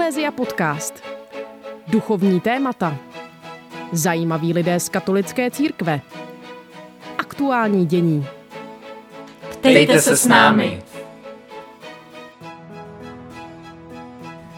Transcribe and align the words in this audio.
Eklézia 0.00 0.30
podcast. 0.30 1.04
Duchovní 1.86 2.40
témata. 2.40 2.96
Zajímaví 3.92 4.52
lidé 4.52 4.80
z 4.80 4.88
katolické 4.88 5.50
církve. 5.50 6.00
Aktuální 7.18 7.86
dění. 7.86 8.26
Ptejte 9.58 10.00
se 10.00 10.16
s 10.16 10.26
námi. 10.26 10.82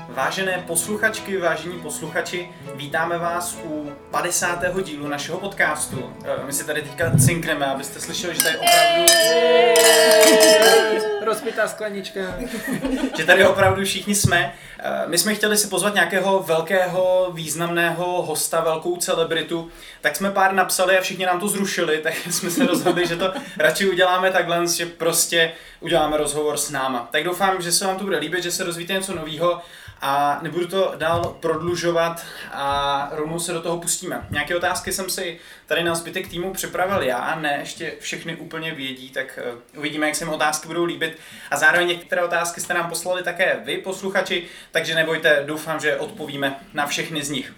Vážené 0.08 0.64
posluchačky, 0.66 1.36
vážení 1.38 1.78
posluchači, 1.78 2.48
vítáme 2.74 3.18
vás 3.18 3.58
u 3.64 3.92
50. 4.10 4.64
dílu 4.84 5.08
našeho 5.08 5.38
podcastu. 5.38 6.12
Eh, 6.24 6.46
My 6.46 6.52
si 6.52 6.66
tady 6.66 6.82
teďka 6.82 7.10
cinkneme, 7.18 7.66
abyste 7.66 8.00
slyšeli, 8.00 8.34
že 8.34 8.42
tady 8.42 8.58
opravdu, 8.58 9.02
Rozpitá 11.24 11.68
sklenička. 11.68 12.20
že 13.16 13.26
tady 13.26 13.46
opravdu 13.46 13.84
všichni 13.84 14.14
jsme. 14.14 14.54
Eh, 14.78 15.02
My 15.06 15.18
jsme 15.18 15.34
chtěli 15.34 15.56
si 15.56 15.66
pozvat 15.68 15.94
nějakého 15.94 16.42
velkého, 16.42 17.30
významného 17.34 18.22
hosta, 18.22 18.60
velkou 18.60 18.96
celebritu, 18.96 19.70
tak 20.00 20.16
jsme 20.16 20.30
pár 20.30 20.52
napsali 20.52 20.98
a 20.98 21.02
všichni 21.02 21.26
nám 21.26 21.40
to 21.40 21.48
zrušili, 21.48 21.98
tak 21.98 22.14
jsme 22.30 22.50
se 22.50 22.66
rozhodli, 22.66 23.06
že 23.06 23.16
to 23.16 23.32
radši 23.58 23.90
uděláme 23.90 24.30
takhle, 24.30 24.66
že 24.66 24.86
prostě 24.86 25.52
uděláme 25.80 26.16
rozhovor 26.16 26.56
s 26.56 26.70
náma. 26.70 27.08
Tak 27.12 27.24
doufám, 27.24 27.62
že 27.62 27.72
se 27.72 27.86
vám 27.86 27.98
to 27.98 28.04
bude 28.04 28.18
líbit, 28.18 28.42
že 28.42 28.52
se 28.52 28.64
dozvíte 28.64 28.92
něco 28.92 29.14
nového 29.14 29.60
a 30.02 30.38
nebudu 30.42 30.66
to 30.66 30.94
dál 30.96 31.36
prodlužovat 31.40 32.24
a 32.52 33.08
rovnou 33.12 33.38
se 33.38 33.52
do 33.52 33.62
toho 33.62 33.78
pustíme. 33.78 34.26
Nějaké 34.30 34.56
otázky 34.56 34.92
jsem 34.92 35.10
si 35.10 35.38
tady 35.66 35.84
na 35.84 35.94
zbytek 35.94 36.28
týmu 36.28 36.52
připravil 36.52 37.02
já, 37.02 37.38
ne 37.40 37.56
ještě 37.60 37.92
všechny 38.00 38.36
úplně 38.36 38.74
vědí, 38.74 39.10
tak 39.10 39.38
eh, 39.42 39.78
uvidíme, 39.78 40.06
jak 40.06 40.16
se 40.16 40.24
mi 40.24 40.30
otázky 40.30 40.68
budou 40.68 40.84
líbit. 40.84 41.18
A 41.50 41.56
zároveň 41.56 41.88
některé 41.88 42.22
otázky 42.22 42.60
jste 42.60 42.74
nám 42.74 42.88
poslali 42.88 43.22
také 43.22 43.60
vy, 43.64 43.78
posluchači, 43.78 44.46
takže 44.70 44.94
nebojte, 44.94 45.42
doufám, 45.46 45.80
že 45.80 45.96
odpovíme 45.96 46.60
na 46.74 46.86
všechny 46.86 47.24
z 47.24 47.30
nich. 47.30 47.52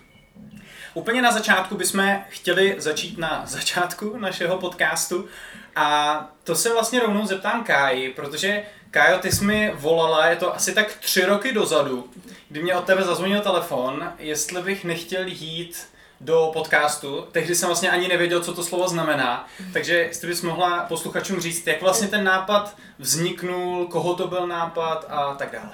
Úplně 0.95 1.23
na 1.23 1.33
začátku 1.33 1.77
bychom 1.77 2.21
chtěli 2.29 2.75
začít 2.79 3.19
na 3.19 3.43
začátku 3.47 4.17
našeho 4.17 4.59
podcastu 4.59 5.29
a 5.77 6.29
to 6.45 6.55
se 6.55 6.73
vlastně 6.73 7.01
rovnou 7.01 7.27
zeptám 7.27 7.65
Káji, 7.65 8.11
protože 8.11 8.63
Kájo, 8.95 9.19
ty 9.19 9.33
jsi 9.33 9.45
mi 9.45 9.73
volala, 9.75 10.27
je 10.27 10.37
to 10.37 10.55
asi 10.55 10.75
tak 10.75 10.95
tři 10.95 11.25
roky 11.25 11.53
dozadu, 11.53 12.11
kdy 12.49 12.63
mě 12.63 12.75
od 12.75 12.85
tebe 12.85 13.03
zazvonil 13.03 13.41
telefon, 13.41 14.13
jestli 14.19 14.63
bych 14.63 14.85
nechtěl 14.85 15.27
jít 15.27 15.87
do 16.21 16.51
podcastu. 16.53 17.27
Tehdy 17.33 17.55
jsem 17.55 17.67
vlastně 17.67 17.91
ani 17.91 18.09
nevěděl, 18.09 18.41
co 18.41 18.55
to 18.55 18.63
slovo 18.63 18.89
znamená, 18.89 19.47
takže 19.73 19.95
jestli 19.95 20.29
bys 20.29 20.43
mohla 20.43 20.85
posluchačům 20.85 21.41
říct, 21.41 21.67
jak 21.67 21.83
vlastně 21.83 22.09
ten 22.09 22.25
nápad 22.25 22.77
vzniknul, 22.99 23.87
koho 23.87 24.15
to 24.15 24.29
byl 24.29 24.47
nápad 24.47 25.07
a 25.09 25.35
tak 25.35 25.53
dále. 25.53 25.73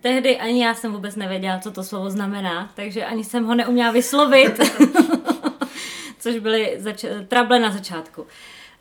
Tehdy 0.00 0.38
ani 0.38 0.64
já 0.64 0.74
jsem 0.74 0.92
vůbec 0.92 1.16
nevěděla, 1.16 1.58
co 1.58 1.70
to 1.70 1.84
slovo 1.84 2.10
znamená, 2.10 2.70
takže 2.74 3.04
ani 3.04 3.24
jsem 3.24 3.44
ho 3.44 3.54
neuměla 3.54 3.90
vyslovit, 3.92 4.60
což 6.18 6.38
byly 6.38 6.76
zač- 6.78 7.04
trable 7.28 7.58
na 7.58 7.70
začátku. 7.72 8.22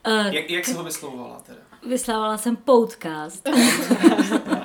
Uh, 0.08 0.34
Jak, 0.34 0.50
jak 0.50 0.66
se 0.66 0.74
ho 0.74 0.84
vyslovovala 0.84 1.42
teda? 1.46 1.71
Vyslávala 1.88 2.38
jsem 2.38 2.56
podcast. 2.56 3.50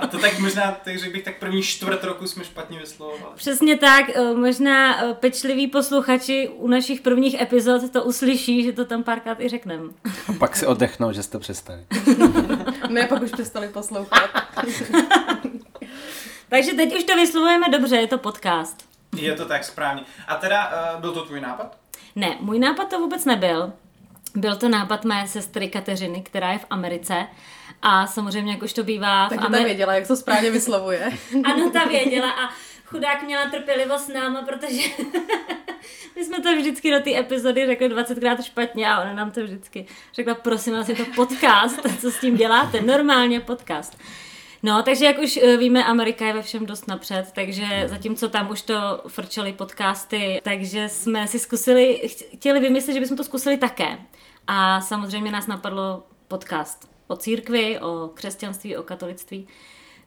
A 0.01 0.07
to 0.07 0.19
tak 0.19 0.39
možná, 0.39 0.77
tak 0.85 0.99
řekl 0.99 1.13
bych, 1.13 1.25
tak 1.25 1.39
první 1.39 1.63
čtvrt 1.63 2.05
roku 2.05 2.27
jsme 2.27 2.45
špatně 2.45 2.79
vyslovovali. 2.79 3.35
Přesně 3.35 3.77
tak, 3.77 4.05
eh, 4.15 4.35
možná 4.35 5.05
eh, 5.05 5.15
pečliví 5.15 5.67
posluchači 5.67 6.49
u 6.49 6.69
našich 6.69 7.01
prvních 7.01 7.41
epizod 7.41 7.93
to 7.93 8.05
uslyší, 8.05 8.65
že 8.65 8.73
to 8.73 8.85
tam 8.85 9.03
párkrát 9.03 9.41
i 9.41 9.49
řekneme. 9.49 9.85
A 10.29 10.33
pak 10.39 10.57
si 10.57 10.67
oddechnou, 10.67 11.13
že 11.13 11.23
jste 11.23 11.39
přestali. 11.39 11.81
Ne, 12.89 13.07
pak 13.07 13.23
už 13.23 13.31
přestali 13.31 13.69
poslouchat. 13.69 14.31
Takže 16.49 16.73
teď 16.73 16.97
už 16.97 17.05
to 17.05 17.17
vyslovujeme 17.17 17.69
dobře, 17.69 17.97
je 17.97 18.07
to 18.07 18.19
podcast. 18.19 18.85
Je 19.17 19.33
to 19.33 19.45
tak 19.45 19.65
správně. 19.65 20.03
A 20.29 20.35
teda 20.37 20.71
uh, 20.95 21.01
byl 21.01 21.13
to 21.13 21.25
tvůj 21.25 21.41
nápad? 21.41 21.77
Ne, 22.17 22.37
můj 22.41 22.59
nápad 22.59 22.91
to 22.91 23.01
vůbec 23.01 23.25
nebyl. 23.25 23.73
Byl 24.37 24.57
to 24.57 24.69
nápad 24.69 25.05
mé 25.05 25.29
sestry 25.29 25.69
Kateřiny, 25.69 26.23
která 26.23 26.53
je 26.53 26.59
v 26.59 26.67
Americe. 26.71 27.27
A 27.83 28.07
samozřejmě, 28.07 28.53
jak 28.53 28.63
už 28.63 28.73
to 28.73 28.85
bývá 28.85 29.29
Tak 29.29 29.39
to 29.41 29.47
Americe. 29.47 29.65
věděla, 29.69 29.95
jak 29.95 30.07
to 30.07 30.17
správně 30.17 30.51
vyslovuje. 30.51 31.13
Ano, 31.45 31.71
ta 31.71 31.85
věděla 31.85 32.31
a 32.31 32.51
chudák 32.85 33.23
měla 33.23 33.51
trpělivost 33.51 34.05
s 34.07 34.09
náma, 34.09 34.43
protože 34.43 34.83
my 36.17 36.25
jsme 36.25 36.41
to 36.41 36.57
vždycky 36.57 36.91
do 36.91 37.01
té 37.01 37.19
epizody 37.19 37.67
řekli 37.67 37.89
20krát 37.89 38.43
špatně 38.43 38.89
a 38.91 39.01
ona 39.01 39.13
nám 39.13 39.31
to 39.31 39.43
vždycky 39.45 39.87
řekla, 40.15 40.35
prosím 40.35 40.73
vás, 40.75 40.89
je 40.89 40.95
to 40.97 41.05
podcast, 41.17 41.81
co 42.01 42.11
s 42.11 42.21
tím 42.21 42.37
děláte? 42.37 42.81
Normálně 42.81 43.41
podcast. 43.41 43.99
No, 44.63 44.83
takže 44.83 45.05
jak 45.05 45.19
už 45.19 45.37
eh, 45.37 45.57
víme, 45.57 45.85
Amerika 45.85 46.27
je 46.27 46.33
ve 46.33 46.43
všem 46.43 46.67
dost 46.67 46.89
napřed, 46.89 47.33
takže 47.35 47.67
zatímco 47.87 48.29
tam 48.29 48.51
už 48.51 48.63
to 48.63 48.75
frčely 49.09 49.53
podcasty, 49.53 50.41
takže 50.45 50.89
jsme 50.89 51.29
si 51.29 51.39
zkusili, 51.39 52.09
chtěli 52.35 52.61
vymyslet, 52.61 52.95
že 52.95 53.01
bychom 53.01 53.17
to 53.17 53.25
zkusili 53.25 53.57
také. 53.57 53.99
A 54.47 54.81
samozřejmě 54.81 55.33
nás 55.33 55.47
napadlo 55.47 56.03
podcast 56.29 56.91
o 57.07 57.17
církvi, 57.17 57.81
o 57.81 58.11
křesťanství, 58.15 58.77
o 58.77 58.83
katolictví. 58.83 59.49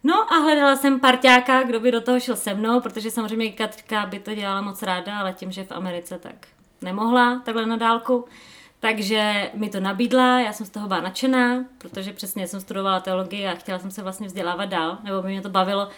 No 0.04 0.34
a 0.34 0.38
hledala 0.38 0.76
jsem 0.76 1.00
parťáka, 1.00 1.64
kdo 1.64 1.80
by 1.80 1.92
do 1.92 2.02
toho 2.02 2.20
šel 2.20 2.36
se 2.36 2.54
mnou, 2.54 2.82
protože 2.82 3.12
samozřejmě 3.12 3.52
Katka 3.52 4.06
by 4.06 4.20
to 4.20 4.36
dělala 4.36 4.62
moc 4.62 4.82
ráda, 4.84 5.20
ale 5.20 5.34
tím, 5.34 5.52
že 5.52 5.64
v 5.64 5.72
Americe, 5.72 6.20
tak 6.20 6.48
nemohla 6.82 7.42
takhle 7.46 7.66
na 7.66 7.78
dálku. 7.78 8.26
Takže 8.80 9.52
mi 9.54 9.70
to 9.70 9.80
nabídla, 9.80 10.40
já 10.40 10.54
jsem 10.54 10.66
z 10.66 10.70
toho 10.70 10.88
byla 10.88 11.02
nadšená, 11.02 11.66
protože 11.78 12.14
přesně 12.14 12.48
jsem 12.48 12.62
studovala 12.62 13.00
teologii 13.00 13.48
a 13.48 13.56
chtěla 13.56 13.80
jsem 13.80 13.92
se 13.92 14.04
vlastně 14.04 14.28
vzdělávat 14.28 14.66
dál, 14.66 14.98
nebo 15.04 15.22
by 15.22 15.28
mě 15.28 15.42
to 15.42 15.50
bavilo 15.50 15.90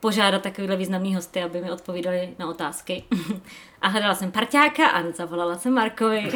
požádat 0.00 0.42
takovýhle 0.42 0.76
významný 0.76 1.14
hosty, 1.14 1.42
aby 1.42 1.60
mi 1.60 1.70
odpovídali 1.70 2.34
na 2.38 2.48
otázky. 2.48 3.04
A 3.82 3.88
hledala 3.88 4.14
jsem 4.14 4.32
parťáka 4.32 4.88
a 4.88 5.10
zavolala 5.10 5.58
jsem 5.58 5.74
Markovi. 5.74 6.32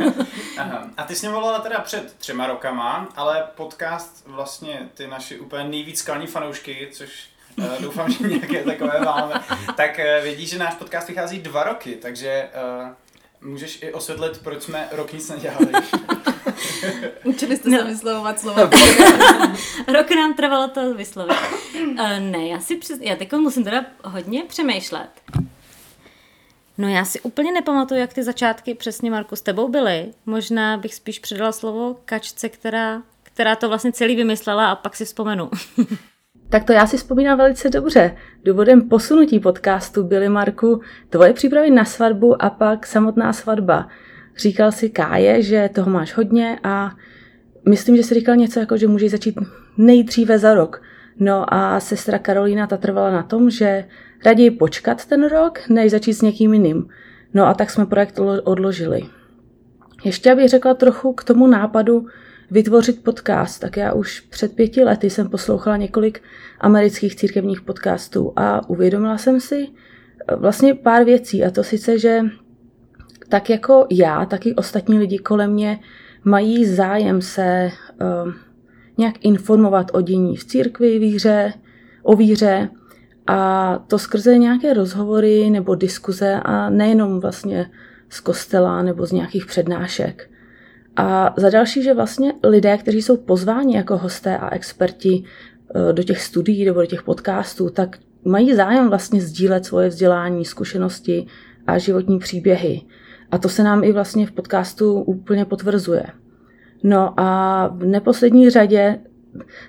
Aha. 0.58 0.90
A 0.96 1.02
ty 1.02 1.14
jsi 1.14 1.26
mě 1.26 1.34
volala 1.34 1.58
teda 1.58 1.80
před 1.80 2.14
třema 2.18 2.46
rokama, 2.46 3.08
ale 3.16 3.44
podcast 3.54 4.26
vlastně 4.26 4.88
ty 4.94 5.06
naši 5.06 5.38
úplně 5.38 5.64
nejvíc 5.64 5.98
skalní 5.98 6.26
fanoušky, 6.26 6.88
což 6.92 7.28
uh, 7.58 7.80
doufám, 7.80 8.12
že 8.12 8.28
nějaké 8.28 8.64
takové 8.64 9.00
máme, 9.00 9.34
tak 9.76 9.98
uh, 9.98 10.22
vědí, 10.22 10.46
že 10.46 10.58
náš 10.58 10.74
podcast 10.74 11.08
vychází 11.08 11.38
dva 11.38 11.64
roky, 11.64 11.94
takže 12.02 12.48
uh, 12.82 12.88
můžeš 13.40 13.82
i 13.82 13.92
osvětlit, 13.92 14.38
proč 14.44 14.62
jsme 14.62 14.88
rok 14.92 15.12
nic 15.12 15.28
nedělali. 15.28 15.66
Učili 17.24 17.56
jste 17.56 17.70
No. 17.70 17.78
se 17.78 17.84
vyslovovat 17.84 18.40
slova. 18.40 18.62
Rok 19.92 20.10
nám 20.10 20.34
trvalo 20.34 20.68
to 20.68 20.94
vyslovit. 20.94 21.36
Uh, 21.90 22.18
ne, 22.18 22.46
já 22.48 22.60
si 22.60 22.76
přes... 22.76 22.98
já 23.00 23.16
teď 23.16 23.32
musím 23.32 23.64
teda 23.64 23.84
hodně 24.04 24.42
přemýšlet. 24.48 25.08
No 26.78 26.88
já 26.88 27.04
si 27.04 27.20
úplně 27.20 27.52
nepamatuju, 27.52 28.00
jak 28.00 28.12
ty 28.14 28.22
začátky 28.22 28.74
přesně, 28.74 29.10
Marku, 29.10 29.36
s 29.36 29.42
tebou 29.42 29.68
byly. 29.68 30.12
Možná 30.26 30.76
bych 30.76 30.94
spíš 30.94 31.18
předala 31.18 31.52
slovo 31.52 31.96
Kačce, 32.04 32.48
která, 32.48 33.02
která 33.22 33.56
to 33.56 33.68
vlastně 33.68 33.92
celý 33.92 34.16
vymyslela 34.16 34.70
a 34.70 34.74
pak 34.76 34.96
si 34.96 35.04
vzpomenu. 35.04 35.50
Tak 36.48 36.64
to 36.64 36.72
já 36.72 36.86
si 36.86 36.96
vzpomínám 36.96 37.38
velice 37.38 37.70
dobře. 37.70 38.16
Důvodem 38.44 38.88
posunutí 38.88 39.40
podcastu 39.40 40.04
byly, 40.04 40.28
Marku, 40.28 40.80
tvoje 41.10 41.32
přípravy 41.32 41.70
na 41.70 41.84
svatbu 41.84 42.42
a 42.42 42.50
pak 42.50 42.86
samotná 42.86 43.32
svatba. 43.32 43.88
Říkal 44.36 44.72
si 44.72 44.90
Káje, 44.90 45.42
že 45.42 45.70
toho 45.74 45.90
máš 45.90 46.16
hodně 46.16 46.58
a 46.62 46.90
myslím, 47.68 47.96
že 47.96 48.02
jsi 48.02 48.14
říkal 48.14 48.36
něco 48.36 48.60
jako, 48.60 48.76
že 48.76 48.88
můžeš 48.88 49.10
začít 49.10 49.38
nejdříve 49.76 50.38
za 50.38 50.54
rok. 50.54 50.82
No 51.18 51.54
a 51.54 51.80
sestra 51.80 52.18
Karolína 52.18 52.66
ta 52.66 52.76
trvala 52.76 53.10
na 53.10 53.22
tom, 53.22 53.50
že 53.50 53.84
raději 54.24 54.50
počkat 54.50 55.06
ten 55.06 55.28
rok, 55.28 55.58
než 55.68 55.90
začít 55.90 56.12
s 56.12 56.22
někým 56.22 56.52
jiným. 56.52 56.88
No 57.34 57.46
a 57.46 57.54
tak 57.54 57.70
jsme 57.70 57.86
projekt 57.86 58.18
odlo- 58.18 58.40
odložili. 58.44 59.02
Ještě 60.04 60.32
abych 60.32 60.48
řekla 60.48 60.74
trochu 60.74 61.12
k 61.12 61.24
tomu 61.24 61.46
nápadu 61.46 62.06
vytvořit 62.50 63.04
podcast, 63.04 63.60
tak 63.60 63.76
já 63.76 63.92
už 63.92 64.20
před 64.20 64.56
pěti 64.56 64.84
lety 64.84 65.10
jsem 65.10 65.28
poslouchala 65.28 65.76
několik 65.76 66.22
amerických 66.60 67.16
církevních 67.16 67.60
podcastů 67.60 68.32
a 68.36 68.68
uvědomila 68.68 69.18
jsem 69.18 69.40
si 69.40 69.68
eh, 70.28 70.36
vlastně 70.36 70.74
pár 70.74 71.04
věcí. 71.04 71.44
A 71.44 71.50
to 71.50 71.64
sice, 71.64 71.98
že 71.98 72.20
tak 73.28 73.50
jako 73.50 73.86
já, 73.90 74.26
tak 74.26 74.46
i 74.46 74.54
ostatní 74.54 74.98
lidi 74.98 75.18
kolem 75.18 75.52
mě 75.52 75.78
mají 76.24 76.66
zájem 76.66 77.22
se 77.22 77.70
uh, 78.24 78.32
nějak 78.98 79.14
informovat 79.20 79.90
o 79.92 80.00
dění 80.00 80.36
v 80.36 80.44
církvi, 80.44 80.98
víře, 80.98 81.52
o 82.02 82.16
víře. 82.16 82.68
A 83.26 83.78
to 83.86 83.98
skrze 83.98 84.38
nějaké 84.38 84.74
rozhovory 84.74 85.50
nebo 85.50 85.74
diskuze 85.74 86.40
a 86.44 86.70
nejenom 86.70 87.20
vlastně 87.20 87.70
z 88.08 88.20
kostela 88.20 88.82
nebo 88.82 89.06
z 89.06 89.12
nějakých 89.12 89.46
přednášek. 89.46 90.30
A 90.96 91.34
za 91.36 91.50
další, 91.50 91.82
že 91.82 91.94
vlastně 91.94 92.32
lidé, 92.44 92.78
kteří 92.78 93.02
jsou 93.02 93.16
pozváni 93.16 93.76
jako 93.76 93.96
hosté 93.96 94.38
a 94.38 94.54
experti 94.54 95.24
eh, 95.24 95.92
do 95.92 96.02
těch 96.02 96.22
studií 96.22 96.64
nebo 96.64 96.80
do 96.80 96.86
těch 96.86 97.02
podcastů, 97.02 97.70
tak 97.70 97.98
mají 98.24 98.54
zájem 98.54 98.88
vlastně 98.88 99.20
sdílet 99.20 99.64
svoje 99.64 99.88
vzdělání, 99.88 100.44
zkušenosti 100.44 101.26
a 101.66 101.78
životní 101.78 102.18
příběhy. 102.18 102.82
A 103.30 103.38
to 103.38 103.48
se 103.48 103.62
nám 103.62 103.84
i 103.84 103.92
vlastně 103.92 104.26
v 104.26 104.32
podcastu 104.32 105.00
úplně 105.00 105.44
potvrzuje. 105.44 106.06
No 106.82 107.20
a 107.20 107.66
v 107.66 107.84
neposlední 107.84 108.50
řadě 108.50 108.98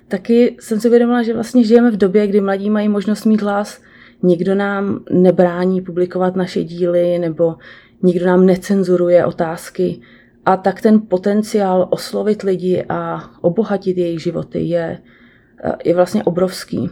taky 0.07 0.57
jsem 0.59 0.79
si 0.79 0.87
uvědomila, 0.87 1.23
že 1.23 1.33
vlastně 1.33 1.63
žijeme 1.63 1.91
v 1.91 1.97
době, 1.97 2.27
kdy 2.27 2.41
mladí 2.41 2.69
mají 2.69 2.89
možnost 2.89 3.25
mít 3.25 3.41
hlas 3.41 3.81
nikdo 4.23 4.55
nám 4.55 4.99
nebrání 5.11 5.81
publikovat 5.81 6.35
naše 6.35 6.63
díly 6.63 7.19
nebo 7.19 7.55
nikdo 8.03 8.25
nám 8.25 8.45
necenzuruje 8.45 9.25
otázky. 9.25 10.01
A 10.47 10.57
tak 10.57 10.81
ten 10.81 11.01
potenciál 11.01 11.87
oslovit 11.91 12.43
lidi 12.43 12.85
a 12.89 13.29
obohatit 13.41 13.97
jejich 13.97 14.23
životy 14.23 14.59
je, 14.59 14.99
je 15.85 15.95
vlastně 15.95 16.23
obrovský. 16.23 16.89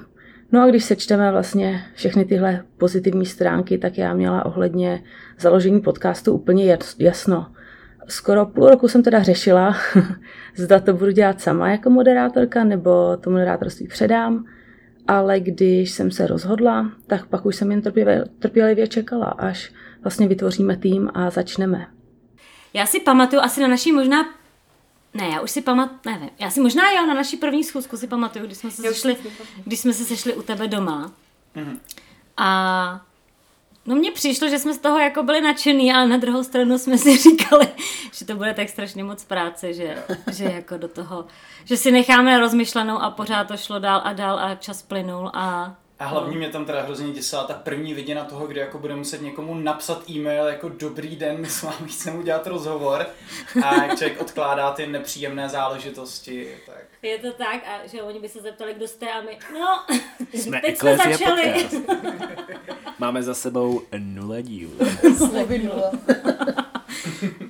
No 0.51 0.61
a 0.61 0.67
když 0.67 0.83
sečteme 0.83 1.31
vlastně 1.31 1.81
všechny 1.93 2.25
tyhle 2.25 2.63
pozitivní 2.77 3.25
stránky, 3.25 3.77
tak 3.77 3.97
já 3.97 4.13
měla 4.13 4.45
ohledně 4.45 5.03
založení 5.39 5.81
podcastu 5.81 6.33
úplně 6.33 6.77
jasno. 6.99 7.47
Skoro 8.07 8.45
půl 8.45 8.69
roku 8.69 8.87
jsem 8.87 9.03
teda 9.03 9.23
řešila, 9.23 9.75
zda 10.55 10.79
to 10.79 10.93
budu 10.93 11.11
dělat 11.11 11.41
sama 11.41 11.71
jako 11.71 11.89
moderátorka, 11.89 12.63
nebo 12.63 13.17
to 13.17 13.29
moderátorství 13.29 13.87
předám, 13.87 14.45
ale 15.07 15.39
když 15.39 15.91
jsem 15.91 16.11
se 16.11 16.27
rozhodla, 16.27 16.91
tak 17.07 17.25
pak 17.25 17.45
už 17.45 17.55
jsem 17.55 17.71
jen 17.71 17.81
trpělivě, 18.39 18.87
čekala, 18.87 19.25
až 19.25 19.73
vlastně 20.03 20.27
vytvoříme 20.27 20.77
tým 20.77 21.09
a 21.13 21.29
začneme. 21.29 21.94
Já 22.75 22.85
si 22.85 22.99
pamatuju 22.99 23.41
asi 23.41 23.61
na 23.61 23.67
naší 23.67 23.91
možná 23.91 24.25
ne, 25.13 25.27
já 25.29 25.41
už 25.41 25.51
si 25.51 25.61
pamatuju, 25.61 25.99
nevím, 26.05 26.29
já 26.39 26.49
si 26.49 26.59
možná 26.59 26.91
jo, 26.91 27.05
na 27.05 27.13
naší 27.13 27.37
první 27.37 27.63
schůzku 27.63 27.97
si 27.97 28.07
pamatuju, 28.07 28.45
když 28.45 28.57
jsme 28.57 28.71
se, 28.71 28.81
sešli, 28.81 29.17
když 29.65 29.79
jsme 29.79 29.93
se 29.93 30.05
sešli 30.05 30.33
u 30.33 30.41
tebe 30.41 30.67
doma. 30.67 31.11
Mm-hmm. 31.55 31.79
A 32.37 33.05
no 33.85 33.95
mně 33.95 34.11
přišlo, 34.11 34.49
že 34.49 34.59
jsme 34.59 34.73
z 34.73 34.77
toho 34.77 34.99
jako 34.99 35.23
byli 35.23 35.41
nadšený, 35.41 35.93
ale 35.93 36.07
na 36.07 36.17
druhou 36.17 36.43
stranu 36.43 36.77
jsme 36.77 36.97
si 36.97 37.17
říkali, 37.29 37.67
že 38.13 38.25
to 38.25 38.35
bude 38.35 38.53
tak 38.53 38.69
strašně 38.69 39.03
moc 39.03 39.23
práce, 39.23 39.73
že, 39.73 40.03
že 40.31 40.43
jako 40.43 40.77
do 40.77 40.87
toho, 40.87 41.25
že 41.65 41.77
si 41.77 41.91
necháme 41.91 42.39
rozmyšlenou 42.39 42.97
a 42.97 43.11
pořád 43.11 43.47
to 43.47 43.57
šlo 43.57 43.79
dál 43.79 44.01
a 44.03 44.13
dál 44.13 44.39
a 44.39 44.55
čas 44.55 44.81
plynul 44.81 45.31
a 45.33 45.75
a 45.99 46.05
hlavně 46.05 46.37
mě 46.37 46.49
tam 46.49 46.65
teda 46.65 46.81
hrozně 46.81 47.11
děsila 47.11 47.43
ta 47.43 47.53
první 47.53 47.93
viděna 47.93 48.25
toho, 48.25 48.47
kdy 48.47 48.59
jako 48.59 48.79
bude 48.79 48.95
muset 48.95 49.21
někomu 49.21 49.55
napsat 49.55 50.09
e-mail 50.09 50.45
jako 50.45 50.69
dobrý 50.69 51.15
den, 51.15 51.37
my 51.41 51.47
s 51.49 51.63
vámi 51.63 51.87
chceme 51.87 52.19
udělat 52.19 52.47
rozhovor 52.47 53.05
a 53.63 53.83
jak 53.83 53.97
člověk 53.97 54.21
odkládá 54.21 54.71
ty 54.71 54.87
nepříjemné 54.87 55.49
záležitosti. 55.49 56.57
Tak. 56.65 56.85
Je 57.01 57.17
to 57.17 57.31
tak 57.31 57.63
a 57.67 57.87
že 57.87 58.01
oni 58.01 58.19
by 58.19 58.29
se 58.29 58.41
zeptali, 58.41 58.73
kdo 58.73 58.87
jste 58.87 59.11
a 59.11 59.21
my, 59.21 59.39
no, 59.53 59.85
jsme 60.33 60.61
teď 60.65 60.77
jsme 60.77 60.97
začali. 60.97 61.69
Máme 62.99 63.23
za 63.23 63.33
sebou 63.33 63.81
nula 63.97 64.41
dílů. 64.41 64.73
Slovy 65.17 65.57
nula. 65.57 65.91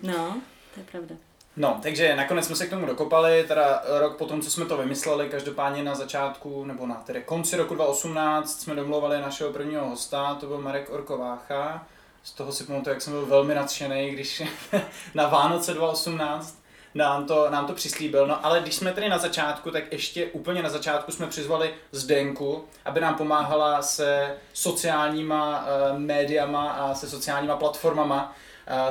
no, 0.04 0.42
to 0.74 0.80
je 0.80 0.86
pravda. 0.92 1.16
No, 1.58 1.80
takže 1.84 2.16
nakonec 2.16 2.46
jsme 2.46 2.56
se 2.56 2.68
k 2.68 2.70
tomu 2.70 2.86
dokopali, 2.86 3.46
teda 3.48 3.84
rok 4.00 4.18
potom, 4.18 4.42
co 4.42 4.52
jsme 4.52 4.66
to 4.66 4.78
vymysleli, 4.78 5.30
každopádně 5.30 5.84
na 5.84 5.96
začátku, 5.96 6.66
nebo 6.66 6.88
na 6.88 6.96
tedy 6.96 7.22
konci 7.22 7.58
roku 7.58 7.76
2018 7.76 8.62
jsme 8.62 8.76
domluvali 8.76 9.22
našeho 9.22 9.54
prvního 9.54 9.90
hosta, 9.90 10.36
to 10.40 10.48
byl 10.48 10.62
Marek 10.62 10.90
Orkovácha. 10.90 11.88
Z 12.24 12.32
toho 12.32 12.52
si 12.52 12.64
pamatuju, 12.64 12.94
jak 12.94 13.02
jsem 13.02 13.14
byl 13.14 13.26
velmi 13.26 13.56
nadšený, 13.56 14.12
když 14.12 14.44
na 15.14 15.28
Vánoce 15.28 15.74
2018 15.74 16.66
nám 16.96 17.26
to, 17.26 17.50
nám 17.50 17.68
to 17.68 17.74
přislíbil. 17.74 18.28
No 18.28 18.46
ale 18.46 18.60
když 18.60 18.76
jsme 18.76 18.94
tedy 18.94 19.10
na 19.10 19.18
začátku, 19.18 19.72
tak 19.72 19.92
ještě 19.92 20.26
úplně 20.26 20.64
na 20.64 20.70
začátku 20.70 21.12
jsme 21.12 21.28
přizvali 21.28 21.74
Zdenku, 21.92 22.66
aby 22.86 23.02
nám 23.02 23.16
pomáhala 23.16 23.82
se 23.82 24.38
sociálníma 24.54 25.66
uh, 25.66 26.00
médiama 26.00 26.72
a 26.72 26.96
se 26.96 27.10
sociálníma 27.10 27.56
platformama. 27.56 28.36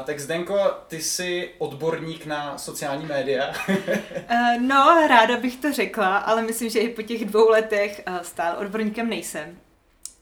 Tak 0.04 0.20
Zdenko, 0.20 0.70
ty 0.88 1.02
jsi 1.02 1.50
odborník 1.58 2.26
na 2.26 2.58
sociální 2.58 3.06
média. 3.06 3.54
uh, 3.68 4.60
no, 4.60 5.06
ráda 5.08 5.36
bych 5.36 5.56
to 5.56 5.72
řekla, 5.72 6.16
ale 6.16 6.42
myslím, 6.42 6.70
že 6.70 6.78
i 6.78 6.88
po 6.88 7.02
těch 7.02 7.24
dvou 7.24 7.48
letech 7.48 8.02
uh, 8.08 8.18
stále 8.18 8.56
odborníkem 8.56 9.08
nejsem. 9.08 9.58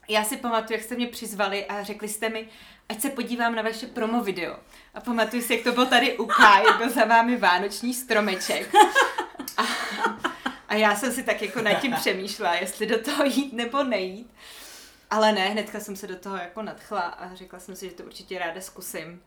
Já 0.09 0.25
si 0.25 0.37
pamatuju, 0.37 0.77
jak 0.77 0.83
jste 0.83 0.95
mě 0.95 1.07
přizvali 1.07 1.67
a 1.67 1.83
řekli 1.83 2.09
jste 2.09 2.29
mi, 2.29 2.49
ať 2.89 3.01
se 3.01 3.11
podívám 3.11 3.55
na 3.55 3.63
vaše 3.63 3.87
promo 3.87 4.23
video. 4.23 4.57
A 4.95 5.01
pamatuju 5.01 5.43
si, 5.43 5.55
jak 5.55 5.65
to 5.65 5.73
bylo 5.73 5.87
tady 5.87 6.19
u 6.19 6.27
Káje, 6.27 6.67
byl 6.79 6.91
za 6.91 7.05
vámi 7.05 7.37
vánoční 7.37 7.95
stromeček. 7.95 8.75
A, 9.57 9.63
a 10.69 10.75
já 10.75 10.97
jsem 10.97 11.13
si 11.13 11.23
tak 11.23 11.43
jako 11.43 11.63
nad 11.63 11.75
tím 11.75 11.95
přemýšlela, 11.95 12.55
jestli 12.55 12.87
do 12.87 13.03
toho 13.03 13.25
jít 13.25 13.53
nebo 13.53 13.85
nejít. 13.85 14.35
Ale 15.11 15.33
ne, 15.33 15.49
hnedka 15.49 15.81
jsem 15.81 15.97
se 15.97 16.07
do 16.07 16.17
toho 16.17 16.37
jako 16.37 16.63
nadchla 16.63 17.01
a 17.01 17.35
řekla 17.35 17.59
jsem 17.59 17.77
si, 17.77 17.89
že 17.89 17.95
to 17.95 18.03
určitě 18.03 18.39
ráda 18.39 18.61
zkusím. 18.61 19.23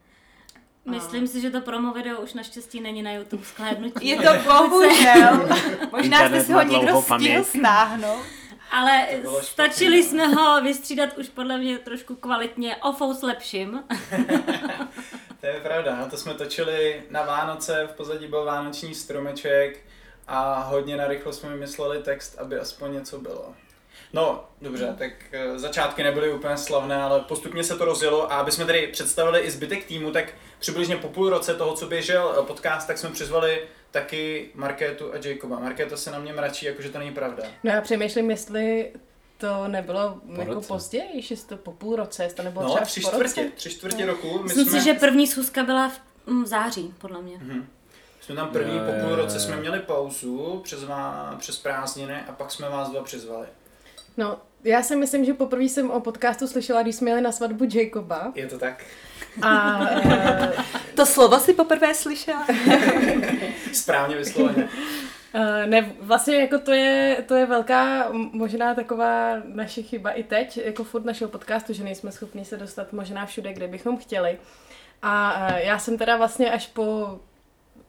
Myslím 0.85 1.27
si, 1.27 1.41
že 1.41 1.49
to 1.49 1.61
promo 1.61 1.93
video 1.93 2.21
už 2.21 2.33
naštěstí 2.33 2.81
není 2.81 3.01
na 3.01 3.11
YouTube 3.11 3.45
sklédnutí. 3.45 4.07
Je 4.07 4.17
to 4.17 4.33
bohužel. 4.53 5.49
Možná 5.91 6.27
jste 6.27 6.43
si 6.43 6.53
ho 6.53 6.61
někdo 6.63 7.01
stihl 7.01 7.43
stáhnout. 7.43 8.23
Ale 8.71 9.07
stačili 9.41 10.03
jsme 10.03 10.27
ho 10.27 10.61
vystřídat 10.61 11.17
už 11.17 11.27
podle 11.29 11.57
mě 11.57 11.77
trošku 11.77 12.15
kvalitně 12.15 12.75
o 12.75 12.93
fous 12.93 13.21
lepším. 13.21 13.83
to 15.41 15.47
je 15.47 15.59
pravda, 15.63 15.95
no 15.99 16.09
to 16.09 16.17
jsme 16.17 16.33
točili 16.33 17.03
na 17.09 17.23
Vánoce, 17.23 17.87
v 17.93 17.95
pozadí 17.95 18.27
byl 18.27 18.45
vánoční 18.45 18.95
stromeček 18.95 19.85
a 20.27 20.63
hodně 20.63 20.97
narychlo 20.97 21.33
jsme 21.33 21.49
vymysleli 21.49 22.03
text, 22.03 22.39
aby 22.39 22.59
aspoň 22.59 22.93
něco 22.93 23.19
bylo. 23.19 23.53
No, 24.13 24.45
dobře, 24.61 24.95
tak 24.97 25.11
eh, 25.31 25.59
začátky 25.59 26.03
nebyly 26.03 26.33
úplně 26.33 26.57
slavné, 26.57 26.95
ale 26.95 27.19
postupně 27.19 27.63
se 27.63 27.77
to 27.77 27.85
rozjelo 27.85 28.31
a 28.31 28.35
aby 28.35 28.51
jsme 28.51 28.65
tedy 28.65 28.87
představili 28.87 29.39
i 29.39 29.51
zbytek 29.51 29.85
týmu, 29.85 30.11
tak 30.11 30.25
přibližně 30.59 30.97
po 30.97 31.07
půl 31.07 31.29
roce 31.29 31.53
toho, 31.53 31.73
co 31.75 31.87
běžel 31.87 32.35
eh, 32.39 32.45
podcast, 32.45 32.87
tak 32.87 32.97
jsme 32.97 33.09
přizvali 33.09 33.61
taky 33.91 34.49
Markétu 34.55 35.13
a 35.13 35.15
Jacoba. 35.23 35.59
Markéta 35.59 35.97
se 35.97 36.11
na 36.11 36.19
mě 36.19 36.33
mračí, 36.33 36.65
jakože 36.65 36.89
to 36.89 36.99
není 36.99 37.13
pravda. 37.13 37.43
No 37.63 37.71
já 37.71 37.81
přemýšlím, 37.81 38.31
jestli 38.31 38.91
to 39.37 39.67
nebylo 39.67 40.19
po 40.35 40.41
jako 40.41 40.53
roce. 40.53 40.67
později, 40.67 41.25
jestli 41.29 41.47
to 41.47 41.57
po 41.57 41.71
půl 41.71 41.95
roce, 41.95 42.23
jestli 42.23 42.35
to 42.37 42.43
nebylo 42.43 42.63
no, 42.63 42.69
třeba 42.69 42.85
tři 42.85 43.01
po 43.01 43.07
čtvrtě, 43.07 43.43
roce. 43.43 43.55
tři 43.55 43.69
čtvrtě 43.69 44.05
roku. 44.05 44.37
My 44.37 44.43
Myslím 44.43 44.65
jsme... 44.65 44.79
si, 44.79 44.85
že 44.85 44.93
první 44.93 45.27
schůzka 45.27 45.63
byla 45.63 45.89
v, 45.89 45.99
mm, 46.25 46.43
v 46.43 46.47
září, 46.47 46.93
podle 46.97 47.21
mě. 47.21 47.37
Mm-hmm. 47.37 47.63
Jsme 48.21 48.35
tam 48.35 48.49
první 48.49 48.79
po 48.79 49.05
půl 49.07 49.15
roce 49.15 49.39
jsme 49.39 49.57
měli 49.57 49.79
pauzu 49.79 50.61
přes, 50.63 50.83
vás, 50.83 51.35
přes 51.39 51.57
prázdniny 51.57 52.21
a 52.27 52.31
pak 52.31 52.51
jsme 52.51 52.69
vás 52.69 52.89
dva 52.89 53.03
přizvali. 53.03 53.47
No, 54.17 54.37
já 54.63 54.83
si 54.83 54.95
myslím, 54.95 55.25
že 55.25 55.33
poprvé 55.33 55.63
jsem 55.63 55.91
o 55.91 55.99
podcastu 55.99 56.47
slyšela, 56.47 56.81
když 56.81 56.95
jsme 56.95 57.09
jeli 57.09 57.21
na 57.21 57.31
svatbu 57.31 57.65
Jacoba. 57.73 58.31
Je 58.35 58.47
to 58.47 58.59
tak. 58.59 58.83
A 59.41 59.79
uh, 59.79 60.63
to 60.95 61.05
slovo 61.05 61.39
si 61.39 61.53
poprvé 61.53 61.95
slyšela? 61.95 62.47
Správně 63.73 64.15
vysloveně. 64.15 64.69
Uh, 65.35 65.65
ne, 65.65 65.93
vlastně 65.99 66.35
jako 66.35 66.59
to 66.59 66.71
je, 66.71 67.23
to 67.27 67.35
je 67.35 67.45
velká 67.45 68.07
možná 68.11 68.75
taková 68.75 69.41
naše 69.45 69.81
chyba 69.81 70.11
i 70.11 70.23
teď, 70.23 70.57
jako 70.57 70.83
furt 70.83 71.05
našeho 71.05 71.29
podcastu, 71.29 71.73
že 71.73 71.83
nejsme 71.83 72.11
schopni 72.11 72.45
se 72.45 72.57
dostat 72.57 72.93
možná 72.93 73.25
všude, 73.25 73.53
kde 73.53 73.67
bychom 73.67 73.97
chtěli. 73.97 74.37
A 75.01 75.37
uh, 75.49 75.57
já 75.57 75.79
jsem 75.79 75.97
teda 75.97 76.17
vlastně 76.17 76.51
až 76.51 76.67
po 76.67 77.19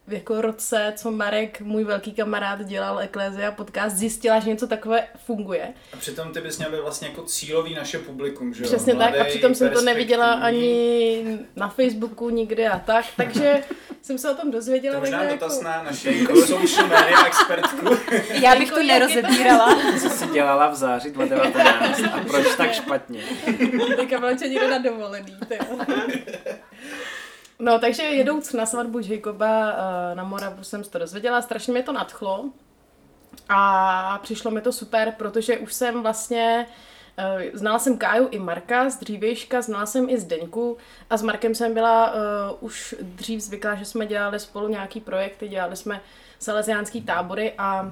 jako 0.07 0.41
roce, 0.41 0.93
co 0.95 1.11
Marek, 1.11 1.61
můj 1.61 1.83
velký 1.83 2.11
kamarád, 2.11 2.65
dělal 2.65 2.99
Eklezia 2.99 3.51
podcast, 3.51 3.95
zjistila, 3.95 4.39
že 4.39 4.49
něco 4.49 4.67
takové 4.67 5.07
funguje. 5.25 5.73
A 5.93 5.97
přitom 5.97 6.31
ty 6.31 6.41
bys 6.41 6.57
měl 6.57 6.71
být 6.71 6.81
vlastně 6.81 7.07
jako 7.07 7.23
cílový 7.23 7.75
naše 7.75 7.99
publikum, 7.99 8.53
že 8.53 8.63
jo? 8.63 8.67
Přesně 8.67 8.93
Mladej, 8.93 9.19
tak 9.19 9.27
a 9.27 9.29
přitom 9.29 9.55
jsem 9.55 9.69
to 9.69 9.81
neviděla 9.81 10.33
ani 10.33 11.39
na 11.55 11.69
Facebooku 11.69 12.29
nikdy 12.29 12.67
a 12.67 12.79
tak, 12.79 13.05
takže 13.17 13.63
jsem 14.01 14.17
se 14.17 14.31
o 14.31 14.35
tom 14.35 14.51
dozvěděla. 14.51 14.95
To 14.95 14.99
možná 14.99 15.25
dotaz 15.25 15.53
jako... 15.53 15.63
na 15.63 15.83
naši 15.83 16.19
jako 16.19 16.35
social 16.35 16.87
media 16.87 17.25
expertku. 17.25 17.97
Já 18.41 18.55
bych 18.55 18.71
to 18.71 18.83
nerozebírala. 18.83 19.79
Co 20.01 20.09
jsi 20.09 20.27
dělala 20.27 20.69
v 20.69 20.75
září 20.75 21.11
2019 21.11 22.01
a 22.13 22.19
proč 22.27 22.55
tak 22.55 22.73
špatně? 22.73 23.23
Teďka 23.95 24.19
byla 24.19 24.31
někdo 24.31 24.69
na 24.69 24.77
dovolený. 24.77 25.37
No, 27.59 27.79
takže 27.79 28.03
jedouc 28.03 28.53
na 28.53 28.65
svatbu 28.65 28.99
Jacoba 28.99 29.71
eh, 29.71 30.15
na 30.15 30.23
Moravu 30.23 30.63
jsem 30.63 30.83
se 30.83 30.91
to 30.91 30.99
dozvěděla, 30.99 31.41
strašně 31.41 31.73
mě 31.73 31.83
to 31.83 31.91
nadchlo. 31.91 32.45
A 33.49 34.19
přišlo 34.23 34.51
mi 34.51 34.61
to 34.61 34.71
super, 34.71 35.13
protože 35.17 35.57
už 35.57 35.73
jsem 35.73 36.01
vlastně 36.01 36.67
eh, 37.17 37.51
Znala 37.53 37.79
jsem 37.79 37.97
Káju 37.97 38.27
i 38.31 38.39
Marka 38.39 38.89
z 38.89 38.99
dřívějška, 38.99 39.61
znala 39.61 39.85
jsem 39.85 40.09
i 40.09 40.17
Zdeňku 40.19 40.77
a 41.09 41.17
s 41.17 41.21
Markem 41.21 41.55
jsem 41.55 41.73
byla 41.73 42.13
uh, 42.13 42.19
už 42.59 42.95
dřív 43.01 43.41
zvyklá, 43.41 43.75
že 43.75 43.85
jsme 43.85 44.05
dělali 44.05 44.39
spolu 44.39 44.67
nějaký 44.67 45.01
projekty, 45.01 45.47
dělali 45.47 45.75
jsme 45.75 46.01
salesiánský 46.39 47.01
tábory 47.01 47.53
a 47.57 47.91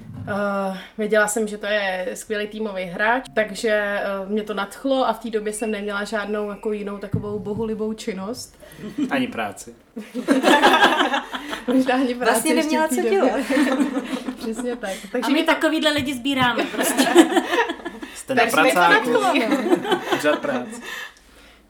Uh, 0.00 0.76
věděla 0.98 1.28
jsem, 1.28 1.48
že 1.48 1.58
to 1.58 1.66
je 1.66 2.08
skvělý 2.14 2.46
týmový 2.46 2.82
hráč, 2.82 3.24
takže 3.34 4.00
uh, 4.22 4.30
mě 4.30 4.42
to 4.42 4.54
nadchlo 4.54 5.08
a 5.08 5.12
v 5.12 5.18
té 5.18 5.30
době 5.30 5.52
jsem 5.52 5.70
neměla 5.70 6.04
žádnou 6.04 6.50
jako 6.50 6.72
jinou 6.72 6.98
takovou 6.98 7.38
bohulibou 7.38 7.92
činnost. 7.92 8.58
Ani 9.10 9.26
práci. 9.26 9.74
Možná 11.66 11.94
ani 11.94 12.14
práci 12.14 12.30
Vlastně 12.30 12.54
neměla 12.54 12.88
co 12.88 13.02
dělat. 13.02 13.40
Přesně 14.36 14.76
tak. 14.76 14.90
Takže 15.12 15.26
a 15.26 15.34
my 15.34 15.42
to... 15.42 15.54
takovýhle 15.54 15.90
lidi 15.90 16.14
sbíráme 16.14 16.64
prostě. 16.72 17.08
Jste 18.14 18.34
na 18.34 18.46
pracáku. 18.46 19.10
Úřad 20.18 20.38
práce. 20.38 20.80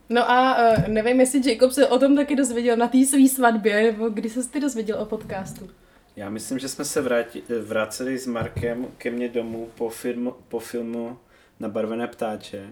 No 0.09 0.31
a 0.31 0.59
uh, 0.59 0.89
nevím, 0.89 1.21
jestli 1.21 1.51
Jacob 1.51 1.73
se 1.73 1.87
o 1.87 1.99
tom 1.99 2.17
taky 2.17 2.37
dozvěděl 2.37 2.77
na 2.77 2.89
té 2.89 3.07
své 3.07 3.29
svatbě, 3.29 3.83
nebo 3.83 4.09
kdy 4.09 4.31
se 4.31 4.49
ty 4.49 4.61
dozvěděl 4.61 4.99
o 4.99 5.05
podcastu. 5.05 5.71
Já 6.17 6.31
myslím, 6.31 6.59
že 6.59 6.69
jsme 6.69 6.85
se 6.85 7.01
vrátili, 7.03 7.45
vraceli 7.63 8.19
s 8.19 8.27
Markem 8.27 8.87
ke 8.99 9.11
mně 9.11 9.29
domů 9.29 9.71
po, 9.75 9.89
filmu, 9.89 10.35
po 10.49 10.59
filmu 10.61 11.19
na 11.61 11.69
barvené 11.69 12.07
ptáče 12.07 12.71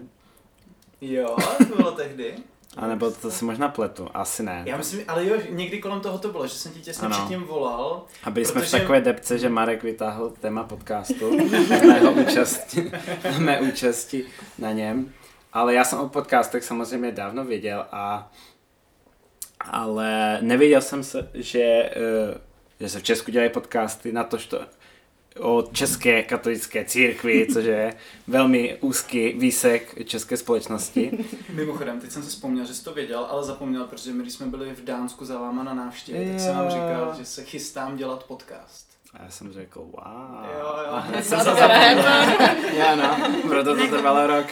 Jo, 1.01 1.35
to 1.69 1.75
bylo 1.75 1.91
tehdy. 1.91 2.33
A 2.77 2.87
nebo 2.87 3.11
to 3.11 3.31
si 3.31 3.45
možná 3.45 3.67
pletu, 3.69 4.07
asi 4.13 4.43
ne. 4.43 4.63
Já 4.65 4.77
myslím, 4.77 5.01
ale 5.07 5.25
jo, 5.27 5.35
někdy 5.49 5.79
kolem 5.81 6.01
toho 6.01 6.17
to 6.17 6.31
bylo, 6.31 6.47
že 6.47 6.53
jsem 6.53 6.71
ti 6.71 6.79
těsně 6.81 7.05
Ano. 7.05 7.15
předtím 7.17 7.43
volal. 7.43 8.05
A 8.23 8.31
byli 8.31 8.45
jsme 8.45 8.61
v 8.61 8.63
protože- 8.63 8.79
takové 8.79 9.01
depce, 9.01 9.39
že 9.39 9.49
Marek 9.49 9.83
vytáhl 9.83 10.29
téma 10.41 10.63
podcastu, 10.63 11.37
mého 11.87 12.11
účasti, 12.11 12.91
mé 13.39 13.61
účasti 13.61 14.25
na 14.59 14.71
něm. 14.71 15.13
Ale 15.53 15.73
já 15.73 15.83
jsem 15.83 15.99
o 15.99 16.09
podcastech 16.09 16.63
samozřejmě 16.63 17.11
dávno 17.11 17.45
věděl 17.45 17.85
a 17.91 18.31
ale 19.59 20.37
nevěděl 20.41 20.81
jsem 20.81 21.03
se, 21.03 21.29
že, 21.33 21.59
eh, 21.61 21.91
že 22.83 22.89
se 22.89 22.99
v 22.99 23.03
Česku 23.03 23.31
dělají 23.31 23.49
podcasty 23.49 24.11
na 24.11 24.23
to, 24.23 24.37
že 24.37 24.47
o 25.39 25.63
české 25.71 26.23
katolické 26.23 26.85
církvi, 26.85 27.47
což 27.53 27.65
je 27.65 27.93
velmi 28.27 28.77
úzký 28.81 29.33
výsek 29.33 30.07
české 30.07 30.37
společnosti. 30.37 31.25
Mimochodem, 31.49 31.99
teď 31.99 32.11
jsem 32.11 32.23
se 32.23 32.29
vzpomněl, 32.29 32.65
že 32.65 32.73
jsi 32.73 32.83
to 32.83 32.93
věděl, 32.93 33.27
ale 33.29 33.43
zapomněl, 33.43 33.87
protože 33.87 34.13
my, 34.13 34.21
když 34.21 34.33
jsme 34.33 34.47
byli 34.47 34.75
v 34.75 34.83
Dánsku 34.83 35.25
za 35.25 35.39
váma 35.39 35.63
na 35.63 35.73
návštěvě, 35.73 36.31
tak 36.31 36.39
jsem 36.39 36.55
vám 36.55 36.69
říkal, 36.69 37.15
že 37.17 37.25
se 37.25 37.43
chystám 37.43 37.97
dělat 37.97 38.23
podcast. 38.23 38.92
A 39.19 39.23
já 39.23 39.29
jsem 39.29 39.53
řekl, 39.53 39.79
wow. 39.79 39.93
Jo, 40.59 40.75
jo. 40.85 40.91
A 40.93 41.21
jsem 41.21 41.39
se 41.39 41.43
zapomněl. 41.43 42.03
Já 42.77 42.95
no, 42.95 43.17
proto 43.49 43.75
to 43.75 43.87
trvalo 43.87 44.27
rok. 44.27 44.45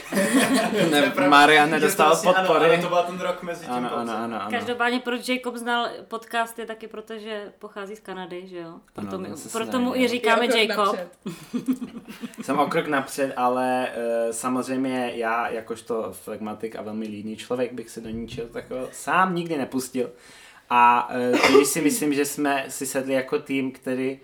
Ne, 0.92 1.14
Marian 1.28 1.70
nedostal 1.72 2.08
vlastně- 2.08 2.32
Ano, 2.34 2.48
podpory. 2.48 2.74
ano, 2.74 2.84
to 2.84 2.90
byl 2.90 3.04
ten 3.04 3.20
rok 3.20 3.44
mezi 3.44 3.66
tím. 3.66 3.74
Ano, 3.74 3.98
ano, 3.98 4.14
ano, 4.18 4.42
ano. 4.42 4.52
Každopádně 4.52 5.00
proč 5.00 5.30
Jacob 5.30 5.56
znal 5.56 5.90
podcast 6.08 6.60
je 6.60 6.66
taky 6.66 6.88
proto, 6.88 7.18
že 7.20 7.52
pochází 7.60 7.96
z 7.96 8.00
Kanady, 8.00 8.48
že 8.48 8.58
jo? 8.58 8.74
Proto, 8.94 9.16
Ano, 9.16 9.20
my, 9.30 9.38
se 9.38 9.50
proto 9.50 9.80
mu 9.80 9.96
i 9.96 10.08
říkáme 10.08 10.46
Je 10.46 10.66
Jacob. 10.68 10.86
napřed. 10.86 11.10
Jsem 12.42 12.60
o 12.60 12.68
krok 12.68 12.88
napřed, 12.88 13.34
ale 13.38 13.88
uh, 14.26 14.32
samozřejmě 14.32 15.12
já, 15.16 15.50
jakožto 15.50 16.10
flegmatik 16.12 16.76
a 16.76 16.82
velmi 16.82 17.06
líný 17.08 17.36
člověk, 17.38 17.74
bych 17.74 17.90
se 17.90 18.02
do 18.02 18.10
ničeho 18.10 18.48
takového 18.48 18.88
sám 18.92 19.36
nikdy 19.36 19.58
nepustil. 19.58 20.10
A 20.70 21.10
uh, 21.32 21.56
když 21.56 21.68
si 21.68 21.82
myslím, 21.82 22.14
že 22.14 22.26
jsme 22.26 22.66
si 22.68 22.86
sedli 22.86 23.14
jako 23.14 23.40
tým, 23.40 23.72
který 23.72 24.20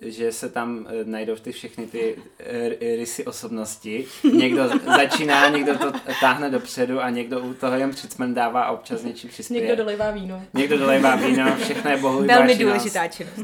že 0.00 0.32
se 0.32 0.48
tam 0.48 0.86
eh, 0.88 1.04
najdou 1.04 1.36
ty 1.36 1.52
všechny 1.52 1.86
ty 1.86 2.16
eh, 2.38 2.68
rysy 2.96 3.24
osobnosti. 3.24 4.06
Někdo 4.32 4.68
začíná, 4.96 5.48
někdo 5.48 5.78
to 5.78 5.92
táhne 6.20 6.50
dopředu 6.50 7.00
a 7.00 7.10
někdo 7.10 7.40
u 7.40 7.54
toho 7.54 7.76
jen 7.76 7.90
přicmrdává 7.90 8.62
a 8.62 8.72
občas 8.72 9.02
něčím 9.02 9.30
přispěje. 9.30 9.60
Někdo 9.60 9.76
dolejvá 9.76 10.10
víno. 10.10 10.42
Někdo 10.54 10.78
dolejvá 10.78 11.16
víno, 11.16 11.56
všechno 11.62 11.90
je 11.90 11.96
bohu 11.96 12.24
Velmi 12.26 12.56
důležitá 12.56 13.08
činnost. 13.08 13.40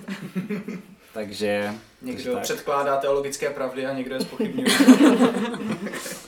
Takže, 1.14 1.74
Někdo 2.02 2.32
tak. 2.32 2.42
předkládá 2.42 2.96
teologické 2.96 3.50
pravdy 3.50 3.86
a 3.86 3.94
někdo 3.94 4.14
je 4.14 4.20
zpochybňuje. 4.20 4.68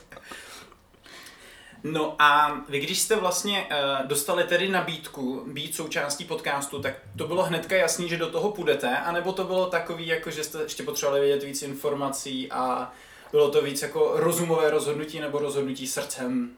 No 1.84 2.14
a 2.18 2.60
vy, 2.68 2.80
když 2.80 2.98
jste 2.98 3.16
vlastně 3.16 3.68
uh, 3.70 4.06
dostali 4.06 4.44
tedy 4.44 4.68
nabídku 4.68 5.44
být 5.46 5.74
součástí 5.74 6.24
podcastu, 6.24 6.82
tak 6.82 6.94
to 7.18 7.26
bylo 7.26 7.42
hnedka 7.42 7.76
jasný, 7.76 8.08
že 8.08 8.16
do 8.16 8.30
toho 8.30 8.50
půjdete, 8.50 8.98
anebo 8.98 9.32
to 9.32 9.44
bylo 9.44 9.66
takový, 9.66 10.06
jako 10.06 10.30
že 10.30 10.44
jste 10.44 10.62
ještě 10.62 10.82
potřebovali 10.82 11.20
vědět 11.20 11.46
víc 11.46 11.62
informací 11.62 12.50
a 12.50 12.92
bylo 13.32 13.50
to 13.50 13.62
víc 13.62 13.82
jako 13.82 14.12
rozumové 14.14 14.70
rozhodnutí 14.70 15.20
nebo 15.20 15.38
rozhodnutí 15.38 15.86
srdcem? 15.86 16.56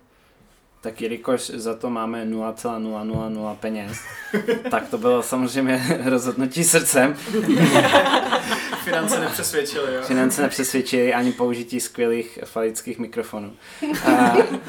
Tak 0.83 1.01
jelikož 1.01 1.51
za 1.55 1.75
to 1.75 1.91
máme 1.91 2.25
0,000 2.25 3.57
peněz, 3.61 3.99
tak 4.71 4.89
to 4.89 4.99
bylo 4.99 5.23
samozřejmě 5.23 6.01
rozhodnutí 6.05 6.65
srdcem. 6.65 7.15
Finance 8.85 9.21
nepřesvědčily, 9.21 9.95
jo? 9.95 10.03
Finance 10.03 10.43
nepřesvědčili 10.43 11.15
ani 11.15 11.33
použití 11.33 11.81
skvělých 11.81 12.39
falických 12.45 12.99
mikrofonů. 12.99 13.53
A, 14.05 14.11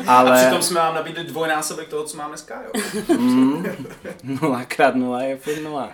A 0.07 0.17
ale 0.17 0.41
přitom 0.41 0.61
jsme 0.61 0.79
vám 0.79 0.95
nabídli 0.95 1.23
dvojnásobek 1.23 1.87
toho, 1.87 2.03
co 2.03 2.17
máme 2.17 2.29
dneska, 2.29 2.61
jo? 2.63 2.81
mm, 3.17 3.65
0 4.41 4.65
krát 4.67 4.95
0 4.95 5.21
je 5.21 5.37
furt 5.37 5.61
0. 5.63 5.91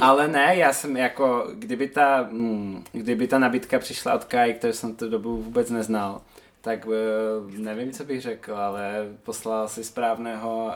Ale 0.00 0.28
ne, 0.28 0.56
já 0.56 0.72
jsem 0.72 0.96
jako, 0.96 1.46
kdyby 1.54 1.88
ta, 1.88 2.26
mm, 2.30 2.84
kdyby 2.92 3.26
ta 3.28 3.38
nabídka 3.38 3.78
přišla 3.78 4.14
od 4.14 4.24
Kai, 4.24 4.54
kterou 4.54 4.72
jsem 4.72 4.96
tu 4.96 5.08
dobu 5.08 5.42
vůbec 5.42 5.70
neznal, 5.70 6.20
tak 6.60 6.86
eh, 6.86 7.58
nevím, 7.58 7.92
co 7.92 8.04
bych 8.04 8.22
řekl, 8.22 8.54
ale 8.56 9.06
poslal 9.22 9.68
si 9.68 9.84
správného 9.84 10.72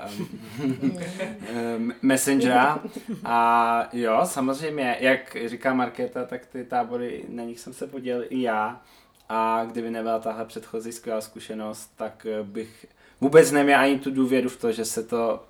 um, 1.76 1.92
messengera 2.02 2.82
a 3.24 3.88
jo, 3.92 4.20
samozřejmě, 4.24 4.96
jak 5.00 5.36
říká 5.46 5.74
Markéta, 5.74 6.24
tak 6.24 6.46
ty 6.46 6.64
tábory, 6.64 7.24
na 7.28 7.44
nich 7.44 7.60
jsem 7.60 7.72
se 7.72 7.86
podělil 7.86 8.26
i 8.30 8.42
já 8.42 8.82
a 9.28 9.64
kdyby 9.64 9.90
nebyla 9.90 10.18
tahle 10.18 10.44
předchozí 10.44 10.92
skvělá 10.92 11.20
zkušenost, 11.20 11.92
tak 11.96 12.26
eh, 12.26 12.42
bych 12.42 12.86
vůbec 13.20 13.50
neměl 13.50 13.80
ani 13.80 13.98
tu 13.98 14.10
důvěru 14.10 14.48
v 14.48 14.56
to, 14.56 14.72
že 14.72 14.84
se 14.84 15.02
to, 15.02 15.44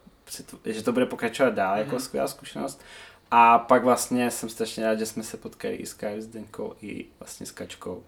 že 0.64 0.82
to 0.82 0.92
bude 0.92 1.06
pokračovat 1.06 1.54
dál 1.54 1.78
jako 1.78 2.00
skvělá 2.00 2.28
zkušenost. 2.28 2.82
A 3.30 3.58
pak 3.58 3.84
vlastně 3.84 4.30
jsem 4.30 4.48
strašně 4.48 4.84
rád, 4.84 4.98
že 4.98 5.06
jsme 5.06 5.22
se 5.22 5.36
potkali 5.36 5.74
i 5.74 5.86
s 5.86 5.94
Kajou, 5.94 6.20
s 6.20 6.26
Denkou, 6.26 6.74
i 6.82 7.06
vlastně 7.20 7.46
s 7.46 7.50
Kačkou. 7.50 8.04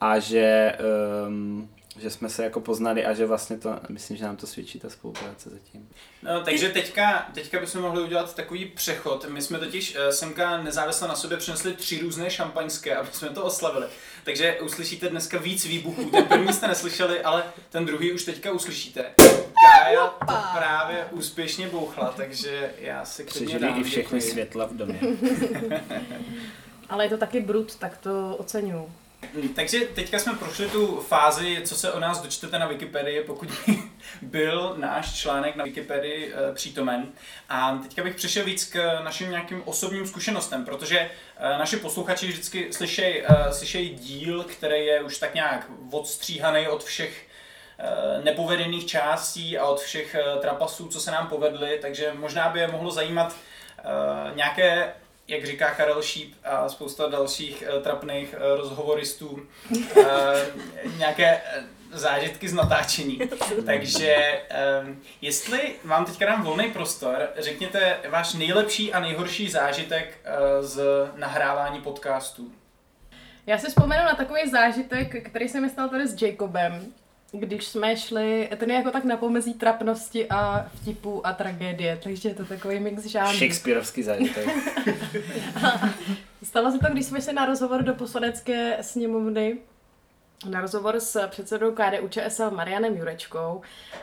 A 0.00 0.18
že, 0.18 0.78
um, 1.26 1.70
že 1.98 2.10
jsme 2.10 2.28
se 2.28 2.44
jako 2.44 2.60
poznali 2.60 3.06
a 3.06 3.14
že 3.14 3.26
vlastně 3.26 3.58
to, 3.58 3.80
myslím, 3.88 4.16
že 4.16 4.24
nám 4.24 4.36
to 4.36 4.46
svědčí 4.46 4.78
ta 4.78 4.90
spolupráce 4.90 5.50
zatím. 5.50 5.88
No, 6.22 6.40
takže 6.40 6.68
teďka, 6.68 7.30
teďka 7.34 7.60
bychom 7.60 7.82
mohli 7.82 8.02
udělat 8.02 8.34
takový 8.34 8.64
přechod. 8.64 9.28
My 9.28 9.42
jsme 9.42 9.58
totiž 9.58 9.96
eh, 9.98 10.12
semka 10.12 10.62
nezávisle 10.62 11.08
na 11.08 11.14
sobě 11.14 11.36
přinesli 11.36 11.72
tři 11.72 12.00
různé 12.00 12.30
šampaňské, 12.30 12.96
aby 12.96 13.08
jsme 13.12 13.28
to 13.28 13.44
oslavili. 13.44 13.86
Takže 14.24 14.58
uslyšíte 14.60 15.08
dneska 15.08 15.38
víc 15.38 15.64
výbuchů. 15.64 16.10
Ten 16.10 16.24
první 16.24 16.52
jste 16.52 16.68
neslyšeli, 16.68 17.22
ale 17.22 17.44
ten 17.70 17.86
druhý 17.86 18.12
už 18.12 18.24
teďka 18.24 18.52
uslyšíte. 18.52 19.04
Kája 19.82 20.06
to 20.06 20.34
právě 20.58 21.04
úspěšně 21.10 21.68
bouchla, 21.68 22.14
takže 22.16 22.74
já 22.78 23.04
si 23.04 23.24
klidně 23.24 23.58
dám. 23.58 23.80
i 23.80 23.84
všechny 23.84 24.18
děkuji. 24.18 24.30
světla 24.32 24.66
v 24.66 24.72
domě. 24.72 25.00
Ale 26.88 27.04
je 27.04 27.10
to 27.10 27.16
taky 27.18 27.40
brut, 27.40 27.76
tak 27.76 27.96
to 27.96 28.36
oceňuju. 28.36 28.90
Mm, 29.34 29.48
Takže 29.48 29.80
teďka 29.80 30.18
jsme 30.18 30.34
prošli 30.34 30.68
tu 30.68 31.00
fázi, 31.00 31.62
co 31.64 31.74
se 31.74 31.92
o 31.92 32.00
nás 32.00 32.20
dočtete 32.20 32.58
na 32.58 32.66
Wikipedii, 32.66 33.24
pokud 33.24 33.48
by 33.66 33.78
byl 34.22 34.74
náš 34.76 35.14
článek 35.14 35.56
na 35.56 35.64
Wikipedii 35.64 36.32
e, 36.32 36.54
přítomen. 36.54 37.06
A 37.48 37.78
teďka 37.82 38.02
bych 38.02 38.14
přešel 38.14 38.44
víc 38.44 38.64
k 38.64 39.00
našim 39.04 39.30
nějakým 39.30 39.62
osobním 39.64 40.06
zkušenostem, 40.06 40.64
protože 40.64 40.98
e, 40.98 41.08
naši 41.58 41.76
posluchači 41.76 42.26
vždycky 42.26 42.72
slyšejí 42.72 43.22
e, 43.22 43.52
slyšej 43.52 43.88
díl, 43.88 44.44
který 44.44 44.86
je 44.86 45.02
už 45.02 45.18
tak 45.18 45.34
nějak 45.34 45.70
odstříhaný 45.90 46.68
od 46.68 46.84
všech 46.84 47.26
nepovedených 48.24 48.86
částí 48.86 49.58
a 49.58 49.66
od 49.66 49.80
všech 49.80 50.16
trapasů, 50.40 50.88
co 50.88 51.00
se 51.00 51.10
nám 51.10 51.28
povedly, 51.28 51.78
takže 51.82 52.12
možná 52.14 52.48
by 52.48 52.60
je 52.60 52.68
mohlo 52.68 52.90
zajímat 52.90 53.36
nějaké 54.34 54.92
jak 55.28 55.46
říká 55.46 55.70
Karel 55.70 56.02
Šíp 56.02 56.34
a 56.44 56.68
spousta 56.68 57.08
dalších 57.08 57.64
uh, 57.76 57.82
trapných 57.82 58.34
uh, 58.34 58.56
rozhovoristů, 58.56 59.28
uh, 59.28 60.06
nějaké 60.98 61.40
zážitky 61.92 62.48
z 62.48 62.52
natáčení. 62.52 63.20
Takže 63.66 64.42
jestli 65.20 65.74
vám 65.84 66.04
teďka 66.04 66.26
dám 66.26 66.42
volný 66.42 66.70
prostor, 66.70 67.28
řekněte 67.36 67.98
váš 68.08 68.34
nejlepší 68.34 68.92
a 68.92 69.00
nejhorší 69.00 69.50
zážitek 69.50 70.18
z 70.60 70.80
nahrávání 71.16 71.80
podcastů. 71.80 72.52
Já 73.46 73.58
si 73.58 73.68
vzpomenu 73.68 74.04
na 74.04 74.14
takový 74.14 74.50
zážitek, 74.50 75.28
který 75.30 75.48
se 75.48 75.60
mi 75.60 75.70
stal 75.70 75.88
tady 75.88 76.08
s 76.08 76.22
Jacobem, 76.22 76.92
když 77.36 77.64
jsme 77.64 77.96
šli, 77.96 78.50
ten 78.56 78.70
je 78.70 78.76
jako 78.76 78.90
tak 78.90 79.04
na 79.04 79.16
pomezí 79.16 79.54
trapnosti 79.54 80.28
a 80.28 80.70
vtipu 80.74 81.26
a 81.26 81.32
tragédie, 81.32 81.98
takže 82.02 82.28
je 82.28 82.34
to 82.34 82.44
takový 82.44 82.80
mix 82.80 83.04
žánrů. 83.04 83.38
Shakespeareovský 83.38 84.02
zážitek. 84.02 84.48
Stalo 86.42 86.72
se 86.72 86.78
to, 86.78 86.86
když 86.92 87.06
jsme 87.06 87.20
šli 87.20 87.32
na 87.32 87.46
rozhovor 87.46 87.82
do 87.82 87.94
poslanecké 87.94 88.78
sněmovny, 88.80 89.58
na 90.50 90.60
rozhovor 90.60 91.00
s 91.00 91.28
předsedou 91.28 91.72
KDU 91.72 92.08
ČSL 92.08 92.50
Marianem 92.50 92.96
Jurečkou 92.96 93.60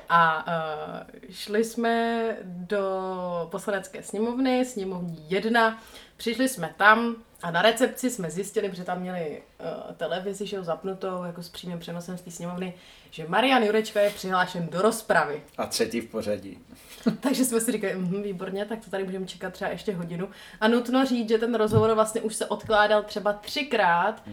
a 0.09 0.47
uh, 0.47 1.31
šli 1.31 1.63
jsme 1.63 2.25
do 2.45 3.47
poslanecké 3.51 4.03
sněmovny, 4.03 4.65
sněmovní 4.65 5.25
1, 5.29 5.81
přišli 6.17 6.49
jsme 6.49 6.73
tam 6.77 7.15
a 7.43 7.51
na 7.51 7.61
recepci 7.61 8.09
jsme 8.09 8.31
zjistili, 8.31 8.69
protože 8.69 8.83
tam 8.83 9.01
měli 9.01 9.41
uh, 9.59 9.95
televizi 9.95 10.45
že 10.45 10.63
zapnutou 10.63 11.23
jako 11.23 11.43
s 11.43 11.49
přímým 11.49 11.79
přenosem 11.79 12.17
z 12.17 12.21
té 12.21 12.31
sněmovny, 12.31 12.73
že 13.11 13.27
Marian 13.27 13.63
Jurečka 13.63 14.01
je 14.01 14.09
přihlášen 14.09 14.67
do 14.71 14.81
rozpravy. 14.81 15.41
A 15.57 15.65
třetí 15.65 16.01
v 16.01 16.09
pořadí. 16.09 16.59
Takže 17.19 17.45
jsme 17.45 17.61
si 17.61 17.71
říkali, 17.71 17.95
mm, 17.95 18.21
výborně, 18.21 18.65
tak 18.65 18.85
to 18.85 18.91
tady 18.91 19.03
můžeme 19.03 19.25
čekat 19.25 19.53
třeba 19.53 19.71
ještě 19.71 19.93
hodinu. 19.93 20.29
A 20.61 20.67
nutno 20.67 21.05
říct, 21.05 21.29
že 21.29 21.37
ten 21.37 21.55
rozhovor 21.55 21.93
vlastně 21.93 22.21
už 22.21 22.35
se 22.35 22.45
odkládal 22.45 23.03
třeba 23.03 23.33
třikrát, 23.33 24.23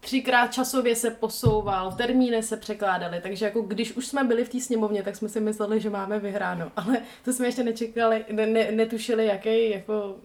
třikrát 0.00 0.52
časově 0.52 0.96
se 0.96 1.10
posouval, 1.10 1.92
termíny 1.92 2.42
se 2.42 2.56
překládaly, 2.56 3.20
takže 3.22 3.44
jako 3.44 3.60
když 3.60 3.92
už 3.92 4.06
jsme 4.06 4.24
byli 4.24 4.44
v 4.44 4.48
té 4.48 4.60
sněmovně, 4.60 5.02
tak 5.02 5.16
jsme 5.16 5.28
si 5.28 5.40
mysleli, 5.40 5.80
že 5.80 5.90
máme 5.90 6.18
vyhráno, 6.18 6.72
ale 6.76 7.02
to 7.24 7.32
jsme 7.32 7.46
ještě 7.46 7.64
nečekali, 7.64 8.24
ne, 8.32 8.46
ne, 8.46 8.72
netušili, 8.72 9.26
jaký 9.26 9.70
jako 9.70 10.16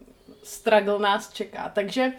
struggle 0.44 1.00
nás 1.00 1.34
čeká. 1.34 1.72
Takže 1.76 2.12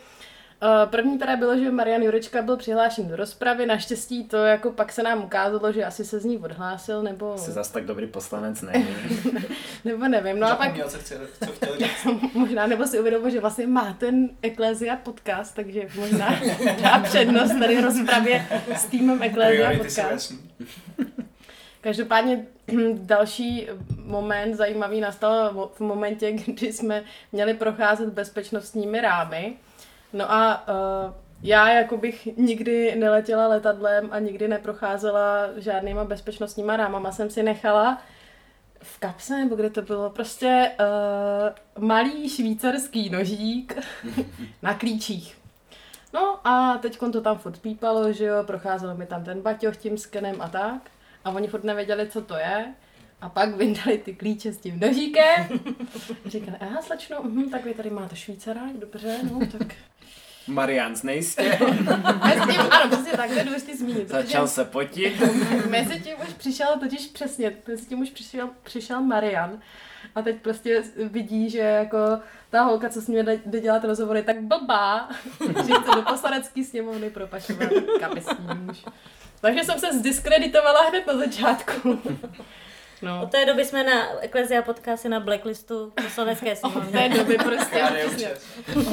Uh, 0.63 0.91
první 0.91 1.19
teda 1.19 1.37
bylo, 1.37 1.59
že 1.59 1.71
Marian 1.71 2.03
Jurečka 2.03 2.43
byl 2.43 2.57
přihlášen 2.57 3.09
do 3.09 3.17
rozpravy, 3.17 3.67
naštěstí 3.67 4.25
to 4.25 4.37
jako 4.37 4.73
pak 4.73 4.93
se 4.93 5.03
nám 5.03 5.25
ukázalo, 5.25 5.73
že 5.73 5.85
asi 5.85 6.05
se 6.05 6.21
z 6.21 6.25
ní 6.25 6.39
odhlásil, 6.39 7.03
nebo... 7.03 7.39
Se 7.39 7.53
zas 7.53 7.71
tak 7.71 7.85
dobrý 7.85 8.07
poslanec 8.07 8.63
není. 8.63 8.89
nebo 9.85 10.09
nevím, 10.09 10.41
no 10.41 10.47
a 10.47 10.57
pak... 10.57 10.67
Zapomněl, 10.67 10.89
co, 10.89 10.99
chtěl, 10.99 11.19
co 11.47 11.53
chtěl 11.53 11.77
říct. 11.79 12.07
možná, 12.35 12.67
nebo 12.67 12.87
si 12.87 13.01
uvědomil, 13.01 13.31
že 13.31 13.41
vlastně 13.41 13.67
má 13.67 13.97
ten 13.99 14.31
Ecclesia 14.43 14.97
podcast, 14.97 15.55
takže 15.55 15.89
možná 15.95 16.41
dá 16.83 16.99
přednost 16.99 17.59
tady 17.59 17.81
rozpravě 17.81 18.47
s 18.77 18.85
týmem 18.85 19.23
jsou 19.23 19.79
podcast. 19.79 20.33
Každopádně 21.81 22.47
další 22.93 23.69
moment 24.05 24.55
zajímavý 24.55 25.01
nastal 25.01 25.71
v 25.75 25.81
momentě, 25.81 26.33
kdy 26.47 26.73
jsme 26.73 27.03
měli 27.33 27.55
procházet 27.55 28.09
bezpečnostními 28.09 29.01
rámy. 29.01 29.57
No 30.13 30.33
a 30.33 30.69
uh, 30.69 31.15
já 31.43 31.71
jako 31.71 31.97
bych 31.97 32.29
nikdy 32.37 32.97
neletěla 32.97 33.49
letadlem 33.49 34.09
a 34.11 34.19
nikdy 34.19 34.49
neprocházela 34.49 35.49
žádnýma 35.57 36.05
bezpečnostníma 36.05 36.77
rámama. 36.77 37.13
Jsem 37.13 37.31
si 37.31 37.43
nechala 37.43 38.03
v 38.83 38.99
kapse, 38.99 39.39
nebo 39.39 39.57
kde 39.57 39.71
to 39.71 39.83
bylo, 39.83 40.11
prostě 40.11 40.73
uh, 41.79 41.85
malý 41.85 42.29
švýcarský 42.29 43.11
nožík 43.11 43.79
na 44.63 44.75
klíčích. 44.75 45.39
No 46.15 46.49
a 46.49 46.79
teď 46.79 46.99
to 47.13 47.21
tam 47.21 47.39
furt 47.39 47.59
pípalo, 47.59 48.13
že 48.13 48.25
jo, 48.25 48.45
procházelo 48.45 48.95
mi 48.95 49.07
tam 49.07 49.25
ten 49.25 49.41
baťoch 49.41 49.77
tím 49.77 49.99
skenem 49.99 50.37
a 50.41 50.49
tak. 50.49 50.91
A 51.29 51.31
oni 51.31 51.49
furt 51.49 51.65
nevěděli, 51.65 52.09
co 52.09 52.23
to 52.23 52.37
je. 52.37 52.75
A 53.21 53.29
pak 53.29 53.57
vyndali 53.57 53.99
ty 53.99 54.15
klíče 54.15 54.53
s 54.53 54.59
tím 54.59 54.81
nožíkem. 54.81 55.47
Říkali, 56.27 56.57
aha, 56.61 56.83
slečno, 56.83 57.23
mhm, 57.23 57.51
tak 57.51 57.65
vy 57.65 57.75
tady 57.75 57.91
máte 57.91 58.17
švýcarák, 58.17 58.73
dobře, 58.77 59.19
no 59.33 59.41
tak. 59.59 59.75
Marian 60.47 60.97
znejistě, 60.97 61.43
Mezi 62.25 62.41
tím, 62.53 62.61
ano, 62.71 62.91
přesně 62.91 63.13
tak, 63.13 63.31
to 63.31 63.39
je 63.39 63.45
důležité 63.45 63.77
zmínit. 63.77 64.03
protože 64.09 64.23
začal 64.23 64.49
se 64.49 64.65
potit. 64.65 65.23
Mezi 65.69 66.01
tím 66.01 66.15
už 66.29 66.35
přišel, 66.35 66.67
totiž 66.81 67.07
přesně, 67.07 67.57
mezi 67.69 67.87
tím 67.87 68.01
už 68.01 68.11
přišel, 68.11 68.51
přišel 68.63 69.01
Marian 69.03 69.59
a 70.15 70.23
teď 70.23 70.37
prostě 70.43 70.83
vidí, 71.11 71.51
že 71.51 71.59
jako 71.59 71.99
ta 72.51 72.63
holka, 72.63 72.89
co 72.89 73.01
s 73.01 73.09
ním 73.09 73.25
jde, 73.47 73.61
dělat 73.61 73.85
rozhovory, 73.85 74.23
tak 74.23 74.41
blbá, 74.43 75.09
že 75.41 75.73
chce 75.75 75.91
do 75.95 76.03
poslanecké 76.03 76.65
sněmovny 76.65 77.11
propašovat 77.11 77.69
kapesní 78.01 78.47
muž. 78.55 78.85
Takže 79.41 79.65
jsem 79.65 79.79
se 79.79 79.99
zdiskreditovala 79.99 80.89
hned 80.89 81.07
na 81.07 81.17
začátku. 81.17 81.99
No. 83.03 83.23
Od 83.23 83.31
té 83.31 83.47
doby 83.47 83.65
jsme 83.65 83.85
na 83.85 84.25
Ecclesia 84.25 84.63
podcasty 84.63 85.09
na 85.09 85.21
blacklistu 85.21 85.93
poslanecké 86.05 86.53
Od 86.53 86.59
sněmovny. 86.59 86.93
té 86.93 87.09
doby 87.09 87.37
prostě, 87.39 87.83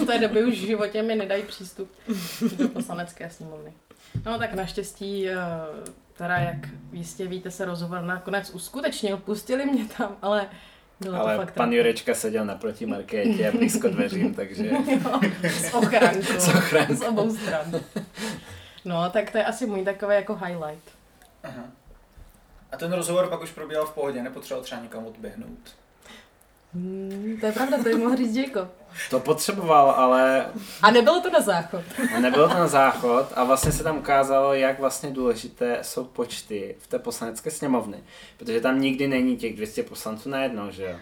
od 0.01 0.07
té 0.07 0.17
doby 0.19 0.43
už 0.43 0.53
v 0.53 0.65
životě 0.67 1.01
mi 1.03 1.15
nedají 1.15 1.43
přístup 1.43 1.91
do 2.57 2.67
poslanecké 2.69 3.29
sněmovny. 3.29 3.73
No 4.25 4.39
tak 4.39 4.53
naštěstí, 4.53 5.29
eh, 5.29 5.35
teda 6.17 6.35
jak 6.37 6.55
jistě 6.91 7.27
víte, 7.27 7.51
se 7.51 7.65
rozhovor 7.65 8.01
nakonec 8.01 8.49
uskutečnil, 8.49 9.17
pustili 9.17 9.65
mě 9.65 9.85
tam, 9.97 10.17
ale 10.21 10.49
bylo 10.99 11.13
to 11.13 11.21
Ale 11.21 11.37
fakt 11.37 11.53
pan 11.53 11.73
Jurečka 11.73 12.13
seděl 12.13 12.45
naproti 12.45 12.85
Markétě 12.85 13.47
a 13.49 13.51
blízko 13.57 13.87
dveřím, 13.87 14.33
takže 14.33 14.67
Jo, 14.67 14.83
s 15.49 15.73
ochrankou. 15.73 16.33
S 16.39 16.47
ochrankou. 16.47 16.95
Z 16.95 17.01
obou 17.01 17.35
stran. 17.35 17.71
No, 18.85 19.09
tak 19.09 19.31
to 19.31 19.37
je 19.37 19.45
asi 19.45 19.65
můj 19.65 19.83
takový 19.83 20.15
jako 20.15 20.35
highlight. 20.35 20.89
Aha. 21.43 21.63
A 22.71 22.77
ten 22.77 22.93
rozhovor 22.93 23.27
pak 23.27 23.41
už 23.41 23.51
probíhal 23.51 23.85
v 23.85 23.93
pohodě, 23.93 24.23
nepotřeboval 24.23 24.63
třeba 24.63 24.81
někam 24.81 25.05
odběhnout. 25.05 25.59
Hmm, 26.73 27.37
to 27.39 27.45
je 27.45 27.51
pravda, 27.51 27.77
to 27.83 27.89
je 27.89 27.97
mohl 27.97 28.15
říct 28.15 28.35
Jacob. 28.35 28.69
to 29.09 29.19
potřeboval, 29.19 29.91
ale 29.91 30.45
A 30.81 30.91
nebylo 30.91 31.21
to 31.21 31.29
na 31.29 31.41
záchod. 31.41 31.81
nebylo 32.21 32.47
to 32.47 32.53
na 32.53 32.67
záchod 32.67 33.25
a 33.35 33.43
vlastně 33.43 33.71
se 33.71 33.83
tam 33.83 33.97
ukázalo, 33.97 34.53
jak 34.53 34.79
vlastně 34.79 35.11
důležité 35.11 35.79
jsou 35.81 36.03
počty 36.05 36.75
v 36.79 36.87
té 36.87 36.99
poslanecké 36.99 37.51
sněmovny, 37.51 38.03
protože 38.37 38.61
tam 38.61 38.81
nikdy 38.81 39.07
není 39.07 39.37
těch 39.37 39.55
200 39.55 39.83
poslanců 39.83 40.29
najednou, 40.29 40.71
že 40.71 40.83
jo. 40.83 40.95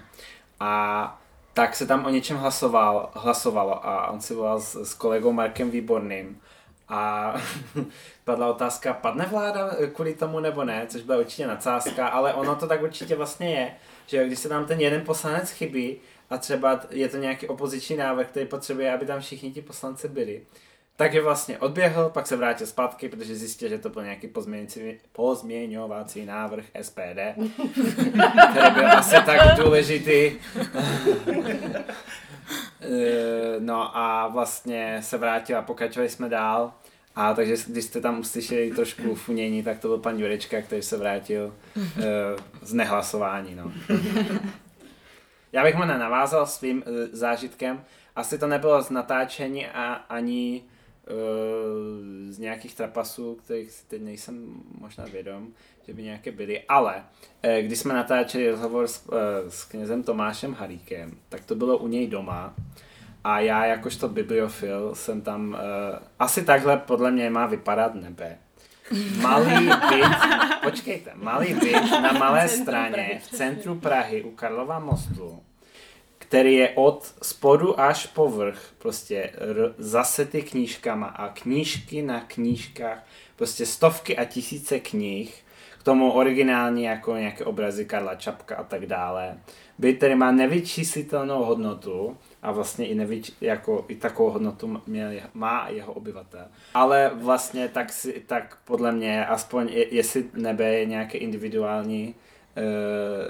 A 0.60 1.22
tak 1.54 1.76
se 1.76 1.86
tam 1.86 2.06
o 2.06 2.10
něčem 2.10 2.38
hlasoval, 2.38 3.10
hlasovalo 3.13 3.86
a 3.88 4.08
on 4.08 4.22
si 4.22 4.34
volal 4.34 4.60
s, 4.62 4.76
s 4.84 4.93
kolegou 4.93 5.32
Markem 5.32 5.72
Výborným 5.72 6.41
a 6.89 7.34
padla 8.24 8.50
otázka, 8.52 8.93
padne 8.93 9.26
vláda 9.26 9.69
kvůli 9.93 10.13
tomu 10.13 10.39
nebo 10.39 10.63
ne, 10.63 10.86
což 10.88 11.02
byla 11.02 11.17
určitě 11.17 11.48
nadsázka, 11.48 12.08
ale 12.08 12.34
ono 12.34 12.56
to 12.56 12.67
tak 12.67 12.82
určitě 12.82 13.15
vlastně 13.15 13.50
je, 13.50 13.74
že 14.08 14.28
když 14.28 14.39
se 14.39 14.50
tam 14.50 14.65
ten 14.65 14.80
jeden 14.80 15.02
poslanec 15.02 15.50
chybí 15.50 15.98
a 16.30 16.38
třeba 16.38 16.82
je 16.89 17.10
to 17.10 17.17
nějaký 17.17 17.48
opoziční 17.48 17.98
návrh, 17.98 18.28
který 18.28 18.46
potřebuje, 18.46 18.93
aby 18.93 19.06
tam 19.06 19.22
všichni 19.22 19.52
ti 19.52 19.62
poslanci 19.62 20.08
byli, 20.08 20.41
takže 20.96 21.22
vlastně 21.22 21.60
odběhl, 21.60 22.10
pak 22.10 22.28
se 22.28 22.36
vrátil 22.36 22.67
zpátky, 22.67 23.10
protože 23.10 23.36
zjistil, 23.36 23.69
že 23.69 23.78
to 23.78 23.89
byl 23.89 24.04
nějaký 24.04 24.30
pozměňovací 25.12 26.26
návrh 26.26 26.65
SPD, 26.82 27.19
který 28.52 28.72
byl 28.74 28.91
asi 28.91 29.15
tak 29.26 29.58
důležitý. 29.58 30.32
Eh, 32.82 33.60
no 33.60 33.97
a 33.97 34.27
vlastně 34.27 34.99
se 35.03 35.17
vrátil 35.17 35.58
a 35.58 35.62
pokračovali 35.62 36.10
jsme 36.10 36.29
dál. 36.29 36.73
A 37.15 37.34
takže 37.34 37.56
když 37.67 37.86
jste 37.86 38.01
tam 38.01 38.19
uslyšeli 38.19 38.71
trošku 38.71 39.15
funění, 39.15 39.63
tak 39.63 39.79
to 39.79 39.88
byl 39.88 39.97
pan 39.97 40.19
Jurečka, 40.19 40.62
který 40.62 40.82
se 40.82 40.97
vrátil 40.97 41.56
uh, 41.75 41.84
z 42.62 42.73
nehlasování. 42.73 43.56
No. 43.56 43.71
Já 45.51 45.63
bych 45.63 45.75
mu 45.75 45.86
navázal 45.86 46.45
svým 46.45 46.77
uh, 46.77 46.93
zážitkem. 47.12 47.84
Asi 48.15 48.38
to 48.38 48.47
nebylo 48.47 48.82
z 48.82 48.89
natáčení 48.89 49.67
a 49.67 49.93
ani 49.93 50.63
z 52.29 52.39
nějakých 52.39 52.75
trapasů, 52.75 53.36
kterých 53.36 53.71
si 53.71 53.86
teď 53.86 54.01
nejsem 54.01 54.63
možná 54.79 55.06
vědom, 55.06 55.53
že 55.88 55.93
by 55.93 56.04
nějaké 56.04 56.32
byly, 56.32 56.62
ale 56.69 56.96
uh, 56.96 57.52
když 57.62 57.80
jsme 57.80 57.93
natáčeli 57.93 58.52
rozhovor 58.52 58.88
s, 58.88 59.08
uh, 59.08 59.15
s 59.50 59.63
knězem 59.65 60.04
Tomášem 60.04 60.54
Haríkem, 60.54 61.12
tak 61.30 61.46
to 61.46 61.56
bylo 61.56 61.78
u 61.78 61.88
něj 61.88 62.08
doma. 62.08 62.54
A 63.24 63.39
já 63.39 63.65
jakožto 63.65 64.10
bibliofil 64.10 64.96
jsem 64.96 65.22
tam, 65.22 65.50
uh, 65.50 65.58
asi 66.19 66.43
takhle 66.46 66.78
podle 66.78 67.12
mě 67.12 67.30
má 67.30 67.46
vypadat 67.46 67.96
nebe. 67.96 68.38
Malý 69.22 69.65
byt, 69.89 70.17
počkejte, 70.63 71.12
malý 71.15 71.54
byt 71.54 71.91
na 72.02 72.12
malé 72.12 72.50
straně 72.50 73.22
v 73.24 73.28
centru 73.28 73.76
Prahy 73.76 74.24
u 74.24 74.32
Karlova 74.32 74.80
mostu, 74.80 75.43
který 76.17 76.54
je 76.56 76.69
od 76.76 77.13
spodu 77.22 77.80
až 77.80 78.06
po 78.08 78.30
vrch, 78.30 78.72
prostě 78.78 79.32
r- 79.38 79.74
zasety 79.78 80.41
knížkama 80.41 81.08
a 81.08 81.28
knížky 81.30 82.02
na 82.02 82.22
knížkách, 82.22 83.04
prostě 83.36 83.65
stovky 83.65 84.17
a 84.17 84.26
tisíce 84.26 84.80
knih, 84.80 85.43
k 85.84 85.86
tomu 85.86 86.12
originální 86.12 86.84
jako 86.84 87.15
nějaké 87.17 87.46
obrazy 87.46 87.86
Karla 87.86 88.15
Čapka 88.15 88.56
a 88.56 88.63
tak 88.63 88.86
dále. 88.86 89.38
Byt, 89.78 89.98
který 89.98 90.15
má 90.15 90.32
nevyčíslitelnou 90.32 91.43
hodnotu 91.43 92.17
a 92.41 92.52
vlastně 92.52 92.88
i, 92.88 92.96
nevyč, 92.96 93.32
jako, 93.41 93.86
i 93.88 93.96
takovou 93.96 94.30
hodnotu 94.30 94.82
měl, 94.88 95.12
má 95.34 95.67
jeho 95.69 95.93
obyvatel. 95.93 96.46
Ale 96.74 97.12
vlastně 97.13 97.67
tak, 97.67 97.91
si, 97.91 98.24
tak 98.28 98.58
podle 98.65 98.91
mě, 98.91 99.26
aspoň 99.26 99.69
je, 99.69 99.96
jestli 99.96 100.26
nebe 100.34 100.74
je 100.74 100.86
nějaké 100.86 101.17
individuální 101.17 102.15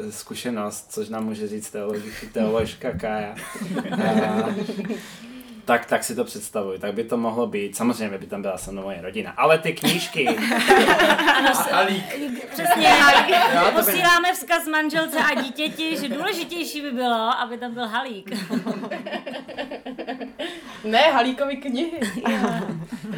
uh, 0.06 0.10
zkušenost, 0.10 0.92
což 0.92 1.10
nám 1.10 1.26
může 1.26 1.48
říct 1.48 1.70
teolož, 1.70 2.02
teoložka 2.34 2.92
Kája. 2.92 3.36
Uh, 3.94 4.54
tak, 5.66 5.86
tak 5.86 6.04
si 6.04 6.16
to 6.16 6.24
představuji, 6.24 6.80
tak 6.80 6.94
by 6.94 7.04
to 7.04 7.18
mohlo 7.18 7.48
být. 7.48 7.76
Samozřejmě 7.76 8.18
by 8.18 8.26
tam 8.26 8.42
byla 8.42 8.58
se 8.58 8.72
mnou 8.72 8.82
moje 8.84 9.02
rodina, 9.02 9.32
ale 9.38 9.58
ty 9.58 9.74
knížky, 9.74 10.28
A 11.72 11.80
lík. 11.80 12.06
Přesně, 12.52 12.88
Jo, 13.56 13.62
to 13.66 13.72
by- 13.72 13.76
posíláme 13.86 14.34
vzkaz 14.34 14.68
manželce 14.68 15.18
a 15.20 15.42
dítěti, 15.42 15.98
že 15.98 16.10
důležitější 16.10 16.82
by 16.82 16.92
bylo, 16.92 17.40
aby 17.40 17.58
tam 17.58 17.74
byl 17.74 17.88
halík. 17.88 18.30
Ne, 20.84 21.00
Halíkovi 21.02 21.56
knihy. 21.58 22.00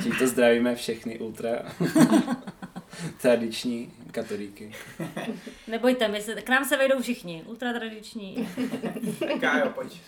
tímto 0.04 0.28
zdravíme 0.28 0.76
všechny 0.76 1.20
ultra 1.20 1.50
tradiční 3.22 3.94
katolíky. 4.12 4.76
Nebojte, 5.68 6.08
my 6.08 6.22
se, 6.22 6.42
k 6.42 6.50
nám 6.50 6.66
se 6.66 6.78
vejdou 6.78 7.02
všichni, 7.02 7.44
ultratradiční. 7.46 8.50
Kájo, 9.42 9.70
pojď. 9.70 10.02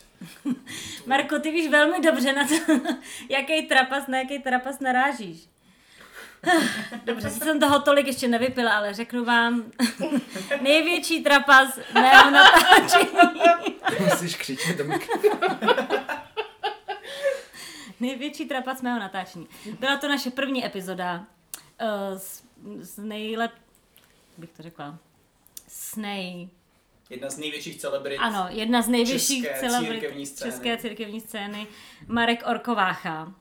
Marko, 1.06 1.40
ty 1.40 1.52
víš 1.52 1.70
velmi 1.70 2.00
dobře 2.02 2.34
na 2.34 2.48
to, 2.48 2.56
jaký 3.30 3.68
trapas, 3.68 4.08
na 4.08 4.18
jaký 4.18 4.40
trapas 4.40 4.80
narážíš. 4.80 5.48
Dobře, 7.06 7.30
jsem 7.30 7.60
toho 7.60 7.82
tolik 7.82 8.08
ještě 8.08 8.28
nevypila, 8.28 8.78
ale 8.78 8.94
řeknu 8.94 9.26
vám, 9.26 9.72
největší 10.62 11.24
trapas 11.24 11.80
mého 11.94 12.32
natáčení. 12.32 13.10
Musíš 14.00 14.36
křičet 14.36 14.78
do 14.78 14.84
mikrofonu. 14.84 15.58
Největší 18.00 18.46
trapas 18.46 18.82
mého 18.82 19.00
natáčení. 19.00 19.48
Byla 19.80 19.98
to 19.98 20.08
naše 20.08 20.32
první 20.32 20.66
epizoda 20.66 21.26
uh, 21.82 22.18
s, 22.18 22.44
s 22.80 22.98
nejlep... 22.98 23.52
bych 24.38 24.50
to 24.50 24.64
řekla? 24.64 24.98
S 25.68 25.96
nej... 25.96 26.50
Jedna 27.10 27.30
z 27.30 27.38
největších 27.38 27.78
celebrit. 27.78 28.18
Ano, 28.18 28.46
jedna 28.50 28.82
z 28.82 28.88
největších 28.88 29.44
České 29.44 29.60
celebrit 29.60 30.00
církevní 30.00 30.26
scény. 30.26 30.52
české 30.52 30.78
církevní 30.78 31.22
scény, 31.22 31.68
Marek 32.08 32.44
Orkovácha. 32.48 33.34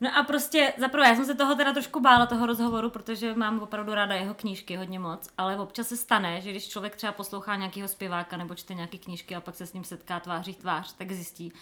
No 0.00 0.16
a 0.18 0.22
prostě, 0.22 0.72
zaprvé, 0.78 1.08
já 1.08 1.16
jsem 1.16 1.24
se 1.24 1.34
toho 1.34 1.54
teda 1.54 1.72
trošku 1.72 2.00
bála, 2.00 2.26
toho 2.26 2.46
rozhovoru, 2.46 2.90
protože 2.90 3.34
mám 3.34 3.60
opravdu 3.60 3.94
ráda 3.94 4.14
jeho 4.14 4.34
knížky 4.34 4.76
hodně 4.76 4.98
moc, 4.98 5.28
ale 5.38 5.58
občas 5.58 5.88
se 5.88 5.96
stane, 5.96 6.40
že 6.40 6.50
když 6.50 6.68
člověk 6.68 6.96
třeba 6.96 7.12
poslouchá 7.12 7.56
nějakého 7.56 7.88
zpěváka 7.88 8.36
nebo 8.36 8.54
čte 8.54 8.74
nějaké 8.74 8.98
knížky 8.98 9.34
a 9.34 9.40
pak 9.40 9.54
se 9.54 9.66
s 9.66 9.72
ním 9.72 9.84
setká 9.84 10.20
tváří 10.20 10.52
v 10.52 10.56
tvář, 10.56 10.92
tak 10.92 11.12
zjistí, 11.12 11.52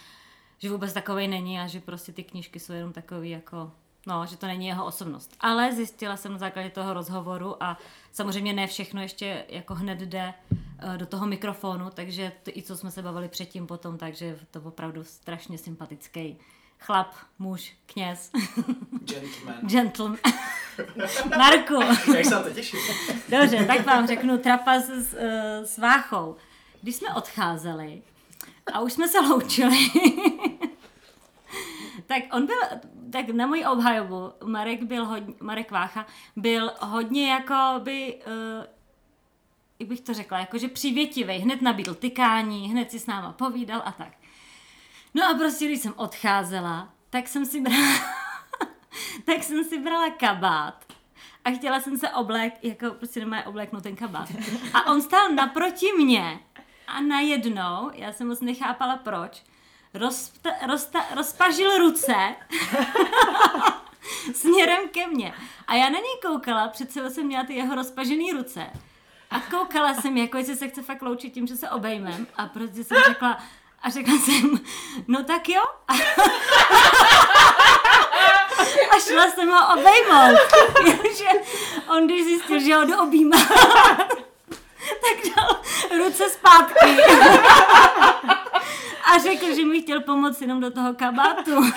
že 0.57 0.69
vůbec 0.69 0.93
takový 0.93 1.27
není 1.27 1.59
a 1.59 1.67
že 1.67 1.79
prostě 1.79 2.11
ty 2.11 2.23
knížky 2.23 2.59
jsou 2.59 2.73
jenom 2.73 2.93
takový 2.93 3.29
jako 3.29 3.71
No, 4.05 4.25
že 4.25 4.37
to 4.37 4.45
není 4.45 4.67
jeho 4.67 4.85
osobnost. 4.85 5.35
Ale 5.39 5.73
zjistila 5.73 6.17
jsem 6.17 6.31
na 6.31 6.37
základě 6.37 6.69
toho 6.69 6.93
rozhovoru 6.93 7.63
a 7.63 7.77
samozřejmě 8.11 8.53
ne 8.53 8.67
všechno 8.67 9.01
ještě 9.01 9.45
jako 9.49 9.75
hned 9.75 9.99
jde 9.99 10.33
uh, 10.83 10.97
do 10.97 11.05
toho 11.05 11.27
mikrofonu, 11.27 11.89
takže 11.93 12.31
to, 12.43 12.51
i 12.55 12.61
co 12.61 12.77
jsme 12.77 12.91
se 12.91 13.01
bavili 13.01 13.27
předtím 13.27 13.67
potom, 13.67 13.97
takže 13.97 14.39
to 14.51 14.61
opravdu 14.61 15.03
strašně 15.03 15.57
sympatický 15.57 16.37
chlap, 16.79 17.13
muž, 17.39 17.73
kněz. 17.85 18.31
Gentleman. 19.05 19.55
Gentleman. 19.69 20.17
Marku. 21.37 21.81
Jak 22.15 22.25
se 22.25 22.35
na 22.35 22.43
to 22.43 22.49
těším. 22.49 22.79
Dobře, 23.29 23.65
tak 23.65 23.85
vám 23.85 24.07
řeknu 24.07 24.37
trapas 24.37 24.85
s, 24.85 25.13
uh, 25.13 25.19
s 25.63 25.77
Váchou. 25.77 26.35
Když 26.81 26.95
jsme 26.95 27.13
odcházeli 27.13 28.01
a 28.73 28.79
už 28.79 28.93
jsme 28.93 29.07
se 29.07 29.19
loučili, 29.19 29.77
tak 32.05 32.23
on 32.31 32.45
byl, 32.45 32.57
tak 33.11 33.29
na 33.29 33.47
můj 33.47 33.65
obhajobu, 33.71 34.31
Marek 34.43 34.83
byl 34.83 35.05
hodně, 35.05 35.33
Marek 35.41 35.71
Vácha, 35.71 36.05
byl 36.35 36.71
hodně 36.79 37.31
jako 37.31 37.79
by, 37.79 38.21
uh, 38.27 38.65
jak 39.79 39.89
bych 39.89 40.01
to 40.01 40.13
řekla, 40.13 40.39
jakože 40.39 40.67
přívětivý, 40.67 41.33
hned 41.33 41.61
nabídl 41.61 41.93
tykání, 41.93 42.69
hned 42.69 42.91
si 42.91 42.99
s 42.99 43.07
náma 43.07 43.31
povídal 43.31 43.81
a 43.85 43.91
tak. 43.91 44.17
No 45.13 45.29
a 45.29 45.33
prostě, 45.33 45.65
když 45.65 45.79
jsem 45.79 45.93
odcházela, 45.95 46.89
tak 47.09 47.27
jsem 47.27 47.45
si 47.45 47.61
brala, 47.61 47.93
tak 49.25 49.43
jsem 49.43 49.63
si 49.63 49.79
brala 49.79 50.09
kabát 50.09 50.85
a 51.45 51.51
chtěla 51.51 51.79
jsem 51.79 51.97
se 51.97 52.09
oblek, 52.09 52.53
jako 52.63 52.91
prostě 52.91 53.19
nemá 53.19 53.45
obléknout 53.45 53.83
ten 53.83 53.95
kabát. 53.95 54.29
A 54.73 54.91
on 54.91 55.01
stál 55.01 55.29
naproti 55.29 55.85
mě 55.97 56.39
a 56.87 57.01
najednou, 57.01 57.91
já 57.93 58.11
jsem 58.11 58.27
moc 58.27 58.41
nechápala 58.41 58.97
proč, 58.97 59.43
rozta, 59.95 60.49
rozta, 60.67 61.05
rozpažil 61.15 61.77
ruce 61.77 62.15
směrem 64.33 64.89
ke 64.91 65.07
mně. 65.07 65.33
A 65.67 65.73
já 65.75 65.89
na 65.89 65.99
něj 65.99 66.17
koukala, 66.25 66.71
sebou 66.89 67.09
jsem 67.09 67.25
měla 67.25 67.43
ty 67.43 67.53
jeho 67.53 67.75
rozpažené 67.75 68.33
ruce. 68.33 68.69
A 69.31 69.39
koukala 69.39 69.93
jsem, 69.93 70.17
jako 70.17 70.37
jestli 70.37 70.55
se 70.55 70.67
chce 70.67 70.81
fakt 70.81 71.01
loučit 71.01 71.33
tím, 71.33 71.47
že 71.47 71.55
se 71.55 71.69
obejmem. 71.69 72.27
A 72.37 72.45
prostě 72.45 72.83
jsem 72.83 72.97
řekla, 73.07 73.37
a 73.81 73.89
řekla 73.89 74.13
jsem, 74.17 74.59
no 75.07 75.23
tak 75.23 75.49
jo. 75.49 75.63
A 78.91 78.99
šla 78.99 79.31
jsem 79.31 79.49
ho 79.49 79.73
obejmout. 79.73 80.39
Jenomže 80.85 81.29
on, 81.89 82.05
když 82.05 82.23
zjistil, 82.23 82.59
že 82.59 82.75
ho 82.75 82.85
jdu 82.85 82.97
objímat, 82.97 83.47
tak 84.87 85.35
dal 85.35 85.61
ruce 85.97 86.29
zpátky. 86.29 86.97
A 89.13 89.19
řekl, 89.19 89.55
že 89.55 89.65
mi 89.65 89.81
chtěl 89.81 90.01
pomoct 90.01 90.41
jenom 90.41 90.59
do 90.59 90.71
toho 90.71 90.93
kabátu. 90.93 91.51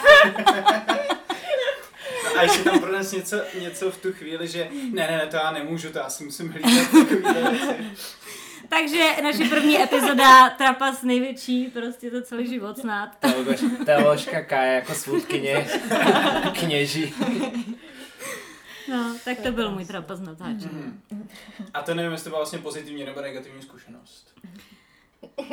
A 2.38 2.42
ještě 2.42 2.64
tam 2.64 2.80
prones 2.80 3.12
něco, 3.12 3.36
něco 3.60 3.90
v 3.90 3.98
tu 3.98 4.12
chvíli, 4.12 4.48
že 4.48 4.68
ne, 4.72 5.06
ne, 5.06 5.16
ne, 5.16 5.26
to 5.26 5.36
já 5.36 5.50
nemůžu, 5.50 5.90
to 5.92 5.98
já 5.98 6.10
si 6.10 6.24
musím 6.24 6.48
hlídat 6.48 6.90
takovýhle 6.90 7.50
věci. 7.50 7.66
Takže 8.68 9.04
naše 9.22 9.44
první 9.44 9.82
epizoda 9.82 10.50
Trapas 10.50 11.02
největší, 11.02 11.64
prostě 11.66 12.10
to 12.10 12.22
celý 12.22 12.46
život 12.48 12.78
snad. 12.78 13.10
Teoložka 13.86 14.42
Kaja 14.42 14.72
jako 14.72 14.94
svůdkyně 14.94 15.68
kněží. 16.60 17.14
No, 18.88 19.16
tak 19.24 19.40
to 19.40 19.52
byl 19.52 19.70
můj 19.70 19.84
trapas 19.84 20.20
natáčení. 20.20 21.00
A 21.74 21.82
to 21.82 21.94
nevím, 21.94 22.12
jestli 22.12 22.24
to 22.24 22.30
byla 22.30 22.40
vlastně 22.40 22.58
pozitivní 22.58 23.04
nebo 23.04 23.20
negativní 23.20 23.62
zkušenost. 23.62 24.34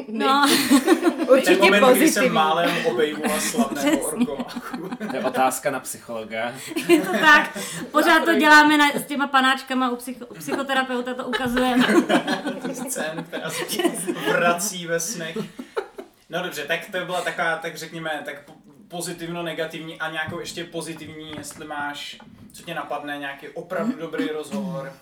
No, 0.07 0.45
Ten 0.89 1.29
Určitě 1.29 1.55
moment, 1.55 1.71
kdy 1.71 1.81
jsem 1.81 2.03
pozitivní. 2.03 2.29
málem 2.29 2.85
obejmula 2.85 3.39
slavného 3.39 3.97
orgováku. 4.07 4.89
To 5.09 5.15
je 5.15 5.23
otázka 5.23 5.71
na 5.71 5.79
psychologa. 5.79 6.53
je 6.87 7.01
to 7.01 7.11
tak. 7.11 7.57
Pořád 7.91 8.25
to 8.25 8.33
děláme 8.35 8.77
na, 8.77 8.91
s 8.91 9.03
těma 9.03 9.27
panáčkama 9.27 9.89
u, 9.89 9.95
psycho, 9.95 10.25
u 10.25 10.33
psychoterapeuta, 10.33 11.13
to 11.13 11.25
ukazujeme. 11.27 11.87
Scén, 12.89 13.23
která 13.27 13.49
se 13.49 13.65
ti 13.65 13.83
vrací 14.31 14.87
ve 14.87 14.99
snech. 14.99 15.37
No 16.29 16.43
dobře, 16.43 16.63
tak 16.63 16.79
to 16.91 17.05
byla 17.05 17.21
taková, 17.21 17.55
tak 17.57 17.77
řekněme, 17.77 18.21
tak 18.25 18.41
po- 18.45 18.53
pozitivno, 18.87 19.43
negativní 19.43 19.99
a 19.99 20.11
nějakou 20.11 20.39
ještě 20.39 20.63
pozitivní, 20.63 21.31
jestli 21.37 21.65
máš, 21.67 22.17
co 22.53 22.63
tě 22.63 22.73
napadne, 22.73 23.17
nějaký 23.17 23.47
opravdu 23.47 23.93
dobrý 23.99 24.27
rozhovor. 24.27 24.93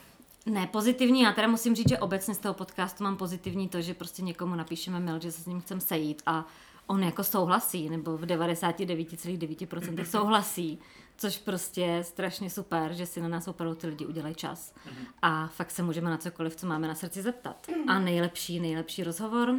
Ne, 0.45 0.67
pozitivní, 0.67 1.21
já 1.21 1.31
teda 1.31 1.47
musím 1.47 1.75
říct, 1.75 1.89
že 1.89 1.97
obecně 1.97 2.35
z 2.35 2.37
toho 2.37 2.53
podcastu 2.53 3.03
mám 3.03 3.17
pozitivní 3.17 3.69
to, 3.69 3.81
že 3.81 3.93
prostě 3.93 4.21
někomu 4.21 4.55
napíšeme 4.55 4.99
mail, 4.99 5.19
že 5.19 5.31
se 5.31 5.41
s 5.41 5.45
ním 5.45 5.61
chcem 5.61 5.79
sejít 5.79 6.21
a 6.25 6.45
on 6.87 7.03
jako 7.03 7.23
souhlasí, 7.23 7.89
nebo 7.89 8.17
v 8.17 8.21
99,9% 8.21 10.03
souhlasí, 10.03 10.79
což 11.17 11.37
prostě 11.37 11.81
je 11.81 12.03
strašně 12.03 12.49
super, 12.49 12.93
že 12.93 13.05
si 13.05 13.21
na 13.21 13.27
nás 13.27 13.47
opravdu 13.47 13.75
ty 13.75 13.87
lidi 13.87 14.05
udělají 14.05 14.35
čas. 14.35 14.73
A 15.21 15.47
fakt 15.47 15.71
se 15.71 15.83
můžeme 15.83 16.09
na 16.09 16.17
cokoliv, 16.17 16.55
co 16.55 16.67
máme 16.67 16.87
na 16.87 16.95
srdci 16.95 17.21
zeptat. 17.21 17.67
A 17.87 17.99
nejlepší, 17.99 18.59
nejlepší 18.59 19.03
rozhovor. 19.03 19.55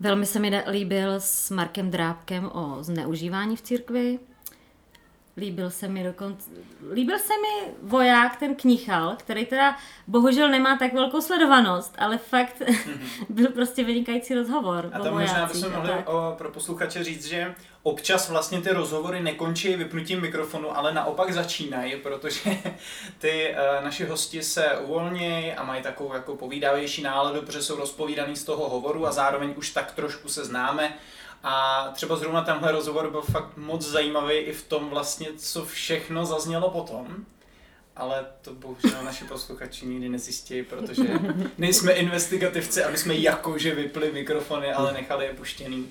Velmi 0.00 0.26
se 0.26 0.38
mi 0.38 0.62
líbil 0.70 1.14
s 1.18 1.50
Markem 1.50 1.90
Drábkem 1.90 2.50
o 2.52 2.78
zneužívání 2.80 3.56
v 3.56 3.62
církvi. 3.62 4.18
Líbil 5.40 5.70
se 5.70 5.88
mi 5.88 6.04
dokonce, 6.04 6.50
líbil 6.92 7.18
se 7.18 7.32
mi 7.32 7.72
voják, 7.82 8.36
ten 8.36 8.54
kníchal, 8.54 9.16
který 9.16 9.46
teda 9.46 9.76
bohužel 10.06 10.48
nemá 10.48 10.78
tak 10.78 10.92
velkou 10.92 11.20
sledovanost, 11.20 11.94
ale 11.98 12.18
fakt 12.18 12.62
byl 13.28 13.48
prostě 13.48 13.84
vynikající 13.84 14.34
rozhovor 14.34 14.90
A 14.92 14.98
tam 14.98 15.12
možná 15.14 15.46
bychom 15.46 15.72
mohli 15.72 15.92
o, 16.06 16.34
pro 16.38 16.50
posluchače 16.50 17.04
říct, 17.04 17.26
že 17.26 17.54
občas 17.82 18.28
vlastně 18.28 18.60
ty 18.60 18.70
rozhovory 18.70 19.20
nekončí 19.20 19.76
vypnutím 19.76 20.20
mikrofonu, 20.20 20.78
ale 20.78 20.94
naopak 20.94 21.32
začínají, 21.32 21.96
protože 21.96 22.40
ty 23.18 23.54
uh, 23.54 23.84
naši 23.84 24.04
hosti 24.04 24.42
se 24.42 24.78
uvolnějí 24.78 25.52
a 25.52 25.64
mají 25.64 25.82
takovou 25.82 26.14
jako 26.14 26.36
povídavější 26.36 27.02
náladu, 27.02 27.42
protože 27.42 27.62
jsou 27.62 27.76
rozpovídaný 27.76 28.36
z 28.36 28.44
toho 28.44 28.68
hovoru 28.68 29.06
a 29.06 29.12
zároveň 29.12 29.54
už 29.56 29.70
tak 29.70 29.92
trošku 29.92 30.28
se 30.28 30.44
známe. 30.44 30.94
A 31.42 31.84
třeba 31.94 32.16
zrovna 32.16 32.42
tenhle 32.42 32.72
rozhovor 32.72 33.10
byl 33.10 33.22
fakt 33.22 33.56
moc 33.56 33.86
zajímavý 33.86 34.34
i 34.34 34.52
v 34.52 34.68
tom 34.68 34.90
vlastně, 34.90 35.28
co 35.36 35.64
všechno 35.64 36.26
zaznělo 36.26 36.70
potom. 36.70 37.16
Ale 37.96 38.26
to 38.42 38.54
bohužel 38.54 39.04
naši 39.04 39.24
posluchači 39.24 39.86
nikdy 39.86 40.08
nezjistí, 40.08 40.62
protože 40.62 41.02
nejsme 41.58 41.92
investigativci, 41.92 42.84
aby 42.84 42.98
jsme 42.98 43.14
jakože 43.14 43.74
vypli 43.74 44.12
mikrofony, 44.12 44.72
ale 44.72 44.92
nechali 44.92 45.24
je 45.24 45.34
puštěný. 45.34 45.90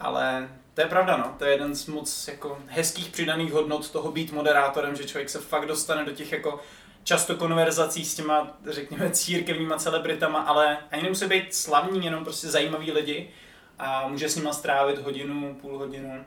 Ale 0.00 0.48
to 0.74 0.80
je 0.80 0.86
pravda, 0.86 1.16
no. 1.16 1.34
To 1.38 1.44
je 1.44 1.50
jeden 1.50 1.74
z 1.74 1.86
moc 1.86 2.28
jako 2.28 2.58
hezkých 2.66 3.08
přidaných 3.08 3.52
hodnot 3.52 3.90
toho 3.90 4.12
být 4.12 4.32
moderátorem, 4.32 4.96
že 4.96 5.04
člověk 5.04 5.30
se 5.30 5.38
fakt 5.38 5.66
dostane 5.66 6.04
do 6.04 6.12
těch 6.12 6.32
jako 6.32 6.60
často 7.04 7.36
konverzací 7.36 8.04
s 8.04 8.14
těma, 8.14 8.56
řekněme, 8.68 9.10
církevníma 9.10 9.76
celebritama, 9.76 10.40
ale 10.40 10.78
ani 10.90 11.02
nemusí 11.02 11.26
být 11.26 11.54
slavní, 11.54 12.04
jenom 12.04 12.24
prostě 12.24 12.48
zajímaví 12.48 12.92
lidi 12.92 13.30
a 13.78 14.08
může 14.08 14.28
s 14.28 14.36
nima 14.36 14.52
strávit 14.52 14.98
hodinu, 14.98 15.54
půl 15.60 15.78
hodinu, 15.78 16.24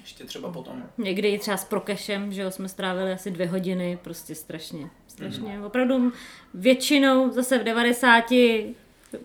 ještě 0.00 0.24
třeba 0.24 0.52
potom. 0.52 0.82
Někdy 0.98 1.28
i 1.28 1.38
třeba 1.38 1.56
s 1.56 1.64
Prokešem, 1.64 2.32
že 2.32 2.42
jo, 2.42 2.50
jsme 2.50 2.68
strávili 2.68 3.12
asi 3.12 3.30
dvě 3.30 3.46
hodiny, 3.46 3.98
prostě 4.02 4.34
strašně, 4.34 4.90
strašně. 5.08 5.60
Opravdu 5.66 6.12
většinou 6.54 7.30
zase 7.32 7.58
v 7.58 7.64
90, 7.64 8.24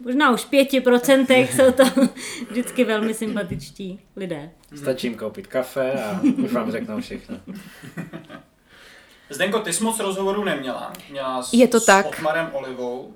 možná 0.05 0.31
už 0.31 0.47
5% 0.47 1.47
jsou 1.47 1.71
to 1.71 1.83
vždycky 2.49 2.83
velmi 2.83 3.13
sympatičtí 3.13 3.99
lidé. 4.15 4.51
Stačí 4.75 5.07
jim 5.07 5.15
koupit 5.17 5.47
kafe 5.47 5.91
a 6.03 6.21
už 6.43 6.51
vám 6.53 6.71
řeknou 6.71 7.01
všechno. 7.01 7.37
Zdenko, 9.29 9.59
ty 9.59 9.73
jsi 9.73 9.83
moc 9.83 9.99
rozhovorů 9.99 10.43
neměla. 10.43 10.93
Měla 11.11 11.43
s, 11.43 11.53
Je 11.53 11.67
to 11.67 11.79
tak. 11.81 12.05
s 12.05 12.09
Otmarem 12.09 12.49
Olivou. 12.53 13.13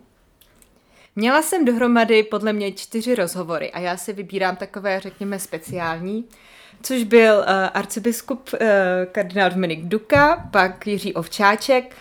Měla 1.20 1.42
jsem 1.42 1.66
dohromady 1.66 2.24
podle 2.24 2.54
mě 2.54 2.72
čtyři 2.72 3.16
rozhovory 3.16 3.72
a 3.72 3.80
já 3.80 3.98
si 3.98 4.14
vybírám 4.14 4.56
takové, 4.56 5.00
řekněme, 5.00 5.40
speciální, 5.40 6.26
což 6.82 7.04
byl 7.04 7.36
uh, 7.38 7.44
arcibiskup 7.74 8.50
uh, 8.54 8.60
kardinál 9.12 9.50
Dominik 9.50 9.86
Duka, 9.86 10.50
pak 10.52 10.88
Jiří 10.88 11.14
Ovčáček, 11.14 11.96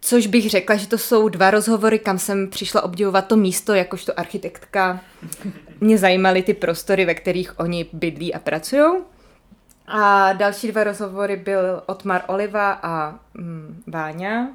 což 0.00 0.26
bych 0.26 0.50
řekla, 0.50 0.76
že 0.76 0.88
to 0.88 0.98
jsou 0.98 1.28
dva 1.28 1.50
rozhovory, 1.50 1.98
kam 1.98 2.18
jsem 2.18 2.50
přišla 2.50 2.82
obdivovat 2.82 3.26
to 3.26 3.36
místo, 3.36 3.74
jakožto 3.74 4.20
architektka. 4.20 5.00
Mě 5.80 5.98
zajímaly 5.98 6.42
ty 6.42 6.54
prostory, 6.54 7.04
ve 7.04 7.14
kterých 7.14 7.58
oni 7.58 7.86
bydlí 7.92 8.34
a 8.34 8.38
pracují. 8.38 9.02
A 9.86 10.32
další 10.32 10.72
dva 10.72 10.84
rozhovory 10.84 11.36
byl 11.36 11.82
Otmar 11.86 12.22
Oliva 12.26 12.72
a 12.82 13.18
mm, 13.34 13.82
Váňa, 13.86 14.48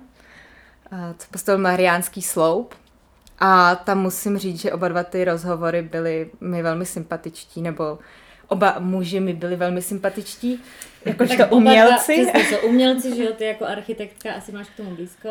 a 0.91 1.13
co 1.17 1.28
postavil 1.32 1.62
Mariánský 1.62 2.22
sloup. 2.22 2.76
A 3.39 3.75
tam 3.75 4.02
musím 4.02 4.38
říct, 4.38 4.62
že 4.62 4.73
oba 4.73 4.88
dva 4.88 5.04
ty 5.04 5.25
rozhovory 5.25 5.82
byly 5.82 6.30
mi 6.41 6.63
velmi 6.63 6.86
sympatičtí, 6.86 7.62
nebo 7.62 7.99
Oba 8.49 8.75
muži 8.80 9.19
mi 9.19 9.34
byli 9.34 9.56
velmi 9.56 9.82
sympatičtí, 9.82 10.63
jakožto 11.06 11.47
umělci. 11.49 12.23
Dva, 12.23 12.32
přesně, 12.32 12.58
jsou 12.58 12.67
umělci, 12.67 13.15
že 13.15 13.23
jo, 13.23 13.34
ty 13.34 13.45
jako 13.45 13.65
architektka 13.65 14.34
asi 14.34 14.52
máš 14.52 14.69
k 14.69 14.78
tomu 14.78 14.95
blízko. 14.95 15.30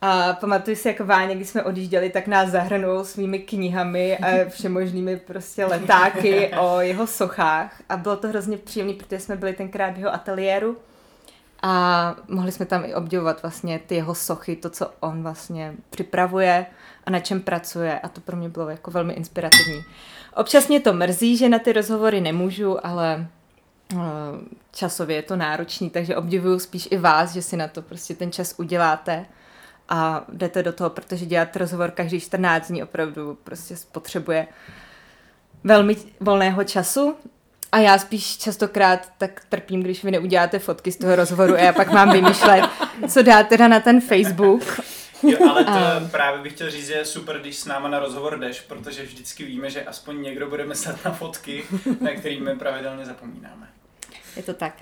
A 0.00 0.32
pamatuju 0.32 0.76
si, 0.76 0.88
jako 0.88 1.04
Váně, 1.04 1.34
když 1.34 1.48
jsme 1.48 1.62
odjížděli, 1.62 2.10
tak 2.10 2.26
nás 2.26 2.48
zahrnul 2.48 3.04
svými 3.04 3.38
knihami 3.38 4.18
a 4.18 4.44
všemožnými 4.48 5.16
prostě 5.16 5.64
letáky 5.64 6.50
o 6.60 6.80
jeho 6.80 7.06
sochách. 7.06 7.82
A 7.88 7.96
bylo 7.96 8.16
to 8.16 8.28
hrozně 8.28 8.56
příjemné, 8.56 8.94
protože 8.94 9.20
jsme 9.20 9.36
byli 9.36 9.52
tenkrát 9.52 9.94
v 9.94 9.98
jeho 9.98 10.14
ateliéru 10.14 10.76
a 11.62 12.16
mohli 12.28 12.52
jsme 12.52 12.66
tam 12.66 12.84
i 12.84 12.94
obdivovat 12.94 13.42
vlastně 13.42 13.78
ty 13.78 13.94
jeho 13.94 14.14
sochy, 14.14 14.56
to, 14.56 14.70
co 14.70 14.90
on 15.00 15.22
vlastně 15.22 15.74
připravuje 15.90 16.66
a 17.04 17.10
na 17.10 17.20
čem 17.20 17.40
pracuje 17.40 18.00
a 18.00 18.08
to 18.08 18.20
pro 18.20 18.36
mě 18.36 18.48
bylo 18.48 18.68
jako 18.68 18.90
velmi 18.90 19.12
inspirativní. 19.12 19.84
Občas 20.36 20.68
mě 20.68 20.80
to 20.80 20.92
mrzí, 20.92 21.36
že 21.36 21.48
na 21.48 21.58
ty 21.58 21.72
rozhovory 21.72 22.20
nemůžu, 22.20 22.86
ale 22.86 23.26
eh, 23.92 23.96
časově 24.72 25.16
je 25.16 25.22
to 25.22 25.36
náročný, 25.36 25.90
takže 25.90 26.16
obdivuju 26.16 26.58
spíš 26.58 26.88
i 26.90 26.98
vás, 26.98 27.32
že 27.32 27.42
si 27.42 27.56
na 27.56 27.68
to 27.68 27.82
prostě 27.82 28.14
ten 28.14 28.32
čas 28.32 28.54
uděláte 28.58 29.26
a 29.88 30.24
jdete 30.32 30.62
do 30.62 30.72
toho, 30.72 30.90
protože 30.90 31.26
dělat 31.26 31.56
rozhovor 31.56 31.90
každý 31.90 32.20
14 32.20 32.68
dní 32.68 32.82
opravdu 32.82 33.38
prostě 33.44 33.76
spotřebuje 33.76 34.46
velmi 35.64 35.96
volného 36.20 36.64
času 36.64 37.14
a 37.72 37.78
já 37.78 37.98
spíš 37.98 38.36
častokrát 38.36 39.08
tak 39.18 39.42
trpím, 39.48 39.82
když 39.82 40.04
vy 40.04 40.10
neuděláte 40.10 40.58
fotky 40.58 40.92
z 40.92 40.96
toho 40.96 41.16
rozhovoru 41.16 41.54
a 41.54 41.58
já 41.58 41.72
pak 41.72 41.92
mám 41.92 42.12
vymýšlet, 42.12 42.64
co 43.08 43.22
dát 43.22 43.48
teda 43.48 43.68
na 43.68 43.80
ten 43.80 44.00
Facebook. 44.00 44.80
Jo, 45.22 45.38
ale 45.50 45.64
to 45.64 46.08
právě 46.10 46.42
bych 46.42 46.52
chtěl 46.52 46.70
říct, 46.70 46.86
že 46.86 46.92
je 46.92 47.04
super, 47.04 47.38
když 47.38 47.56
s 47.56 47.66
náma 47.66 47.88
na 47.88 47.98
rozhovor 47.98 48.38
jdeš, 48.38 48.60
protože 48.60 49.02
vždycky 49.02 49.44
víme, 49.44 49.70
že 49.70 49.84
aspoň 49.84 50.22
někdo 50.22 50.48
bude 50.48 50.64
myslet 50.64 51.04
na 51.04 51.10
fotky, 51.10 51.64
na 52.00 52.10
který 52.10 52.40
my 52.40 52.56
pravidelně 52.56 53.04
zapomínáme. 53.04 53.68
Je 54.36 54.42
to 54.42 54.54
tak. 54.54 54.74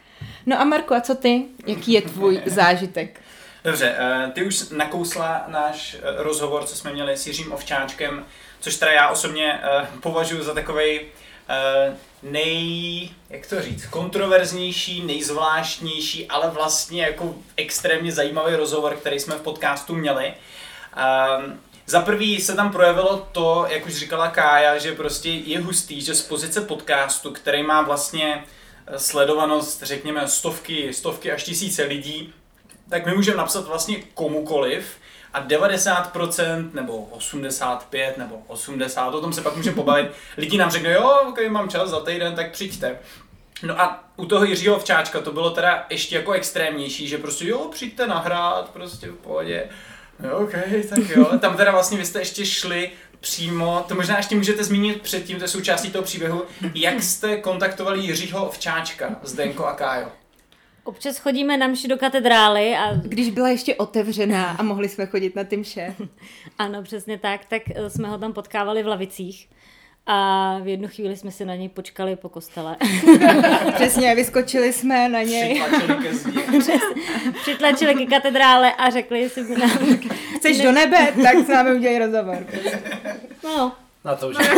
No 0.46 0.60
a 0.60 0.64
Marku, 0.64 0.94
a 0.94 1.00
co 1.00 1.14
ty? 1.14 1.44
Jaký 1.66 1.92
je 1.92 2.02
tvůj 2.02 2.42
zážitek? 2.46 3.20
Dobře, 3.64 3.94
eh, 3.98 4.30
ty 4.34 4.42
už 4.42 4.68
nakousla 4.70 5.44
náš 5.48 5.94
eh, 5.94 6.22
rozhovor, 6.22 6.64
co 6.64 6.76
jsme 6.76 6.92
měli 6.92 7.16
s 7.16 7.26
Jiřím 7.26 7.52
Ovčáčkem, 7.52 8.26
což 8.60 8.76
teda 8.76 8.92
já 8.92 9.08
osobně 9.08 9.60
eh, 9.62 9.86
považuji 10.00 10.42
za 10.42 10.54
takovej 10.54 11.06
nej, 12.22 13.10
jak 13.30 13.46
to 13.46 13.62
říct, 13.62 13.86
kontroverznější, 13.86 15.02
nejzvláštnější, 15.02 16.26
ale 16.28 16.50
vlastně 16.50 17.02
jako 17.02 17.34
extrémně 17.56 18.12
zajímavý 18.12 18.54
rozhovor, 18.54 18.96
který 18.96 19.20
jsme 19.20 19.34
v 19.34 19.42
podcastu 19.42 19.94
měli. 19.94 20.34
Um, 21.36 21.60
za 21.86 22.00
prvý 22.00 22.40
se 22.40 22.54
tam 22.54 22.72
projevilo 22.72 23.28
to, 23.32 23.66
jak 23.68 23.86
už 23.86 23.94
říkala 23.94 24.28
Kája, 24.28 24.78
že 24.78 24.92
prostě 24.92 25.28
je 25.28 25.60
hustý, 25.60 26.00
že 26.00 26.14
z 26.14 26.22
pozice 26.22 26.60
podcastu, 26.60 27.30
který 27.30 27.62
má 27.62 27.82
vlastně 27.82 28.44
sledovanost, 28.96 29.82
řekněme, 29.82 30.28
stovky, 30.28 30.94
stovky 30.94 31.32
až 31.32 31.44
tisíce 31.44 31.82
lidí, 31.82 32.34
tak 32.88 33.06
my 33.06 33.14
můžeme 33.14 33.36
napsat 33.36 33.66
vlastně 33.66 33.96
komukoliv 34.14 34.96
a 35.32 35.46
90% 35.46 36.70
nebo 36.74 36.96
85 36.96 38.18
nebo 38.18 38.42
80, 38.46 39.14
o 39.14 39.20
tom 39.20 39.32
se 39.32 39.42
pak 39.42 39.56
můžeme 39.56 39.76
pobavit, 39.76 40.10
lidi 40.36 40.58
nám 40.58 40.70
řeknou, 40.70 40.90
jo, 40.90 41.18
ok, 41.28 41.38
mám 41.48 41.68
čas 41.68 41.90
za 41.90 42.00
týden, 42.00 42.34
tak 42.34 42.50
přijďte. 42.50 42.98
No 43.62 43.80
a 43.80 44.04
u 44.16 44.26
toho 44.26 44.44
Jiřího 44.44 44.78
Včáčka 44.78 45.20
to 45.20 45.32
bylo 45.32 45.50
teda 45.50 45.86
ještě 45.90 46.16
jako 46.16 46.32
extrémnější, 46.32 47.08
že 47.08 47.18
prostě 47.18 47.48
jo, 47.48 47.68
přijďte 47.72 48.06
nahrát, 48.06 48.70
prostě 48.70 49.06
v 49.06 49.14
pohodě. 49.14 49.68
No, 50.20 50.38
ok, 50.38 50.52
tak 50.88 50.98
jo. 51.16 51.38
Tam 51.38 51.56
teda 51.56 51.72
vlastně 51.72 51.98
vy 51.98 52.04
jste 52.04 52.18
ještě 52.18 52.46
šli 52.46 52.90
přímo, 53.20 53.84
to 53.88 53.94
možná 53.94 54.16
ještě 54.16 54.36
můžete 54.36 54.64
zmínit 54.64 55.02
předtím, 55.02 55.38
to 55.38 55.44
je 55.44 55.48
součástí 55.48 55.90
toho 55.90 56.04
příběhu, 56.04 56.44
jak 56.74 57.02
jste 57.02 57.36
kontaktovali 57.36 58.00
Jiřího 58.00 58.50
Včáčka, 58.50 59.16
Zdenko 59.22 59.66
a 59.66 59.72
Kájo. 59.72 60.08
Občas 60.88 61.18
chodíme 61.18 61.56
na 61.56 61.66
mši 61.66 61.88
do 61.88 61.96
katedrály 61.96 62.76
a... 62.76 62.94
Když 62.94 63.30
byla 63.30 63.48
ještě 63.48 63.74
otevřená 63.74 64.50
a 64.50 64.62
mohli 64.62 64.88
jsme 64.88 65.06
chodit 65.06 65.36
na 65.36 65.44
ty 65.44 65.56
mše. 65.56 65.94
ano, 66.58 66.82
přesně 66.82 67.18
tak, 67.18 67.44
tak 67.44 67.62
eh, 67.74 67.90
jsme 67.90 68.08
ho 68.08 68.18
tam 68.18 68.32
potkávali 68.32 68.82
v 68.82 68.86
lavicích. 68.86 69.48
A 70.06 70.58
v 70.62 70.68
jednu 70.68 70.88
chvíli 70.88 71.16
jsme 71.16 71.30
si 71.30 71.44
na 71.44 71.54
něj 71.54 71.68
počkali 71.68 72.16
po 72.16 72.28
kostele. 72.28 72.76
Přesně, 73.74 74.14
vyskočili 74.14 74.72
jsme 74.72 75.08
na 75.08 75.22
něj. 75.22 75.62
Přitlačili 75.62 76.02
ke 76.02 76.14
zdi. 76.14 76.40
Přitlačili 77.42 77.94
ke 77.94 78.06
katedrále 78.06 78.72
a 78.72 78.90
řekli, 78.90 79.20
jestli 79.20 79.44
by 79.44 79.56
nám... 79.56 79.78
Chceš 80.36 80.60
do 80.60 80.72
nebe, 80.72 81.12
tak 81.22 81.36
s 81.36 81.48
námi 81.48 81.74
udělej 81.74 81.98
rozhovor. 81.98 82.46
No, 83.44 83.72
Na 84.04 84.14
to 84.14 84.28
už. 84.28 84.36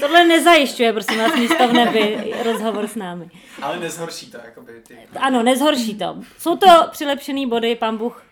tohle 0.00 0.24
nezajišťuje, 0.24 0.92
prosím 0.92 1.18
vás, 1.18 1.34
místo 1.34 1.68
v 1.68 1.72
nebi, 1.72 2.34
rozhovor 2.44 2.86
s 2.86 2.94
námi. 2.94 3.30
Ale 3.62 3.78
nezhorší 3.80 4.30
to, 4.30 4.38
jakoby 4.44 4.72
ty. 4.88 4.98
Ano, 5.20 5.42
nezhorší 5.42 5.94
to. 5.94 6.16
Jsou 6.38 6.56
to 6.56 6.66
přilepšený 6.90 7.46
body, 7.46 7.76
pan 7.76 7.96
Bůh. 7.96 8.22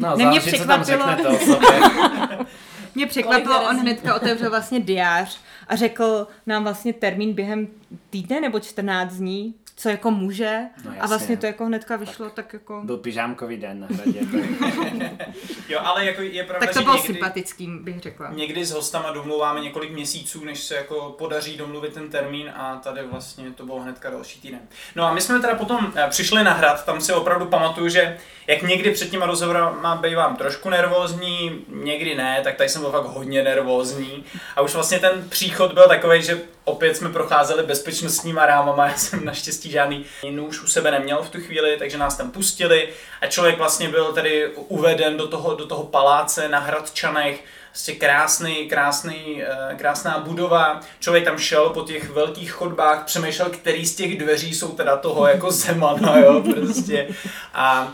No, 0.00 0.16
Ne, 0.16 0.26
mě 0.26 0.40
záleží, 0.40 0.58
co 0.58 0.64
tam 0.66 0.82
překvapilo. 0.82 1.16
řeknete 1.38 1.52
o 1.52 1.54
sobě. 1.54 1.68
Mě 2.94 3.06
překvapilo, 3.06 3.68
on 3.70 3.76
hnedka 3.76 4.14
otevřel 4.14 4.50
vlastně 4.50 4.80
diář 4.80 5.38
a 5.68 5.76
řekl 5.76 6.26
nám 6.46 6.62
vlastně 6.62 6.92
termín 6.92 7.32
během 7.34 7.68
týdne 8.10 8.40
nebo 8.40 8.60
14 8.60 9.12
dní, 9.12 9.54
co 9.78 9.88
jako 9.88 10.10
může. 10.10 10.60
No 10.84 10.92
a 11.00 11.06
vlastně 11.06 11.36
to 11.36 11.46
jako 11.46 11.66
hnedka 11.66 11.96
vyšlo, 11.96 12.30
tak 12.30 12.52
jako... 12.52 12.80
Byl 12.84 12.96
pyžámkový 12.96 13.56
den 13.56 13.80
na 13.80 13.86
hradě. 13.90 14.20
Tak... 14.20 15.28
Jo, 15.68 15.80
ale 15.82 16.04
jako 16.04 16.22
je 16.22 16.44
pravda, 16.44 16.66
Tak 16.66 16.74
to 16.74 16.80
že 16.80 16.84
bylo 16.84 16.96
někdy, 16.96 17.06
sympatický, 17.06 17.66
bych 17.66 18.00
řekla. 18.00 18.30
někdy 18.32 18.64
s 18.64 18.70
hostama 18.70 19.10
domluváme 19.10 19.60
několik 19.60 19.92
měsíců, 19.92 20.44
než 20.44 20.60
se 20.60 20.74
jako 20.74 21.14
podaří 21.18 21.56
domluvit 21.56 21.92
ten 21.94 22.10
termín 22.10 22.52
a 22.56 22.76
tady 22.76 23.00
vlastně 23.06 23.50
to 23.50 23.66
bylo 23.66 23.80
hnedka 23.80 24.10
další 24.10 24.40
týden. 24.40 24.60
No 24.96 25.04
a 25.04 25.12
my 25.14 25.20
jsme 25.20 25.40
teda 25.40 25.54
potom 25.54 25.92
eh, 25.96 26.06
přišli 26.10 26.44
na 26.44 26.52
hrad, 26.52 26.84
tam 26.84 27.00
si 27.00 27.12
opravdu 27.12 27.46
pamatuju, 27.46 27.88
že 27.88 28.16
jak 28.46 28.62
někdy 28.62 28.90
před 28.90 29.10
těma 29.10 29.26
rozhovorama 29.26 29.96
bývám 29.96 30.36
trošku 30.36 30.70
nervózní, 30.70 31.64
někdy 31.68 32.14
ne, 32.14 32.40
tak 32.44 32.56
tady 32.56 32.68
jsem 32.68 32.82
byl 32.82 32.90
fakt 32.90 33.04
hodně 33.06 33.42
nervózní. 33.42 34.24
A 34.56 34.60
už 34.60 34.74
vlastně 34.74 34.98
ten 34.98 35.28
příchod 35.28 35.72
byl 35.72 35.88
takový, 35.88 36.22
že 36.22 36.40
opět 36.64 36.96
jsme 36.96 37.08
procházeli 37.08 37.62
bezpečnostníma 37.62 38.46
rámama, 38.46 38.86
já 38.88 38.96
jsem 38.96 39.24
naštěstí 39.24 39.67
žádný 39.70 40.04
nůž 40.30 40.62
u 40.62 40.66
sebe 40.66 40.90
neměl 40.90 41.22
v 41.22 41.30
tu 41.30 41.40
chvíli, 41.40 41.76
takže 41.78 41.98
nás 41.98 42.16
tam 42.16 42.30
pustili 42.30 42.88
a 43.20 43.26
člověk 43.26 43.58
vlastně 43.58 43.88
byl 43.88 44.12
tedy 44.12 44.48
uveden 44.54 45.16
do 45.16 45.28
toho, 45.28 45.54
do 45.54 45.66
toho 45.66 45.84
paláce 45.84 46.48
na 46.48 46.58
Hradčanech, 46.58 47.44
prostě 47.78 47.92
krásný, 47.92 48.68
krásný, 48.68 49.42
eh, 49.42 49.74
krásná 49.76 50.18
budova. 50.18 50.80
Člověk 51.00 51.24
tam 51.24 51.38
šel 51.38 51.68
po 51.68 51.82
těch 51.82 52.10
velkých 52.10 52.52
chodbách, 52.52 53.04
přemýšlel, 53.04 53.50
který 53.50 53.86
z 53.86 53.96
těch 53.96 54.18
dveří 54.18 54.54
jsou 54.54 54.68
teda 54.68 54.96
toho 54.96 55.26
jako 55.26 55.50
Zemana, 55.58 56.18
jo, 56.18 56.42
prostě. 56.54 57.08
A 57.54 57.92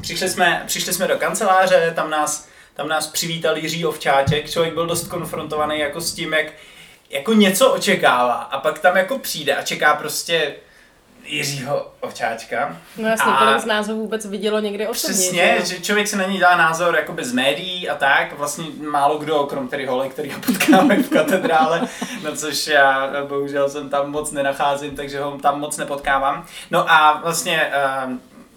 přišli 0.00 0.28
jsme, 0.28 0.62
přišli 0.66 0.92
jsme 0.92 1.08
do 1.08 1.16
kanceláře, 1.16 1.92
tam 1.96 2.10
nás, 2.10 2.48
tam 2.74 2.88
nás 2.88 3.06
přivítal 3.06 3.56
Jiří 3.56 3.86
Ovčáček, 3.86 4.50
člověk 4.50 4.74
byl 4.74 4.86
dost 4.86 5.08
konfrontovaný 5.08 5.78
jako 5.78 6.00
s 6.00 6.14
tím, 6.14 6.32
jak 6.32 6.46
jako 7.10 7.32
něco 7.32 7.72
očekává 7.72 8.34
a 8.34 8.60
pak 8.60 8.78
tam 8.78 8.96
jako 8.96 9.18
přijde 9.18 9.56
a 9.56 9.62
čeká 9.62 9.94
prostě 9.94 10.54
Jiřího 11.28 11.86
Ovčáčka. 12.00 12.76
No 12.96 13.08
jasně, 13.08 13.32
A- 13.32 13.44
kolik 13.44 13.58
z 13.60 13.64
nás 13.64 13.88
ho 13.88 13.94
vůbec 13.94 14.26
vidělo 14.26 14.60
někdy 14.60 14.86
osobně. 14.88 15.14
Přesně, 15.14 15.56
že 15.60 15.66
že 15.78 15.80
člověk 15.82 16.08
se 16.08 16.16
na 16.16 16.26
ní 16.26 16.38
dá 16.38 16.56
názor 16.56 16.94
jakoby 16.96 17.24
z 17.24 17.32
médií 17.32 17.88
a 17.88 17.94
tak, 17.94 18.38
vlastně 18.38 18.64
málo 18.90 19.18
kdo, 19.18 19.44
krom 19.44 19.68
tedy 19.68 19.86
holek, 19.86 20.12
který 20.12 20.30
ho 20.30 20.40
potkáme 20.40 20.96
v 20.96 21.10
katedrále, 21.10 21.88
no 22.24 22.36
což 22.36 22.66
já 22.66 23.10
bohužel 23.28 23.70
jsem 23.70 23.88
tam 23.88 24.10
moc 24.10 24.32
nenacházím, 24.32 24.96
takže 24.96 25.20
ho 25.20 25.38
tam 25.38 25.60
moc 25.60 25.76
nepotkávám. 25.76 26.46
No 26.70 26.90
a 26.90 27.20
vlastně 27.22 27.72
uh, 28.06 28.12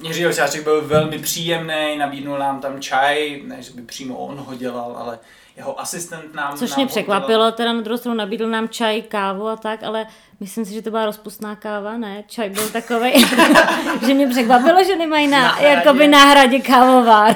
Jiří 0.07 0.27
Očáček 0.27 0.63
byl 0.63 0.81
velmi 0.81 1.19
příjemný, 1.19 1.97
nabídnul 1.97 2.37
nám 2.37 2.61
tam 2.61 2.81
čaj, 2.81 3.41
ne, 3.45 3.61
že 3.61 3.73
by 3.73 3.81
přímo 3.81 4.15
on 4.17 4.37
ho 4.37 4.55
dělal, 4.55 4.95
ale 4.99 5.19
jeho 5.61 5.81
asistent 5.81 6.33
nám 6.35 6.57
Což 6.57 6.69
nám 6.69 6.77
mě 6.77 6.87
překvapilo, 6.87 7.51
teda 7.51 7.73
na 7.73 7.81
druhou 7.81 7.97
stranu 7.97 8.17
nabídl 8.17 8.47
nám 8.49 8.69
čaj, 8.69 9.01
kávu 9.01 9.47
a 9.47 9.55
tak, 9.55 9.83
ale 9.83 10.07
myslím 10.39 10.65
si, 10.65 10.73
že 10.73 10.81
to 10.81 10.89
byla 10.89 11.05
rozpustná 11.05 11.55
káva, 11.55 11.97
ne? 11.97 12.23
Čaj 12.27 12.49
byl 12.49 12.69
takový, 12.69 13.25
že 14.05 14.13
mě 14.13 14.27
překvapilo, 14.27 14.83
že 14.83 14.95
nemají 14.95 15.27
na, 15.27 15.41
Na 15.41 15.47
hradě. 15.47 15.67
jakoby 15.67 16.07
na 16.07 16.25
hradě 16.25 16.59
kávovár. 16.59 17.35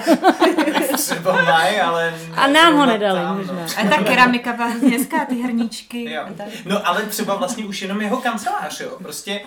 Třeba 0.95 1.41
mají, 1.41 1.77
ale... 1.77 2.13
A 2.35 2.47
nám 2.47 2.75
ho 2.75 2.85
nedali, 2.85 3.19
tam, 3.19 3.37
možná. 3.37 3.65
A 3.77 3.89
ta 3.89 4.03
keramika 4.03 4.53
byla 4.53 4.67
hezká, 4.67 5.25
ty 5.25 5.41
hrníčky. 5.41 6.11
Jo. 6.11 6.21
a 6.29 6.33
tak. 6.37 6.47
No 6.65 6.87
ale 6.87 7.01
třeba 7.03 7.35
vlastně 7.35 7.65
už 7.65 7.81
jenom 7.81 8.01
jeho 8.01 8.17
kancelář, 8.17 8.79
jo. 8.79 8.97
Prostě 9.03 9.41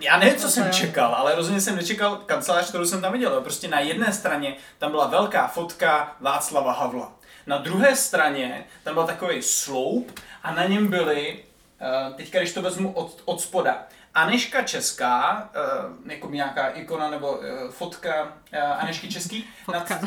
já 0.00 0.18
nevím, 0.18 0.36
co 0.36 0.48
jsem 0.48 0.70
čekal, 0.70 1.14
ale 1.14 1.34
rozhodně 1.34 1.60
jsem 1.60 1.76
nečekal 1.76 2.16
kancelář, 2.26 2.68
kterou 2.68 2.84
jsem 2.84 3.00
tam 3.00 3.12
viděl. 3.12 3.40
Prostě 3.40 3.68
na 3.68 3.80
jedné 3.80 4.12
straně 4.12 4.56
tam 4.78 4.90
byla 4.90 5.06
velká 5.06 5.46
fotka 5.46 6.16
Václava 6.20 6.72
Havla. 6.72 7.12
Na 7.48 7.58
druhé 7.58 7.96
straně 7.96 8.64
tam 8.84 8.94
byl 8.94 9.04
takový 9.04 9.42
sloup 9.42 10.20
a 10.42 10.54
na 10.54 10.64
něm 10.64 10.88
byly, 10.88 11.38
eh, 11.80 12.12
teďka 12.16 12.38
když 12.38 12.52
to 12.52 12.62
vezmu 12.62 12.92
od, 12.92 13.22
od 13.24 13.40
spoda, 13.40 13.82
Aneška 14.14 14.62
Česká, 14.62 15.50
eh, 15.54 16.12
jako 16.12 16.30
nějaká 16.30 16.68
ikona 16.68 17.10
nebo 17.10 17.40
eh, 17.42 17.70
fotka 17.70 18.32
Anešky 18.78 19.08
Český. 19.08 19.44
Fotka. 19.64 19.94
Nad, 20.00 20.04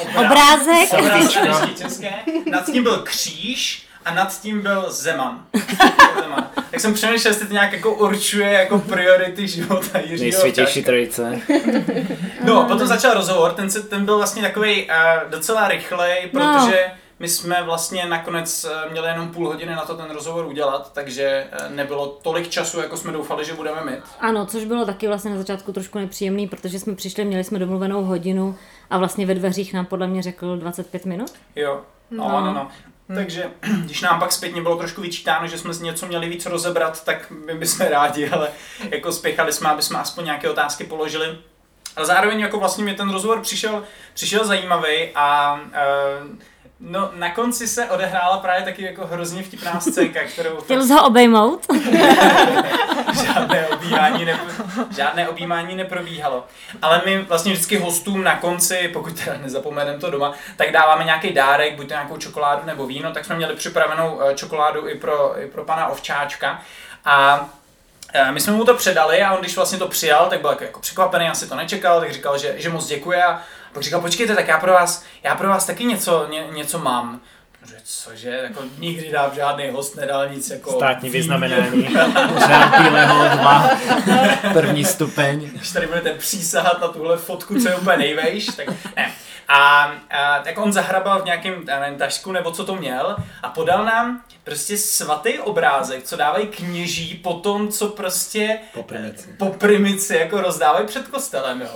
Obrázek. 0.16 0.92
Obrázek 0.92 1.36
Anešky 1.36 1.74
České. 1.74 2.12
Nad 2.50 2.66
tím 2.66 2.82
byl 2.82 2.98
kříž 2.98 3.87
a 4.08 4.14
nad 4.14 4.40
tím 4.40 4.62
byl 4.62 4.84
Zeman. 4.88 5.44
Zeman. 6.22 6.48
tak 6.70 6.80
jsem 6.80 6.94
přemýšlel, 6.94 7.32
jestli 7.32 7.46
to 7.46 7.52
nějak 7.52 7.72
jako 7.72 7.94
určuje 7.94 8.52
jako 8.52 8.78
priority 8.78 9.48
života 9.48 9.98
Jiřího. 9.98 10.20
Nejsvětější 10.22 10.82
trojice. 10.84 11.40
No, 12.44 12.64
potom 12.64 12.86
začal 12.86 13.14
rozhovor, 13.14 13.52
ten, 13.52 13.70
se, 13.70 13.82
ten 13.82 14.04
byl 14.04 14.16
vlastně 14.16 14.42
takový 14.42 14.84
uh, 14.84 15.30
docela 15.30 15.68
rychlej, 15.68 16.30
No. 16.32 16.40
protože 16.40 16.84
my 17.20 17.28
jsme 17.28 17.62
vlastně 17.62 18.06
nakonec 18.06 18.64
eh, 18.64 18.90
měli 18.90 19.08
jenom 19.08 19.28
půl 19.28 19.46
hodiny 19.48 19.74
na 19.74 19.84
to 19.84 19.94
ten 19.94 20.10
rozhovor 20.10 20.46
udělat, 20.46 20.92
takže 20.92 21.46
eh, 21.52 21.68
nebylo 21.68 22.06
tolik 22.22 22.48
času, 22.48 22.80
jako 22.80 22.96
jsme 22.96 23.12
doufali, 23.12 23.44
že 23.44 23.54
budeme 23.54 23.84
mít. 23.84 24.00
Ano, 24.20 24.46
což 24.46 24.64
bylo 24.64 24.86
taky 24.86 25.08
vlastně 25.08 25.30
na 25.30 25.36
začátku 25.36 25.72
trošku 25.72 25.98
nepříjemný, 25.98 26.46
protože 26.48 26.78
jsme 26.78 26.94
přišli, 26.94 27.24
měli 27.24 27.44
jsme 27.44 27.58
domluvenou 27.58 28.04
hodinu 28.04 28.56
a 28.90 28.98
vlastně 28.98 29.26
ve 29.26 29.34
dveřích 29.34 29.74
nám 29.74 29.86
podle 29.86 30.06
mě 30.06 30.22
řekl 30.22 30.56
25 30.56 31.04
minut. 31.06 31.32
Jo, 31.56 31.80
no, 32.10 32.28
no, 32.28 32.40
no. 32.40 32.52
no. 32.52 32.68
Takže 33.14 33.50
když 33.84 34.00
nám 34.00 34.20
pak 34.20 34.32
zpětně 34.32 34.62
bylo 34.62 34.76
trošku 34.76 35.00
vyčítáno, 35.00 35.46
že 35.46 35.58
jsme 35.58 35.74
si 35.74 35.84
něco 35.84 36.06
měli 36.06 36.28
víc 36.28 36.46
rozebrat, 36.46 37.04
tak 37.04 37.30
my 37.30 37.54
bychom 37.54 37.86
rádi, 37.90 38.30
ale 38.30 38.48
jako 38.90 39.12
spěchali 39.12 39.52
jsme, 39.52 39.68
aby 39.68 39.82
jsme 39.82 39.98
aspoň 39.98 40.24
nějaké 40.24 40.50
otázky 40.50 40.84
položili. 40.84 41.38
Ale 41.96 42.06
zároveň 42.06 42.40
jako 42.40 42.58
vlastně 42.58 42.84
mi 42.84 42.94
ten 42.94 43.10
rozhovor 43.10 43.40
přišel, 43.40 43.84
přišel 44.14 44.44
zajímavý 44.44 45.08
a 45.14 45.54
uh, 45.54 46.36
no, 46.80 47.10
na 47.14 47.30
konci 47.30 47.68
se 47.68 47.90
odehrála 47.90 48.38
právě 48.38 48.62
taky 48.62 48.82
jako 48.82 49.06
hrozně 49.06 49.42
vtipná 49.42 49.80
scénka, 49.80 50.20
kterou 50.24 50.56
Chtěl 50.64 50.86
jsi 50.86 50.92
ho 50.92 51.06
obejmout? 51.06 51.66
žádné 53.24 53.68
objímání, 53.68 54.24
ne, 54.24 54.40
žádné 54.96 55.28
objímání 55.28 55.76
neprobíhalo. 55.76 56.46
Ale 56.82 57.02
my 57.04 57.22
vlastně 57.22 57.52
vždycky 57.52 57.76
hostům 57.76 58.24
na 58.24 58.36
konci, 58.36 58.90
pokud 58.92 59.24
teda 59.24 59.36
nezapomeneme 59.42 59.98
to 59.98 60.10
doma, 60.10 60.32
tak 60.56 60.72
dáváme 60.72 61.04
nějaký 61.04 61.32
dárek, 61.32 61.76
buď 61.76 61.88
to 61.88 61.94
nějakou 61.94 62.16
čokoládu 62.16 62.62
nebo 62.66 62.86
víno, 62.86 63.12
tak 63.12 63.24
jsme 63.24 63.36
měli 63.36 63.56
připravenou 63.56 64.20
eh, 64.22 64.34
čokoládu 64.34 64.88
i 64.88 64.94
pro, 64.94 65.40
i 65.40 65.46
pro 65.46 65.64
pana 65.64 65.88
Ovčáčka. 65.88 66.62
A 67.04 67.48
eh, 68.14 68.32
my 68.32 68.40
jsme 68.40 68.52
mu 68.52 68.64
to 68.64 68.74
předali 68.74 69.22
a 69.22 69.34
on 69.34 69.40
když 69.40 69.56
vlastně 69.56 69.78
to 69.78 69.88
přijal, 69.88 70.26
tak 70.30 70.40
byl 70.40 70.50
jako, 70.50 70.64
jako 70.64 70.80
překvapený, 70.80 71.28
asi 71.28 71.48
to 71.48 71.54
nečekal, 71.54 72.00
tak 72.00 72.12
říkal, 72.12 72.38
že, 72.38 72.54
že 72.56 72.70
moc 72.70 72.86
děkuje 72.86 73.24
a 73.24 73.42
pak 73.78 73.84
říkal, 73.84 74.00
počkejte, 74.00 74.34
tak 74.34 74.48
já 74.48 74.58
pro 74.58 74.72
vás, 74.72 75.04
já 75.22 75.34
pro 75.34 75.48
vás 75.48 75.66
taky 75.66 75.84
něco, 75.84 76.26
ně, 76.30 76.46
něco 76.52 76.78
mám. 76.78 77.20
Že 77.66 77.74
cože, 77.84 78.40
jako 78.42 78.62
nikdy 78.78 79.12
nám 79.12 79.30
žádný 79.34 79.70
host 79.70 79.96
nedal 79.96 80.28
nic 80.28 80.50
jako 80.50 80.72
Státní 80.72 81.10
vyznamenání. 81.10 81.88
Řád 82.38 82.82
bílého 82.82 83.28
dva. 83.28 83.70
První 84.52 84.84
stupeň. 84.84 85.50
když 85.54 85.70
tady 85.70 85.86
budete 85.86 86.14
přísahat 86.14 86.80
na 86.80 86.88
tuhle 86.88 87.16
fotku, 87.16 87.60
co 87.60 87.68
je 87.68 87.76
úplně 87.76 87.96
nejvejš, 87.96 88.46
tak 88.46 88.66
ne. 88.96 89.12
A, 89.48 89.92
a 90.10 90.38
tak 90.44 90.58
on 90.58 90.72
zahrabal 90.72 91.22
v 91.22 91.24
nějakém 91.24 91.64
nevím, 91.64 91.98
tašku 91.98 92.32
nebo 92.32 92.50
co 92.50 92.64
to 92.64 92.76
měl 92.76 93.16
a 93.42 93.48
podal 93.48 93.84
nám 93.84 94.22
prostě 94.44 94.78
svatý 94.78 95.38
obrázek, 95.38 96.04
co 96.04 96.16
dávají 96.16 96.46
kněží 96.46 97.14
po 97.14 97.34
tom, 97.34 97.68
co 97.68 97.88
prostě 97.88 98.58
Po 98.74 98.82
primici. 98.82 99.28
po 99.38 99.46
primici 99.46 100.16
jako 100.16 100.40
rozdávají 100.40 100.86
před 100.86 101.08
kostelem, 101.08 101.60
jo. 101.60 101.70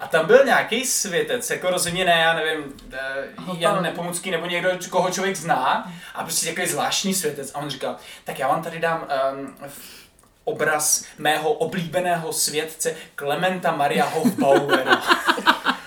A 0.00 0.06
tam 0.06 0.26
byl 0.26 0.44
nějaký 0.44 0.86
světec, 0.86 1.50
jako 1.50 1.70
rozhodně 1.70 2.04
ne, 2.04 2.12
já 2.12 2.34
nevím, 2.34 2.74
eh, 2.92 2.98
Jan 3.58 3.82
Nepomucký 3.82 4.30
nebo 4.30 4.46
někdo, 4.46 4.70
koho 4.90 5.10
člověk 5.10 5.36
zná, 5.36 5.92
a 6.14 6.22
prostě 6.22 6.46
takový 6.46 6.66
zvláštní 6.66 7.14
světec. 7.14 7.50
A 7.54 7.58
on 7.58 7.70
říkal, 7.70 7.96
tak 8.24 8.38
já 8.38 8.48
vám 8.48 8.62
tady 8.62 8.78
dám 8.78 9.08
um, 9.32 9.56
obraz 10.44 11.04
mého 11.18 11.52
oblíbeného 11.52 12.32
světce 12.32 12.96
Klementa 13.14 13.76
Maria 13.76 14.04
Hofbauera. 14.04 15.02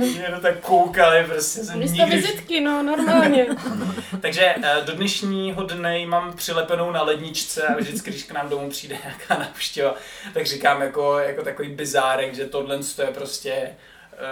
Jenom 0.00 0.40
tak 0.40 0.60
koukali, 0.60 1.24
prostě 1.24 1.64
jsem 1.64 1.78
Místo 1.78 1.96
nikdy... 1.96 2.16
vizitky, 2.16 2.60
no, 2.60 2.82
normálně. 2.82 3.46
Takže 4.20 4.54
eh, 4.62 4.82
do 4.86 4.92
dnešního 4.92 5.62
dne 5.62 6.06
mám 6.06 6.32
přilepenou 6.32 6.90
na 6.90 7.02
ledničce 7.02 7.62
a 7.62 7.76
vždycky, 7.76 8.10
když 8.10 8.22
k 8.22 8.32
nám 8.32 8.48
domů 8.48 8.70
přijde 8.70 8.98
nějaká 9.04 9.38
návštěva, 9.38 9.94
tak 10.34 10.46
říkám 10.46 10.82
jako, 10.82 11.18
jako 11.18 11.42
takový 11.42 11.68
bizárek, 11.68 12.34
že 12.34 12.44
tohle 12.44 12.78
je 12.98 13.06
prostě 13.06 13.70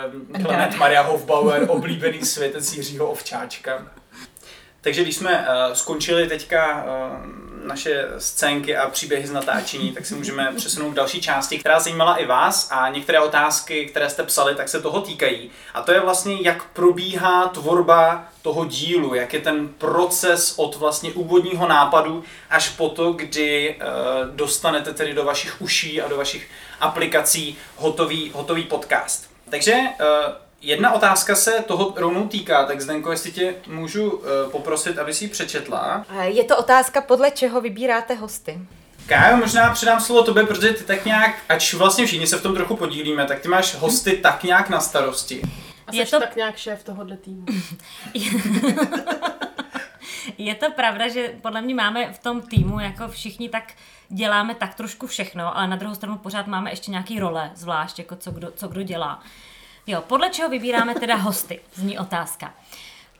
um, 0.07 0.44
Klement 0.44 0.76
Maria 0.76 1.02
Hofbauer, 1.02 1.64
oblíbený 1.68 2.22
světec 2.22 2.72
Jiřího 2.72 3.11
Ovčáčka. 3.11 3.87
Takže 4.80 5.02
když 5.02 5.16
jsme 5.16 5.38
uh, 5.38 5.74
skončili 5.74 6.26
teďka 6.26 6.85
uh, 6.85 7.53
naše 7.66 8.09
scénky 8.18 8.77
a 8.77 8.90
příběhy 8.90 9.27
z 9.27 9.31
natáčení, 9.31 9.92
tak 9.92 10.07
si 10.07 10.14
můžeme 10.14 10.53
přesunout 10.57 10.90
k 10.90 10.94
další 10.94 11.20
části, 11.20 11.59
která 11.59 11.81
zajímala 11.81 12.16
i 12.16 12.27
vás 12.27 12.68
a 12.70 12.88
některé 12.88 13.20
otázky, 13.20 13.87
které 13.87 14.11
jste 14.11 14.22
psali, 14.22 14.55
tak 14.55 14.68
se 14.68 14.81
toho 14.81 15.00
týkají. 15.00 15.50
A 15.74 15.83
to 15.83 15.92
je 15.92 16.00
vlastně, 16.00 16.37
jak 16.40 16.64
probíhá 16.64 17.48
tvorba 17.48 18.24
toho 18.42 18.64
dílu, 18.64 19.14
jak 19.14 19.33
je 19.35 19.40
ten 19.40 19.68
proces 19.68 20.55
od 20.57 20.77
vlastně 20.77 21.12
úvodního 21.12 21.68
nápadu 21.68 22.24
až 22.50 22.68
po 22.68 22.88
to, 22.88 23.12
kdy 23.12 23.77
uh, 23.77 24.37
dostanete 24.37 24.94
tedy 24.94 25.14
do 25.14 25.24
vašich 25.24 25.61
uší 25.61 26.03
a 26.03 26.09
do 26.09 26.16
vašich 26.16 26.48
aplikací 26.81 27.59
hotový, 27.77 28.31
hotový 28.35 28.62
podcast. 28.62 29.31
Takže 29.50 29.72
uh, 29.72 30.43
Jedna 30.64 30.92
otázka 30.92 31.35
se 31.35 31.50
toho 31.66 31.92
rovnou 31.96 32.29
týká, 32.29 32.64
tak 32.64 32.81
Zdenko, 32.81 33.11
jestli 33.11 33.33
tě 33.33 33.55
můžu 33.66 34.11
uh, 34.11 34.22
poprosit, 34.50 34.98
aby 34.98 35.14
si 35.14 35.24
ji 35.24 35.29
přečetla. 35.31 36.05
Je 36.22 36.44
to 36.44 36.57
otázka, 36.57 37.00
podle 37.00 37.31
čeho 37.31 37.61
vybíráte 37.61 38.14
hosty. 38.14 38.59
Kájo, 39.07 39.37
možná 39.37 39.70
předám 39.72 40.00
slovo 40.00 40.22
tobě, 40.22 40.46
protože 40.46 40.72
ty 40.72 40.85
tak 40.85 41.05
nějak, 41.05 41.37
ač 41.48 41.74
vlastně 41.74 42.07
všichni 42.07 42.27
se 42.27 42.38
v 42.38 42.42
tom 42.42 42.55
trochu 42.55 42.77
podílíme, 42.77 43.24
tak 43.27 43.40
ty 43.40 43.48
máš 43.48 43.74
hosty 43.74 44.12
tak 44.12 44.42
nějak 44.44 44.68
na 44.68 44.81
starosti. 44.81 45.42
A 45.87 45.94
Je 45.94 46.05
jsi 46.07 46.11
to- 46.11 46.20
tak 46.20 46.37
nějak 46.37 46.57
šéf 46.57 46.85
tohohle 46.85 47.16
týmu. 47.16 47.44
Je 50.38 50.55
to 50.55 50.70
pravda, 50.70 51.09
že 51.09 51.33
podle 51.42 51.62
mě 51.62 51.74
máme 51.74 52.12
v 52.12 52.18
tom 52.18 52.42
týmu, 52.42 52.81
jako 52.81 53.09
všichni 53.09 53.48
tak 53.48 53.72
děláme 54.09 54.55
tak 54.55 54.74
trošku 54.74 55.07
všechno, 55.07 55.57
ale 55.57 55.66
na 55.68 55.77
druhou 55.77 55.94
stranu 55.94 56.18
pořád 56.18 56.46
máme 56.46 56.70
ještě 56.70 56.90
nějaký 56.90 57.18
role, 57.20 57.50
zvlášť 57.55 57.98
jako 57.98 58.16
co 58.16 58.31
kdo, 58.31 58.50
co 58.57 58.68
kdo 58.68 58.83
dělá. 58.83 59.22
Jo, 59.86 60.02
podle 60.06 60.30
čeho 60.30 60.48
vybíráme 60.48 60.94
teda 60.94 61.14
hosty, 61.14 61.60
zní 61.74 61.98
otázka. 61.98 62.54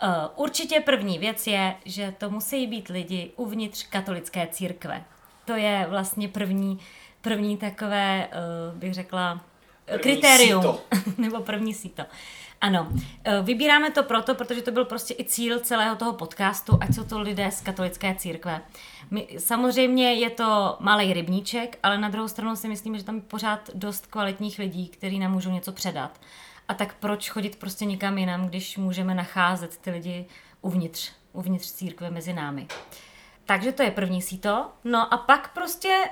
Uh, 0.03 0.11
určitě 0.37 0.81
první 0.81 1.19
věc 1.19 1.47
je, 1.47 1.75
že 1.85 2.15
to 2.19 2.31
musí 2.31 2.67
být 2.67 2.89
lidi 2.89 3.31
uvnitř 3.37 3.87
katolické 3.87 4.47
církve. 4.47 5.05
To 5.45 5.53
je 5.53 5.87
vlastně 5.91 6.29
první, 6.29 6.79
první 7.21 7.57
takové, 7.57 8.29
uh, 8.73 8.79
bych 8.79 8.95
řekla, 8.95 9.41
První 9.85 9.99
kritérium. 10.03 10.63
síto. 10.63 10.81
Nebo 11.19 11.41
první 11.41 11.75
síto. 11.75 12.03
Ano, 12.61 12.89
Eh, 13.25 13.43
vybíráme 13.43 13.91
to 13.91 14.03
proto, 14.03 14.35
protože 14.35 14.63
to 14.63 14.71
byl 14.71 14.85
prostě 14.85 15.15
i 15.19 15.25
cíl 15.25 15.61
celého 15.61 15.97
toho 15.97 16.13
podcastu, 16.13 16.79
ať 16.81 16.95
jsou 16.95 17.05
to 17.05 17.21
lidé 17.21 17.51
z 17.51 17.61
katolické 17.61 18.15
církve. 18.15 18.61
My, 19.11 19.27
samozřejmě 19.39 20.15
je 20.15 20.31
to 20.31 20.77
malý 20.81 21.13
rybníček, 21.13 21.79
ale 21.83 21.99
na 21.99 22.09
druhou 22.09 22.29
stranu 22.29 22.57
si 22.57 22.69
myslím, 22.69 22.99
že 22.99 23.05
tam 23.05 23.15
je 23.15 23.21
pořád 23.21 23.71
dost 23.75 24.07
kvalitních 24.07 24.59
lidí, 24.59 24.89
kteří 24.89 25.19
nám 25.19 25.33
můžou 25.33 25.51
něco 25.51 25.73
předat. 25.73 26.21
A 26.69 26.75
tak 26.75 26.95
proč 26.95 27.31
chodit 27.31 27.57
prostě 27.57 27.85
někam 27.85 28.19
jinam, 28.19 28.49
když 28.49 28.77
můžeme 28.77 29.15
nacházet 29.15 29.77
ty 29.77 29.91
lidi 29.91 30.27
uvnitř, 30.61 31.13
uvnitř 31.33 31.73
církve 31.73 32.11
mezi 32.11 32.33
námi. 32.33 32.67
Takže 33.45 33.73
to 33.73 33.83
je 33.83 33.91
první 33.91 34.23
síto. 34.23 34.73
No 34.85 35.15
a 35.15 35.17
pak 35.17 35.55
prostě 35.55 36.11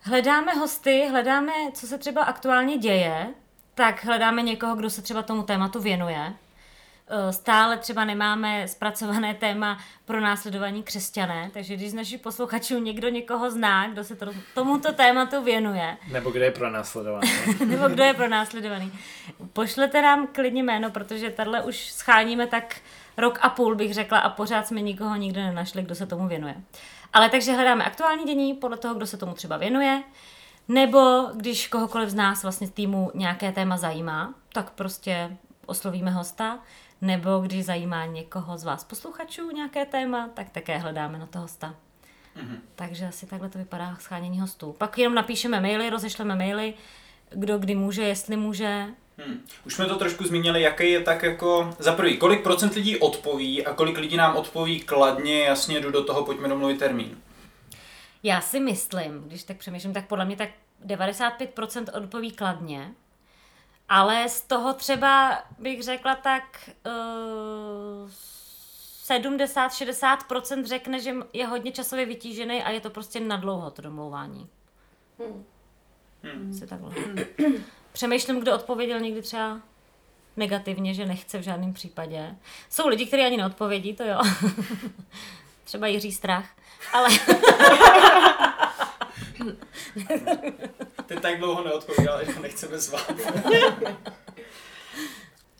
hledáme 0.00 0.52
hosty, 0.54 1.08
hledáme, 1.10 1.52
co 1.72 1.86
se 1.86 1.98
třeba 1.98 2.24
aktuálně 2.24 2.78
děje, 2.78 3.34
tak 3.74 4.04
hledáme 4.04 4.42
někoho, 4.42 4.76
kdo 4.76 4.90
se 4.90 5.02
třeba 5.02 5.22
tomu 5.22 5.42
tématu 5.42 5.80
věnuje. 5.80 6.34
Eh, 7.08 7.32
Stále 7.32 7.78
třeba 7.78 8.04
nemáme 8.04 8.68
zpracované 8.68 9.34
téma 9.34 9.78
pro 10.04 10.20
následování 10.20 10.82
křesťané, 10.82 11.50
takže 11.54 11.76
když 11.76 11.90
z 11.90 11.94
našich 11.94 12.20
posluchačů 12.20 12.78
někdo 12.78 13.08
někoho 13.08 13.50
zná, 13.50 13.88
kdo 13.88 14.04
se 14.04 14.16
to, 14.16 14.26
tomuto 14.54 14.92
tématu 14.92 15.42
věnuje, 15.42 15.96
Nebo 16.12 16.30
kde 16.30 16.44
je 16.44 16.50
pro 16.50 16.70
následování. 16.70 17.30
nebo 17.66 17.88
kdo 17.88 18.02
je 18.04 18.14
pro 18.14 18.28
následovaný, 18.28 18.92
pošlete 19.52 20.02
nám 20.02 20.26
klidně 20.26 20.62
jméno, 20.62 20.90
protože 20.90 21.30
tahle 21.30 21.62
už 21.62 21.92
scháníme 21.92 22.46
tak 22.46 22.76
rok 23.16 23.38
a 23.42 23.48
půl, 23.48 23.74
bych 23.74 23.94
řekla, 23.94 24.18
a 24.18 24.28
pořád 24.30 24.66
jsme 24.66 24.80
nikoho 24.80 25.16
nikde 25.16 25.42
nenašli, 25.42 25.82
kdo 25.82 25.94
se 25.94 26.06
tomu 26.06 26.28
věnuje. 26.28 26.54
Ale 27.12 27.28
takže 27.28 27.52
hledáme 27.52 27.84
aktuální 27.84 28.24
dění 28.24 28.54
podle 28.54 28.76
toho, 28.76 28.94
kdo 28.94 29.06
se 29.06 29.16
tomu 29.16 29.34
třeba 29.34 29.56
věnuje, 29.56 30.02
nebo 30.68 31.28
když 31.34 31.68
kohokoliv 31.68 32.08
z 32.08 32.14
nás 32.14 32.42
vlastně 32.42 32.66
z 32.66 32.70
týmu 32.70 33.10
nějaké 33.14 33.52
téma 33.52 33.76
zajímá, 33.76 34.34
tak 34.52 34.70
prostě 34.70 35.36
oslovíme 35.66 36.10
hosta, 36.10 36.58
nebo 37.04 37.38
když 37.38 37.64
zajímá 37.64 38.06
někoho 38.06 38.58
z 38.58 38.64
vás 38.64 38.84
posluchačů 38.84 39.50
nějaké 39.50 39.86
téma, 39.86 40.28
tak 40.34 40.50
také 40.50 40.78
hledáme 40.78 41.18
na 41.18 41.26
to 41.26 41.38
hosta. 41.38 41.74
Takže 42.74 43.06
asi 43.06 43.26
takhle 43.26 43.48
to 43.48 43.58
vypadá 43.58 43.96
schánění 44.00 44.40
hostů. 44.40 44.74
Pak 44.78 44.98
jenom 44.98 45.14
napíšeme 45.14 45.60
maily, 45.60 45.90
rozešleme 45.90 46.34
maily, 46.34 46.74
kdo 47.30 47.58
kdy 47.58 47.74
může, 47.74 48.02
jestli 48.02 48.36
může. 48.36 48.86
Hmm. 49.18 49.46
Už 49.66 49.74
jsme 49.74 49.86
to 49.86 49.96
trošku 49.96 50.24
zmínili, 50.24 50.62
jaký 50.62 50.90
je 50.90 51.00
tak 51.00 51.22
jako, 51.22 51.74
za 51.78 51.92
prvý, 51.92 52.16
kolik 52.16 52.42
procent 52.42 52.74
lidí 52.74 52.98
odpoví 52.98 53.66
a 53.66 53.74
kolik 53.74 53.98
lidí 53.98 54.16
nám 54.16 54.36
odpoví 54.36 54.80
kladně, 54.80 55.44
jasně 55.44 55.80
jdu 55.80 55.90
do 55.90 56.04
toho, 56.04 56.24
pojďme 56.24 56.48
domluvit 56.48 56.78
termín. 56.78 57.18
Já 58.22 58.40
si 58.40 58.60
myslím, 58.60 59.22
když 59.26 59.42
tak 59.42 59.56
přemýšlím, 59.56 59.92
tak 59.92 60.06
podle 60.06 60.24
mě 60.24 60.36
tak 60.36 60.48
95% 60.86 61.84
odpoví 62.02 62.30
kladně, 62.30 62.92
ale 63.88 64.28
z 64.28 64.40
toho 64.40 64.74
třeba 64.74 65.42
bych 65.58 65.82
řekla 65.82 66.14
tak 66.14 66.70
uh, 66.86 68.10
70-60% 69.06 70.64
řekne, 70.64 71.00
že 71.00 71.14
je 71.32 71.46
hodně 71.46 71.72
časově 71.72 72.06
vytížený 72.06 72.62
a 72.62 72.70
je 72.70 72.80
to 72.80 72.90
prostě 72.90 73.20
na 73.20 73.36
dlouho 73.36 73.70
to 73.70 73.82
domlouvání. 73.82 74.48
Hmm. 76.22 76.60
takhle. 76.68 76.92
Přemýšlím, 77.92 78.40
kdo 78.40 78.54
odpověděl 78.54 79.00
někdy 79.00 79.22
třeba 79.22 79.60
negativně, 80.36 80.94
že 80.94 81.06
nechce 81.06 81.38
v 81.38 81.42
žádném 81.42 81.72
případě. 81.72 82.36
Jsou 82.70 82.88
lidi, 82.88 83.06
kteří 83.06 83.22
ani 83.22 83.36
neodpovědí, 83.36 83.94
to 83.94 84.04
jo. 84.04 84.20
třeba 85.64 85.86
Jiří 85.86 86.12
Strach, 86.12 86.48
ale... 86.92 87.08
Ty 91.06 91.16
tak 91.16 91.38
dlouho 91.38 91.64
neodpovídal, 91.64 92.24
že 92.24 92.40
nechceme 92.40 92.78
zvát. 92.78 93.12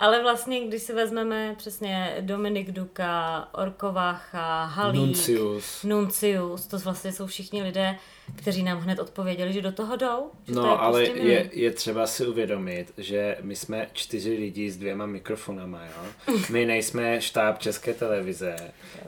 Ale 0.01 0.23
vlastně, 0.23 0.67
když 0.67 0.83
si 0.83 0.93
vezmeme 0.93 1.55
přesně 1.59 2.17
Dominik 2.21 2.71
Duka, 2.71 3.49
Orkovácha, 3.53 4.65
Halík, 4.65 5.01
Nuncius. 5.01 5.83
Nuncius, 5.85 6.67
to 6.67 6.79
vlastně 6.79 7.13
jsou 7.13 7.27
všichni 7.27 7.63
lidé, 7.63 7.97
kteří 8.37 8.63
nám 8.63 8.79
hned 8.79 8.99
odpověděli, 8.99 9.53
že 9.53 9.63
do 9.63 9.73
toho 9.73 9.97
jdou. 9.97 10.31
Že 10.47 10.55
no, 10.55 10.63
to 10.63 10.69
je 10.69 10.75
ale 10.75 11.05
prostě 11.05 11.23
je, 11.23 11.51
je 11.53 11.71
třeba 11.71 12.07
si 12.07 12.27
uvědomit, 12.27 12.93
že 12.99 13.37
my 13.43 13.57
jsme 13.57 13.87
čtyři 13.93 14.37
lidi 14.37 14.71
s 14.71 14.77
dvěma 14.77 15.07
mikrofonama, 15.07 15.81
jo? 15.85 16.37
My 16.51 16.67
nejsme 16.67 17.21
štáb 17.21 17.59
České 17.59 17.95
televize. 17.95 18.57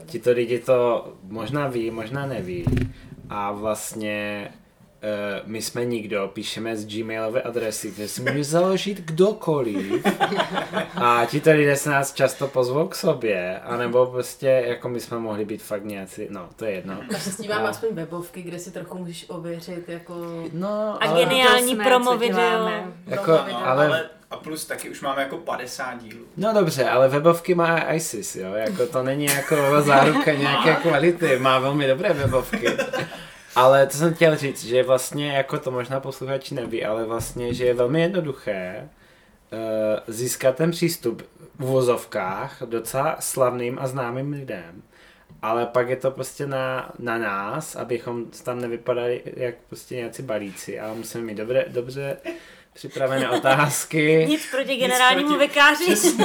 Tito 0.05 0.31
lidi 0.31 0.59
to 0.59 1.13
možná 1.23 1.67
ví, 1.67 1.91
možná 1.91 2.25
neví. 2.25 2.65
A 3.29 3.51
vlastně 3.51 4.47
Uh, 5.03 5.47
my 5.49 5.61
jsme 5.61 5.85
nikdo, 5.85 6.27
píšeme 6.33 6.77
z 6.77 6.85
gmailové 6.85 7.41
adresy, 7.41 7.91
kde 7.91 8.07
si 8.07 8.21
může 8.21 8.43
založit 8.43 9.01
kdokoliv. 9.01 10.05
A 10.95 11.25
ti 11.25 11.41
tady 11.41 11.57
lidé 11.57 11.75
se 11.75 11.89
nás 11.89 12.13
často 12.13 12.47
pozvou 12.47 12.87
k 12.87 12.95
sobě, 12.95 13.59
anebo 13.59 14.05
prostě 14.05 14.47
jako 14.47 14.89
my 14.89 14.99
jsme 14.99 15.19
mohli 15.19 15.45
být 15.45 15.61
fakt 15.61 15.83
nějací, 15.85 16.27
no 16.29 16.49
to 16.55 16.65
je 16.65 16.71
jedno. 16.71 16.99
Naštěstí 17.11 17.47
mám 17.47 17.65
aspoň 17.65 17.89
webovky, 17.91 18.41
kde 18.41 18.59
si 18.59 18.71
trochu 18.71 18.97
můžeš 18.97 19.25
ověřit 19.27 19.89
jako... 19.89 20.13
No, 20.53 20.97
A 21.03 21.07
geniální 21.07 21.73
jsme, 21.73 21.83
promo 21.85 22.11
co 22.11 22.17
video. 22.17 22.37
děláme. 22.39 22.83
Jako, 23.07 23.31
No, 23.31 23.67
ale, 23.67 23.87
ale 23.87 24.09
a 24.31 24.37
plus 24.37 24.65
taky 24.65 24.89
už 24.89 25.01
máme 25.01 25.21
jako 25.21 25.37
50 25.37 25.93
dílů. 26.03 26.25
No 26.37 26.53
dobře, 26.53 26.89
ale 26.89 27.07
webovky 27.09 27.55
má 27.55 27.93
ISIS, 27.93 28.35
jo, 28.35 28.53
jako 28.53 28.85
to 28.87 29.03
není 29.03 29.25
jako 29.25 29.81
záruka 29.81 30.31
nějaké 30.33 30.75
kvality, 30.75 31.39
má 31.39 31.59
velmi 31.59 31.87
dobré 31.87 32.13
webovky. 32.13 32.67
Ale 33.57 33.87
to 33.87 33.97
jsem 33.97 34.13
chtěl 34.13 34.35
říct, 34.35 34.63
že 34.63 34.83
vlastně, 34.83 35.31
jako 35.31 35.59
to 35.59 35.71
možná 35.71 35.99
posluchači 35.99 36.55
neví, 36.55 36.85
ale 36.85 37.05
vlastně, 37.05 37.53
že 37.53 37.65
je 37.65 37.73
velmi 37.73 38.01
jednoduché 38.01 38.89
uh, 39.51 39.59
získat 40.07 40.55
ten 40.55 40.71
přístup 40.71 41.29
v 41.59 41.63
uvozovkách 41.63 42.61
docela 42.65 43.15
slavným 43.19 43.77
a 43.81 43.87
známým 43.87 44.31
lidem. 44.31 44.81
Ale 45.41 45.65
pak 45.65 45.89
je 45.89 45.95
to 45.95 46.11
prostě 46.11 46.47
na, 46.47 46.91
na 46.99 47.17
nás, 47.17 47.75
abychom 47.75 48.25
tam 48.43 48.61
nevypadali 48.61 49.21
jak 49.25 49.55
prostě 49.69 49.95
nějací 49.95 50.23
balíci, 50.23 50.79
ale 50.79 50.95
musíme 50.95 51.23
mít 51.23 51.37
dobře, 51.37 51.65
dobře 51.67 52.17
připravené 52.73 53.29
otázky. 53.37 54.25
Nic 54.29 54.51
proti 54.51 54.75
generálnímu 54.75 55.29
proti- 55.29 55.47
vikáři. 55.47 55.95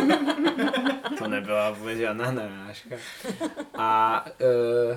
To 1.19 1.29
nebyla 1.29 1.71
vůbec 1.71 1.99
žádná 1.99 2.31
narážka. 2.31 2.97
A, 3.75 4.25
uh, 4.91 4.97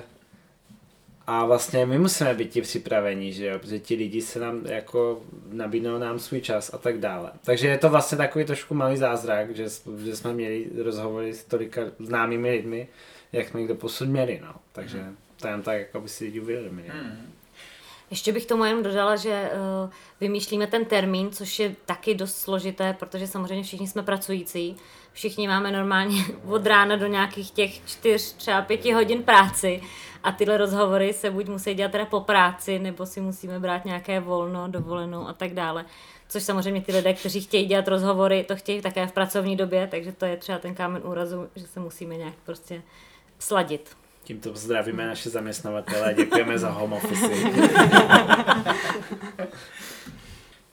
a 1.26 1.44
vlastně 1.44 1.86
my 1.86 1.98
musíme 1.98 2.34
být 2.34 2.50
ti 2.50 2.62
připraveni, 2.62 3.32
že 3.32 3.46
jo, 3.46 3.58
protože 3.58 3.78
ti 3.78 3.94
lidi 3.94 4.22
se 4.22 4.40
nám 4.40 4.66
jako 4.66 5.22
nabídnou 5.50 5.98
nám 5.98 6.18
svůj 6.18 6.40
čas 6.40 6.74
a 6.74 6.78
tak 6.78 6.98
dále. 6.98 7.30
Takže 7.44 7.68
je 7.68 7.78
to 7.78 7.88
vlastně 7.88 8.18
takový 8.18 8.44
trošku 8.44 8.74
malý 8.74 8.96
zázrak, 8.96 9.56
že, 9.56 9.66
že 10.04 10.16
jsme 10.16 10.32
měli 10.32 10.68
rozhovory 10.84 11.34
s 11.34 11.44
tolika 11.44 11.82
známými 11.98 12.50
lidmi, 12.50 12.88
jak 13.32 13.48
jsme 13.48 13.60
jich 13.60 13.68
doposud 13.68 14.08
měli, 14.08 14.40
no. 14.44 14.54
Takže 14.72 15.04
to 15.40 15.48
jen 15.48 15.62
tak, 15.62 15.78
jako 15.78 16.00
by 16.00 16.08
si 16.08 16.24
lidi 16.24 16.40
uvědomili. 16.40 16.88
Hmm. 16.88 17.32
Ještě 18.10 18.32
bych 18.32 18.46
tomu 18.46 18.64
jenom 18.64 18.82
dodala, 18.82 19.16
že 19.16 19.50
uh, 19.84 19.90
vymýšlíme 20.20 20.66
ten 20.66 20.84
termín, 20.84 21.30
což 21.30 21.58
je 21.58 21.74
taky 21.86 22.14
dost 22.14 22.36
složité, 22.36 22.96
protože 22.98 23.26
samozřejmě 23.26 23.62
všichni 23.64 23.88
jsme 23.88 24.02
pracující, 24.02 24.76
všichni 25.12 25.48
máme 25.48 25.72
normálně 25.72 26.24
od 26.44 26.66
rána 26.66 26.96
do 26.96 27.06
nějakých 27.06 27.50
těch 27.50 27.86
čtyř, 27.86 28.32
třeba 28.32 28.62
pěti 28.62 28.92
hodin 28.92 29.22
práci 29.22 29.82
a 30.26 30.32
tyhle 30.32 30.56
rozhovory 30.56 31.12
se 31.12 31.30
buď 31.30 31.48
musí 31.48 31.74
dělat 31.74 31.92
teda 31.92 32.04
po 32.04 32.20
práci, 32.20 32.78
nebo 32.78 33.06
si 33.06 33.20
musíme 33.20 33.60
brát 33.60 33.84
nějaké 33.84 34.20
volno, 34.20 34.68
dovolenou 34.68 35.28
a 35.28 35.32
tak 35.32 35.54
dále. 35.54 35.84
Což 36.28 36.42
samozřejmě 36.42 36.80
ty 36.80 36.92
lidé, 36.92 37.14
kteří 37.14 37.40
chtějí 37.40 37.66
dělat 37.66 37.88
rozhovory, 37.88 38.44
to 38.48 38.56
chtějí 38.56 38.82
také 38.82 39.06
v 39.06 39.12
pracovní 39.12 39.56
době, 39.56 39.88
takže 39.90 40.12
to 40.12 40.24
je 40.24 40.36
třeba 40.36 40.58
ten 40.58 40.74
kámen 40.74 41.02
úrazu, 41.04 41.48
že 41.56 41.66
se 41.66 41.80
musíme 41.80 42.16
nějak 42.16 42.34
prostě 42.44 42.82
sladit. 43.38 43.96
Tímto 44.24 44.54
zdravíme 44.54 45.06
naše 45.06 45.30
zaměstnavatele 45.30 46.08
a 46.08 46.12
děkujeme 46.12 46.58
za 46.58 46.70
home 46.70 46.92
office. 46.92 47.30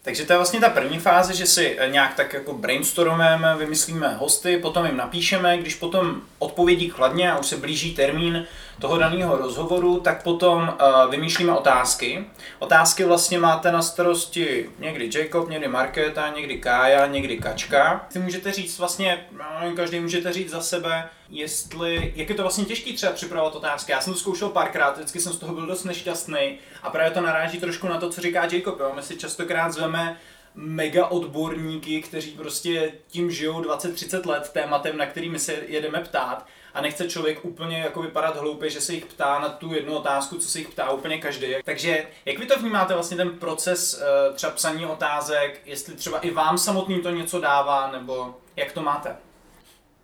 Takže 0.03 0.25
to 0.25 0.33
je 0.33 0.37
vlastně 0.37 0.59
ta 0.59 0.69
první 0.69 0.99
fáze, 0.99 1.33
že 1.33 1.45
si 1.45 1.77
nějak 1.87 2.15
tak 2.15 2.33
jako 2.33 2.53
brainstormujeme, 2.53 3.55
vymyslíme 3.57 4.13
hosty, 4.13 4.57
potom 4.57 4.85
jim 4.85 4.97
napíšeme, 4.97 5.57
když 5.57 5.75
potom 5.75 6.21
odpovědí 6.39 6.89
kladně 6.89 7.31
a 7.31 7.37
už 7.37 7.45
se 7.45 7.57
blíží 7.57 7.95
termín 7.95 8.45
toho 8.79 8.97
daného 8.97 9.37
rozhovoru, 9.37 9.99
tak 9.99 10.23
potom 10.23 10.61
uh, 10.61 11.11
vymýšlíme 11.11 11.53
otázky. 11.53 12.25
Otázky 12.59 13.03
vlastně 13.03 13.39
máte 13.39 13.71
na 13.71 13.81
starosti 13.81 14.69
někdy 14.79 15.09
Jacob, 15.13 15.49
někdy 15.49 15.67
Markéta, 15.67 16.29
někdy 16.29 16.57
Kája, 16.57 17.07
někdy 17.07 17.37
Kačka. 17.37 18.07
Ty 18.13 18.19
můžete 18.19 18.51
říct 18.51 18.79
vlastně, 18.79 19.25
no, 19.31 19.71
každý 19.75 19.99
můžete 19.99 20.33
říct 20.33 20.49
za 20.49 20.61
sebe, 20.61 21.09
jestli, 21.29 22.13
jak 22.15 22.29
je 22.29 22.35
to 22.35 22.41
vlastně 22.41 22.65
těžký 22.65 22.93
třeba 22.93 23.11
připravovat 23.11 23.55
otázky. 23.55 23.91
Já 23.91 24.01
jsem 24.01 24.13
to 24.13 24.19
zkoušel 24.19 24.49
párkrát, 24.49 24.97
vždycky 24.97 25.19
jsem 25.19 25.33
z 25.33 25.37
toho 25.37 25.53
byl 25.53 25.65
dost 25.65 25.83
nešťastný 25.83 26.57
a 26.83 26.89
právě 26.89 27.11
to 27.11 27.21
naráží 27.21 27.59
trošku 27.59 27.87
na 27.87 27.97
to, 27.97 28.09
co 28.09 28.21
říká 28.21 28.47
Jacob. 28.51 28.79
Jo? 28.79 28.91
My 28.95 29.01
si 29.01 29.17
častokrát 29.17 29.73
zveme 29.73 30.17
mega 30.55 31.07
odborníky, 31.07 32.01
kteří 32.01 32.31
prostě 32.31 32.91
tím 33.07 33.31
žijou 33.31 33.61
20-30 33.61 34.29
let 34.29 34.49
tématem, 34.53 34.97
na 34.97 35.05
který 35.05 35.29
my 35.29 35.39
se 35.39 35.53
jedeme 35.67 35.99
ptát 35.99 36.45
a 36.73 36.81
nechce 36.81 37.07
člověk 37.07 37.45
úplně 37.45 37.77
jako 37.77 38.01
vypadat 38.01 38.37
hloupě, 38.37 38.69
že 38.69 38.81
se 38.81 38.93
jich 38.93 39.05
ptá 39.05 39.39
na 39.39 39.49
tu 39.49 39.73
jednu 39.73 39.93
otázku, 39.95 40.37
co 40.37 40.49
se 40.49 40.59
jich 40.59 40.69
ptá 40.69 40.91
úplně 40.91 41.17
každý. 41.17 41.47
Takže 41.63 42.05
jak 42.25 42.39
vy 42.39 42.45
to 42.45 42.59
vnímáte 42.59 42.93
vlastně 42.93 43.17
ten 43.17 43.29
proces 43.29 44.01
eh, 44.01 44.33
třeba 44.33 44.53
psaní 44.53 44.85
otázek, 44.85 45.61
jestli 45.65 45.93
třeba 45.95 46.19
i 46.19 46.31
vám 46.31 46.57
samotným 46.57 47.01
to 47.01 47.09
něco 47.09 47.39
dává, 47.39 47.91
nebo 47.91 48.35
jak 48.55 48.71
to 48.71 48.81
máte? 48.81 49.15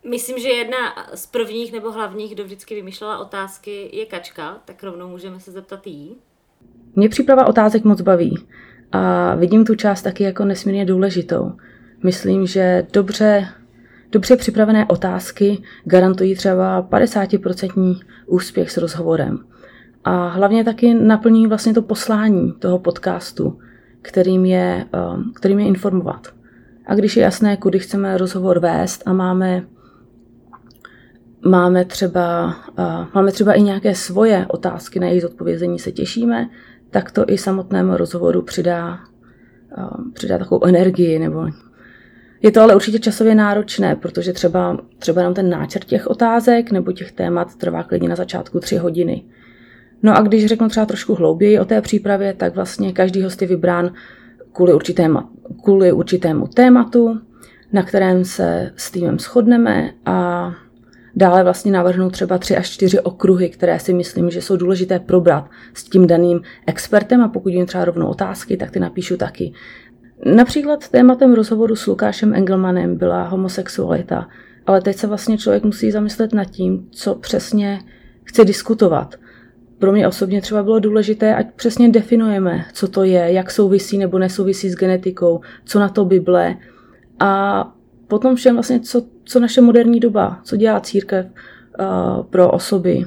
Myslím, 0.04 0.38
že 0.38 0.48
jedna 0.48 0.78
z 1.14 1.26
prvních 1.26 1.72
nebo 1.72 1.92
hlavních, 1.92 2.34
kdo 2.34 2.44
vždycky 2.44 2.74
vymýšlela 2.74 3.18
otázky, 3.18 3.90
je 3.92 4.06
Kačka, 4.06 4.58
tak 4.64 4.82
rovnou 4.82 5.08
můžeme 5.08 5.40
se 5.40 5.52
zeptat 5.52 5.86
jí. 5.86 6.16
Mě 6.96 7.08
příprava 7.08 7.46
otázek 7.46 7.84
moc 7.84 8.00
baví 8.00 8.46
a 8.92 9.34
vidím 9.34 9.64
tu 9.64 9.74
část 9.74 10.02
taky 10.02 10.24
jako 10.24 10.44
nesmírně 10.44 10.84
důležitou. 10.84 11.52
Myslím, 12.02 12.46
že 12.46 12.86
dobře, 12.92 13.48
dobře 14.12 14.36
připravené 14.36 14.86
otázky 14.86 15.62
garantují 15.84 16.34
třeba 16.34 16.88
50% 16.90 18.00
úspěch 18.26 18.70
s 18.70 18.76
rozhovorem. 18.76 19.38
A 20.04 20.28
hlavně 20.28 20.64
taky 20.64 20.94
naplní 20.94 21.46
vlastně 21.46 21.74
to 21.74 21.82
poslání 21.82 22.52
toho 22.52 22.78
podcastu, 22.78 23.58
kterým 24.02 24.44
je, 24.44 24.86
um, 25.14 25.32
kterým 25.36 25.58
je 25.58 25.66
informovat. 25.66 26.28
A 26.86 26.94
když 26.94 27.16
je 27.16 27.22
jasné, 27.22 27.56
kudy 27.56 27.78
chceme 27.78 28.18
rozhovor 28.18 28.58
vést 28.58 29.02
a 29.06 29.12
máme 29.12 29.64
máme 31.44 31.84
třeba, 31.84 32.56
uh, 32.78 33.06
máme 33.14 33.32
třeba 33.32 33.52
i 33.52 33.62
nějaké 33.62 33.94
svoje 33.94 34.46
otázky, 34.48 35.00
na 35.00 35.06
jejich 35.06 35.22
zodpovězení 35.22 35.78
se 35.78 35.92
těšíme, 35.92 36.48
tak 36.90 37.10
to 37.10 37.24
i 37.28 37.38
samotnému 37.38 37.96
rozhovoru 37.96 38.42
přidá, 38.42 38.98
uh, 39.78 40.12
přidá 40.12 40.38
takovou 40.38 40.64
energii. 40.64 41.18
Nebo... 41.18 41.46
Je 42.42 42.50
to 42.50 42.60
ale 42.62 42.74
určitě 42.74 42.98
časově 42.98 43.34
náročné, 43.34 43.96
protože 43.96 44.32
třeba, 44.32 44.78
třeba 44.98 45.22
nám 45.22 45.34
ten 45.34 45.50
náčrt 45.50 45.84
těch 45.84 46.06
otázek 46.06 46.70
nebo 46.70 46.92
těch 46.92 47.12
témat 47.12 47.56
trvá 47.56 47.82
klidně 47.82 48.08
na 48.08 48.16
začátku 48.16 48.60
tři 48.60 48.76
hodiny. 48.76 49.24
No 50.02 50.16
a 50.16 50.20
když 50.20 50.46
řeknu 50.46 50.68
třeba 50.68 50.86
trošku 50.86 51.14
hlouběji 51.14 51.58
o 51.58 51.64
té 51.64 51.80
přípravě, 51.80 52.34
tak 52.34 52.54
vlastně 52.54 52.92
každý 52.92 53.22
host 53.22 53.42
je 53.42 53.48
vybrán 53.48 53.92
kvůli, 54.52 54.74
určitému, 54.74 55.18
kvůli 55.64 55.92
určitému 55.92 56.46
tématu, 56.46 57.18
na 57.72 57.82
kterém 57.82 58.24
se 58.24 58.72
s 58.76 58.90
týmem 58.90 59.18
shodneme 59.18 59.90
a 60.06 60.50
Dále 61.16 61.44
vlastně 61.44 61.72
navrhnu 61.72 62.10
třeba 62.10 62.38
tři 62.38 62.56
až 62.56 62.70
čtyři 62.70 63.00
okruhy, 63.00 63.48
které 63.48 63.78
si 63.80 63.92
myslím, 63.92 64.30
že 64.30 64.42
jsou 64.42 64.56
důležité 64.56 64.98
probrat 64.98 65.50
s 65.74 65.84
tím 65.84 66.06
daným 66.06 66.40
expertem 66.66 67.20
a 67.20 67.28
pokud 67.28 67.48
jim 67.48 67.66
třeba 67.66 67.84
rovnou 67.84 68.06
otázky, 68.06 68.56
tak 68.56 68.70
ty 68.70 68.80
napíšu 68.80 69.16
taky. 69.16 69.52
Například 70.24 70.88
tématem 70.88 71.34
rozhovoru 71.34 71.76
s 71.76 71.86
Lukášem 71.86 72.34
Engelmanem 72.34 72.96
byla 72.96 73.28
homosexualita, 73.28 74.28
ale 74.66 74.80
teď 74.80 74.96
se 74.96 75.06
vlastně 75.06 75.38
člověk 75.38 75.64
musí 75.64 75.90
zamyslet 75.90 76.34
nad 76.34 76.44
tím, 76.44 76.88
co 76.90 77.14
přesně 77.14 77.78
chce 78.24 78.44
diskutovat. 78.44 79.14
Pro 79.78 79.92
mě 79.92 80.08
osobně 80.08 80.40
třeba 80.40 80.62
bylo 80.62 80.78
důležité, 80.78 81.34
ať 81.34 81.46
přesně 81.54 81.88
definujeme, 81.88 82.64
co 82.72 82.88
to 82.88 83.04
je, 83.04 83.32
jak 83.32 83.50
souvisí 83.50 83.98
nebo 83.98 84.18
nesouvisí 84.18 84.70
s 84.70 84.74
genetikou, 84.74 85.40
co 85.64 85.80
na 85.80 85.88
to 85.88 86.04
Bible 86.04 86.56
a 87.20 87.64
potom 88.08 88.36
všem 88.36 88.54
vlastně, 88.54 88.80
co, 88.80 89.02
co 89.24 89.40
naše 89.40 89.60
moderní 89.60 90.00
doba, 90.00 90.40
co 90.44 90.56
dělá 90.56 90.80
církev 90.80 91.26
uh, 91.26 92.22
pro 92.22 92.50
osoby 92.50 93.04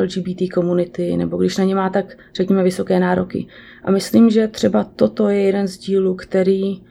LGBT 0.00 0.52
komunity, 0.54 1.16
nebo 1.16 1.36
když 1.36 1.56
na 1.56 1.64
ně 1.64 1.74
má 1.74 1.90
tak, 1.90 2.18
řekněme, 2.34 2.62
vysoké 2.62 3.00
nároky. 3.00 3.46
A 3.84 3.90
myslím, 3.90 4.30
že 4.30 4.48
třeba 4.48 4.84
toto 4.84 5.28
je 5.28 5.42
jeden 5.42 5.68
z 5.68 5.78
dílů, 5.78 6.14
který 6.14 6.82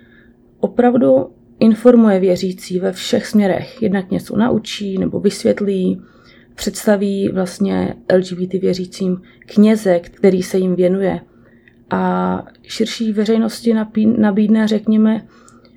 opravdu 0.59 1.29
informuje 1.59 2.19
věřící 2.19 2.79
ve 2.79 2.91
všech 2.91 3.27
směrech. 3.27 3.81
Jednak 3.81 4.11
něco 4.11 4.37
naučí 4.37 4.97
nebo 4.97 5.19
vysvětlí, 5.19 6.01
představí 6.55 7.29
vlastně 7.29 7.95
LGBT 8.15 8.53
věřícím 8.53 9.21
kněze, 9.45 9.99
který 9.99 10.43
se 10.43 10.57
jim 10.57 10.75
věnuje 10.75 11.19
a 11.89 12.43
širší 12.63 13.13
veřejnosti 13.13 13.75
nabídne, 14.17 14.67
řekněme, 14.67 15.27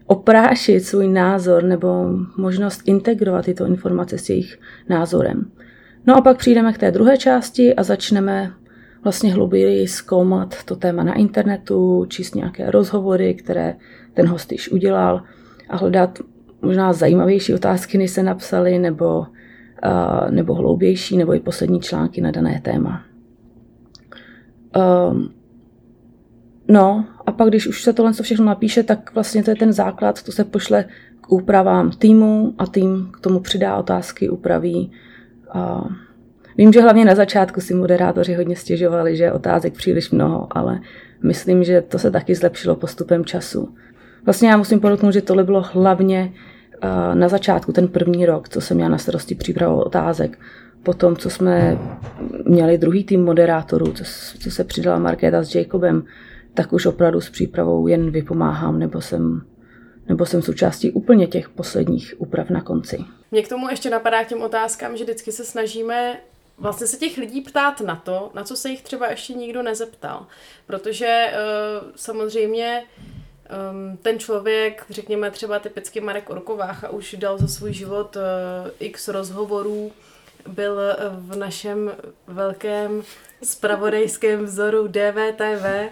oprášit 0.06 0.80
svůj 0.80 1.08
názor 1.08 1.62
nebo 1.64 2.06
možnost 2.36 2.82
integrovat 2.84 3.44
tyto 3.44 3.66
informace 3.66 4.18
s 4.18 4.30
jejich 4.30 4.58
názorem. 4.88 5.50
No 6.06 6.16
a 6.16 6.20
pak 6.20 6.36
přijdeme 6.36 6.72
k 6.72 6.78
té 6.78 6.90
druhé 6.90 7.18
části 7.18 7.74
a 7.74 7.82
začneme 7.82 8.52
vlastně 9.02 9.32
hluběji 9.32 9.88
zkoumat 9.88 10.64
to 10.64 10.76
téma 10.76 11.02
na 11.02 11.14
internetu, 11.14 12.06
číst 12.08 12.34
nějaké 12.34 12.70
rozhovory, 12.70 13.34
které 13.34 13.76
ten 14.14 14.26
host 14.28 14.52
již 14.52 14.72
udělal 14.72 15.22
a 15.68 15.76
hledat 15.76 16.18
možná 16.62 16.92
zajímavější 16.92 17.54
otázky, 17.54 17.98
než 17.98 18.10
se 18.10 18.22
napsali, 18.22 18.78
nebo, 18.78 19.18
uh, 19.18 20.30
nebo 20.30 20.54
hloubější, 20.54 21.16
nebo 21.16 21.34
i 21.34 21.40
poslední 21.40 21.80
články 21.80 22.20
na 22.20 22.30
dané 22.30 22.60
téma. 22.64 23.02
Um, 25.10 25.30
no 26.68 27.04
a 27.26 27.32
pak, 27.32 27.48
když 27.48 27.66
už 27.66 27.82
se 27.82 27.92
tohle 27.92 28.12
všechno 28.12 28.44
napíše, 28.44 28.82
tak 28.82 29.14
vlastně 29.14 29.42
to 29.42 29.50
je 29.50 29.56
ten 29.56 29.72
základ, 29.72 30.22
to 30.22 30.32
se 30.32 30.44
pošle 30.44 30.84
k 31.20 31.32
úpravám 31.32 31.90
týmu 31.90 32.54
a 32.58 32.66
tým 32.66 33.10
k 33.12 33.20
tomu 33.20 33.40
přidá 33.40 33.76
otázky, 33.76 34.28
upraví. 34.28 34.92
Uh, 35.54 35.88
vím, 36.58 36.72
že 36.72 36.80
hlavně 36.80 37.04
na 37.04 37.14
začátku 37.14 37.60
si 37.60 37.74
moderátoři 37.74 38.34
hodně 38.34 38.56
stěžovali, 38.56 39.16
že 39.16 39.32
otázek 39.32 39.74
příliš 39.74 40.10
mnoho, 40.10 40.48
ale 40.50 40.80
myslím, 41.22 41.64
že 41.64 41.80
to 41.80 41.98
se 41.98 42.10
taky 42.10 42.34
zlepšilo 42.34 42.76
postupem 42.76 43.24
času. 43.24 43.74
Vlastně 44.24 44.48
já 44.48 44.56
musím 44.56 44.80
podotknout, 44.80 45.12
že 45.12 45.22
tohle 45.22 45.44
bylo 45.44 45.62
hlavně 45.72 46.32
na 47.14 47.28
začátku, 47.28 47.72
ten 47.72 47.88
první 47.88 48.26
rok, 48.26 48.48
co 48.48 48.60
jsem 48.60 48.76
měla 48.76 48.90
na 48.90 48.98
starosti 48.98 49.34
přípravu 49.34 49.82
otázek. 49.82 50.38
Potom, 50.82 51.16
co 51.16 51.30
jsme 51.30 51.78
měli 52.46 52.78
druhý 52.78 53.04
tým 53.04 53.24
moderátorů, 53.24 53.92
co, 53.92 54.04
co 54.38 54.50
se 54.50 54.64
přidala 54.64 54.98
Markéta 54.98 55.42
s 55.42 55.54
Jacobem, 55.54 56.04
tak 56.54 56.72
už 56.72 56.86
opravdu 56.86 57.20
s 57.20 57.30
přípravou 57.30 57.86
jen 57.86 58.10
vypomáhám, 58.10 58.78
nebo 58.78 59.00
jsem, 59.00 59.42
nebo 60.08 60.26
jsem 60.26 60.42
součástí 60.42 60.90
úplně 60.90 61.26
těch 61.26 61.48
posledních 61.48 62.14
úprav 62.18 62.50
na 62.50 62.60
konci. 62.60 62.98
Mě 63.30 63.42
k 63.42 63.48
tomu 63.48 63.68
ještě 63.68 63.90
napadá 63.90 64.24
k 64.24 64.28
těm 64.28 64.42
otázkám, 64.42 64.96
že 64.96 65.04
vždycky 65.04 65.32
se 65.32 65.44
snažíme 65.44 66.20
vlastně 66.58 66.86
se 66.86 66.96
těch 66.96 67.16
lidí 67.16 67.40
ptát 67.40 67.80
na 67.80 67.96
to, 67.96 68.30
na 68.34 68.44
co 68.44 68.56
se 68.56 68.68
jich 68.68 68.82
třeba 68.82 69.10
ještě 69.10 69.32
nikdo 69.32 69.62
nezeptal. 69.62 70.26
Protože 70.66 71.32
uh, 71.32 71.88
samozřejmě 71.96 72.84
um, 73.72 73.96
ten 73.96 74.18
člověk, 74.18 74.84
řekněme 74.90 75.30
třeba 75.30 75.58
typicky 75.58 76.00
Marek 76.00 76.30
Orkovácha, 76.30 76.88
už 76.88 77.14
dal 77.18 77.38
za 77.38 77.48
svůj 77.48 77.72
život 77.72 78.16
uh, 78.16 78.22
x 78.80 79.08
rozhovorů, 79.08 79.92
byl 80.48 80.80
v 81.10 81.36
našem 81.36 81.92
velkém 82.26 83.02
spravodajském 83.42 84.44
vzoru 84.44 84.88
DVTV 84.88 85.90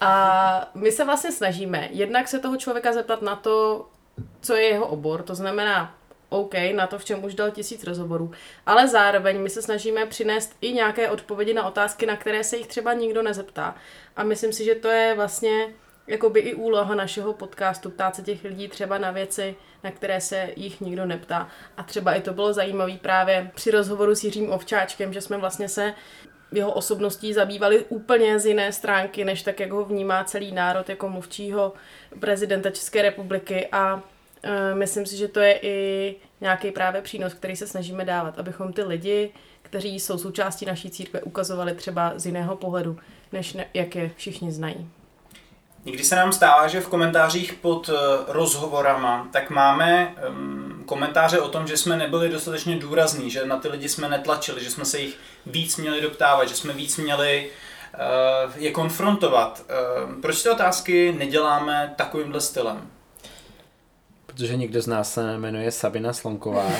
a 0.00 0.70
my 0.74 0.92
se 0.92 1.04
vlastně 1.04 1.32
snažíme 1.32 1.88
jednak 1.92 2.28
se 2.28 2.38
toho 2.38 2.56
člověka 2.56 2.92
zeptat 2.92 3.22
na 3.22 3.36
to, 3.36 3.86
co 4.40 4.54
je 4.54 4.62
jeho 4.62 4.86
obor, 4.86 5.22
to 5.22 5.34
znamená 5.34 5.97
OK, 6.28 6.54
na 6.74 6.86
to, 6.86 6.98
v 6.98 7.04
čem 7.04 7.24
už 7.24 7.34
dal 7.34 7.50
tisíc 7.50 7.84
rozhovorů, 7.84 8.30
ale 8.66 8.88
zároveň 8.88 9.40
my 9.40 9.50
se 9.50 9.62
snažíme 9.62 10.06
přinést 10.06 10.56
i 10.60 10.72
nějaké 10.72 11.10
odpovědi 11.10 11.54
na 11.54 11.66
otázky, 11.66 12.06
na 12.06 12.16
které 12.16 12.44
se 12.44 12.56
jich 12.56 12.66
třeba 12.66 12.92
nikdo 12.92 13.22
nezeptá. 13.22 13.74
A 14.16 14.22
myslím 14.22 14.52
si, 14.52 14.64
že 14.64 14.74
to 14.74 14.88
je 14.88 15.14
vlastně 15.14 15.68
jakoby 16.06 16.40
i 16.40 16.54
úloha 16.54 16.94
našeho 16.94 17.32
podcastu, 17.32 17.90
ptát 17.90 18.16
se 18.16 18.22
těch 18.22 18.44
lidí 18.44 18.68
třeba 18.68 18.98
na 18.98 19.10
věci, 19.10 19.56
na 19.84 19.90
které 19.90 20.20
se 20.20 20.50
jich 20.56 20.80
nikdo 20.80 21.06
neptá. 21.06 21.48
A 21.76 21.82
třeba 21.82 22.14
i 22.14 22.20
to 22.20 22.32
bylo 22.32 22.52
zajímavé 22.52 22.96
právě 23.02 23.50
při 23.54 23.70
rozhovoru 23.70 24.14
s 24.14 24.24
Jiřím 24.24 24.52
Ovčáčkem, 24.52 25.12
že 25.12 25.20
jsme 25.20 25.36
vlastně 25.36 25.68
se 25.68 25.94
jeho 26.52 26.72
osobností 26.72 27.32
zabývali 27.32 27.84
úplně 27.88 28.38
z 28.38 28.46
jiné 28.46 28.72
stránky, 28.72 29.24
než 29.24 29.42
tak, 29.42 29.60
jak 29.60 29.70
ho 29.70 29.84
vnímá 29.84 30.24
celý 30.24 30.52
národ 30.52 30.88
jako 30.88 31.08
mluvčího 31.08 31.72
prezidenta 32.20 32.70
České 32.70 33.02
republiky 33.02 33.68
a 33.72 34.02
myslím 34.74 35.06
si, 35.06 35.16
že 35.16 35.28
to 35.28 35.40
je 35.40 35.58
i 35.62 36.16
nějaký 36.40 36.70
právě 36.70 37.02
přínos, 37.02 37.34
který 37.34 37.56
se 37.56 37.66
snažíme 37.66 38.04
dávat, 38.04 38.38
abychom 38.38 38.72
ty 38.72 38.82
lidi, 38.82 39.30
kteří 39.62 40.00
jsou 40.00 40.18
součástí 40.18 40.66
naší 40.66 40.90
církve, 40.90 41.20
ukazovali 41.20 41.74
třeba 41.74 42.12
z 42.16 42.26
jiného 42.26 42.56
pohledu, 42.56 42.98
než 43.32 43.52
ne, 43.52 43.66
jak 43.74 43.94
je 43.94 44.10
všichni 44.16 44.52
znají. 44.52 44.90
Někdy 45.84 46.04
se 46.04 46.16
nám 46.16 46.32
stává, 46.32 46.68
že 46.68 46.80
v 46.80 46.88
komentářích 46.88 47.52
pod 47.52 47.90
eh, 47.92 47.92
rozhovorama 48.28 49.28
tak 49.32 49.50
máme 49.50 50.14
um, 50.28 50.82
komentáře 50.86 51.40
o 51.40 51.48
tom, 51.48 51.66
že 51.66 51.76
jsme 51.76 51.96
nebyli 51.96 52.28
dostatečně 52.28 52.76
důrazní, 52.76 53.30
že 53.30 53.46
na 53.46 53.56
ty 53.56 53.68
lidi 53.68 53.88
jsme 53.88 54.08
netlačili, 54.08 54.64
že 54.64 54.70
jsme 54.70 54.84
se 54.84 54.98
jich 55.00 55.18
víc 55.46 55.76
měli 55.76 56.00
doptávat, 56.00 56.48
že 56.48 56.54
jsme 56.54 56.72
víc 56.72 56.96
měli 56.96 57.50
uh, 57.94 58.52
je 58.56 58.70
konfrontovat. 58.70 59.64
Uh, 60.06 60.20
proč 60.20 60.42
ty 60.42 60.48
otázky 60.48 61.14
neděláme 61.18 61.94
takovýmhle 61.96 62.40
stylem? 62.40 62.90
Protože 64.38 64.56
nikdo 64.56 64.82
z 64.82 64.86
nás 64.86 65.14
se 65.14 65.38
jmenuje 65.38 65.70
Sabina 65.70 66.12
Slonková 66.12 66.70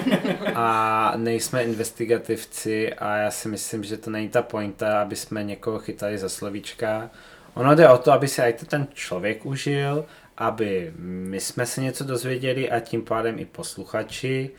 a 0.54 1.12
nejsme 1.16 1.64
investigativci 1.64 2.94
a 2.94 3.16
já 3.16 3.30
si 3.30 3.48
myslím, 3.48 3.84
že 3.84 3.96
to 3.96 4.10
není 4.10 4.28
ta 4.28 4.42
pointa, 4.42 5.02
aby 5.02 5.16
jsme 5.16 5.44
někoho 5.44 5.78
chytali 5.78 6.18
za 6.18 6.28
slovíčka 6.28 7.10
Ono 7.54 7.74
jde 7.74 7.88
o 7.88 7.98
to, 7.98 8.12
aby 8.12 8.28
se 8.28 8.50
i 8.50 8.52
to 8.52 8.66
ten 8.66 8.86
člověk 8.94 9.46
užil, 9.46 10.04
aby 10.36 10.92
my 10.98 11.40
jsme 11.40 11.66
se 11.66 11.80
něco 11.80 12.04
dozvěděli 12.04 12.70
a 12.70 12.80
tím 12.80 13.04
pádem 13.04 13.38
i 13.38 13.44
posluchači. 13.44 14.50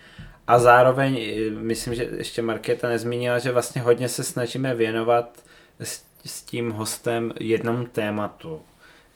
A 0.47 0.59
zároveň, 0.59 1.17
eh, 1.19 1.49
myslím, 1.49 1.95
že 1.95 2.03
ještě 2.17 2.41
Markéta 2.41 2.89
nezmínila, 2.89 3.39
že 3.39 3.51
vlastně 3.51 3.81
hodně 3.81 4.09
se 4.09 4.23
snažíme 4.23 4.75
věnovat 4.75 5.43
s, 5.79 6.03
s 6.25 6.41
tím 6.41 6.71
hostem 6.71 7.33
jednomu 7.39 7.85
tématu. 7.85 8.61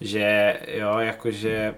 Že 0.02 0.60
jo, 0.68 1.00
jakože 1.00 1.76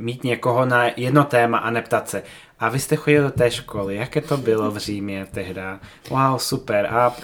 mít 0.00 0.24
někoho 0.24 0.66
na 0.66 0.84
jedno 0.96 1.24
téma 1.24 1.58
a 1.58 1.70
neptat 1.70 2.08
se, 2.08 2.22
a 2.60 2.68
vy 2.68 2.78
jste 2.78 2.96
chodili 2.96 3.22
do 3.22 3.30
té 3.30 3.50
školy, 3.50 3.96
jaké 3.96 4.20
to 4.20 4.36
bylo 4.36 4.70
v 4.70 4.76
Římě 4.76 5.26
tehda? 5.34 5.80
Wow, 6.10 6.38
super. 6.38 6.86
A 6.86 7.16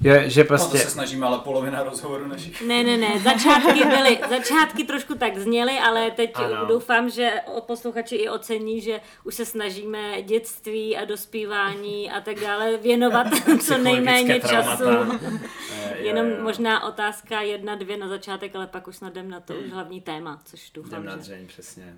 je, 0.00 0.30
že 0.30 0.44
prostě... 0.44 0.76
No 0.76 0.82
to 0.82 0.84
se 0.84 0.90
snažíme, 0.90 1.26
ale 1.26 1.38
polovina 1.38 1.82
rozhovoru 1.82 2.26
našich. 2.26 2.66
Ne, 2.66 2.84
ne, 2.84 2.96
ne, 2.96 3.20
začátky 3.24 3.84
byly, 3.84 4.18
začátky 4.28 4.84
trošku 4.84 5.14
tak 5.14 5.38
zněly, 5.38 5.78
ale 5.78 6.10
teď 6.10 6.30
ano. 6.34 6.66
doufám, 6.66 7.10
že 7.10 7.32
posluchači 7.60 8.16
i 8.16 8.28
ocení, 8.28 8.80
že 8.80 9.00
už 9.24 9.34
se 9.34 9.44
snažíme 9.44 10.22
dětství 10.22 10.96
a 10.96 11.04
dospívání 11.04 12.10
a 12.10 12.20
tak 12.20 12.40
dále 12.40 12.76
věnovat 12.76 13.26
co 13.60 13.78
nejméně 13.78 14.40
času. 14.40 14.84
Jenom 15.98 16.26
možná 16.42 16.84
otázka 16.84 17.40
jedna, 17.40 17.74
dvě 17.74 17.96
na 17.96 18.08
začátek, 18.08 18.56
ale 18.56 18.66
pak 18.66 18.88
už 18.88 18.96
snad 18.96 19.12
jdem 19.12 19.30
na 19.30 19.40
to 19.40 19.54
už 19.54 19.70
hlavní 19.70 20.00
téma, 20.00 20.40
což 20.44 20.70
doufám, 20.70 20.92
jdem 20.92 21.04
na 21.04 21.16
dřeň, 21.16 21.46
přesně. 21.46 21.94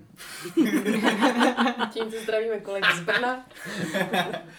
Tím 1.93 2.11
se 2.11 2.19
zdravíme 2.19 2.58
kolik 2.59 2.85
z 2.95 2.99
Brna. 2.99 3.45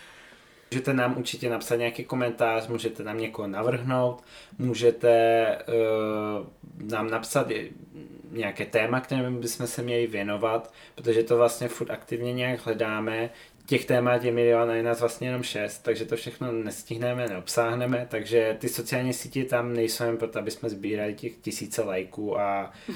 Můžete 0.71 0.95
nám 0.95 1.19
určitě 1.19 1.51
napsat 1.51 1.77
nějaký 1.77 2.05
komentář, 2.05 2.69
můžete 2.69 3.03
nám 3.03 3.19
někoho 3.19 3.49
navrhnout, 3.49 4.23
můžete 4.59 5.59
uh, 5.69 6.47
nám 6.91 7.11
napsat 7.11 7.47
nějaké 8.31 8.67
téma, 8.67 9.01
kterým 9.01 9.41
bychom 9.41 9.67
se 9.67 9.83
měli 9.83 10.07
věnovat, 10.07 10.73
protože 10.95 11.23
to 11.23 11.37
vlastně 11.37 11.69
furt 11.69 11.91
aktivně 11.91 12.33
nějak 12.33 12.67
hledáme 12.67 13.31
těch 13.71 13.85
témat 13.85 14.25
je 14.25 14.33
milion 14.33 14.71
a 14.71 14.75
je 14.75 14.83
nás 14.83 15.01
vlastně 15.01 15.29
jenom 15.29 15.43
šest, 15.43 15.79
takže 15.79 16.05
to 16.05 16.17
všechno 16.17 16.53
nestihneme, 16.53 17.29
neobsáhneme, 17.29 18.07
takže 18.11 18.57
ty 18.59 18.69
sociální 18.69 19.13
sítě 19.13 19.45
tam 19.45 19.73
nejsou 19.73 20.05
jen 20.05 20.17
proto, 20.17 20.39
aby 20.39 20.51
jsme 20.51 20.71
sbírali 20.71 21.15
těch 21.15 21.33
tisíce 21.37 21.83
lajků 21.83 22.41
a 22.41 22.73
uh, 22.89 22.95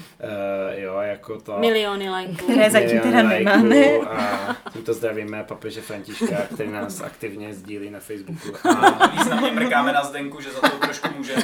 jo, 0.73 0.97
jako 0.99 1.41
to... 1.41 1.59
Miliony 1.59 2.09
lajků. 2.09 2.35
Které 2.35 2.71
zatím 2.71 2.99
teda 2.99 3.23
nemáme. 3.23 3.85
A 3.97 4.55
tímto 4.73 4.93
zdravíme 4.93 5.43
papeže 5.43 5.81
Františka, 5.81 6.35
který 6.53 6.71
nás 6.71 7.01
aktivně 7.01 7.53
sdílí 7.53 7.89
na 7.89 7.99
Facebooku. 7.99 8.69
A 8.69 9.07
významně 9.07 9.51
mrkáme 9.51 9.93
na 9.93 10.03
Zdenku, 10.03 10.41
že 10.41 10.51
za 10.51 10.61
to 10.61 10.77
trošku 10.77 11.07
může. 11.17 11.35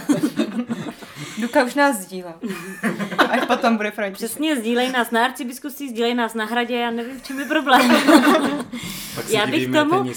Duka 1.42 1.64
už 1.64 1.76
nás 1.76 1.98
sdílá. 1.98 2.40
Až 3.30 3.46
potom 3.48 3.78
bude 3.78 3.92
František. 3.92 4.30
Přesně, 4.30 4.56
sdílej 4.56 4.92
nás 4.92 5.12
na 5.12 5.26
arcibiskupství, 5.26 5.90
sdílej 5.90 6.16
nás 6.16 6.34
na 6.34 6.46
hradě, 6.46 6.76
já 6.76 6.92
nevím, 6.92 7.20
v 7.20 7.24
čem 7.24 7.40
je 7.40 7.46
problém. 7.46 7.92
Pak 9.16 9.30
já 9.30 9.48
bych 9.48 9.72
tomu, 9.72 10.04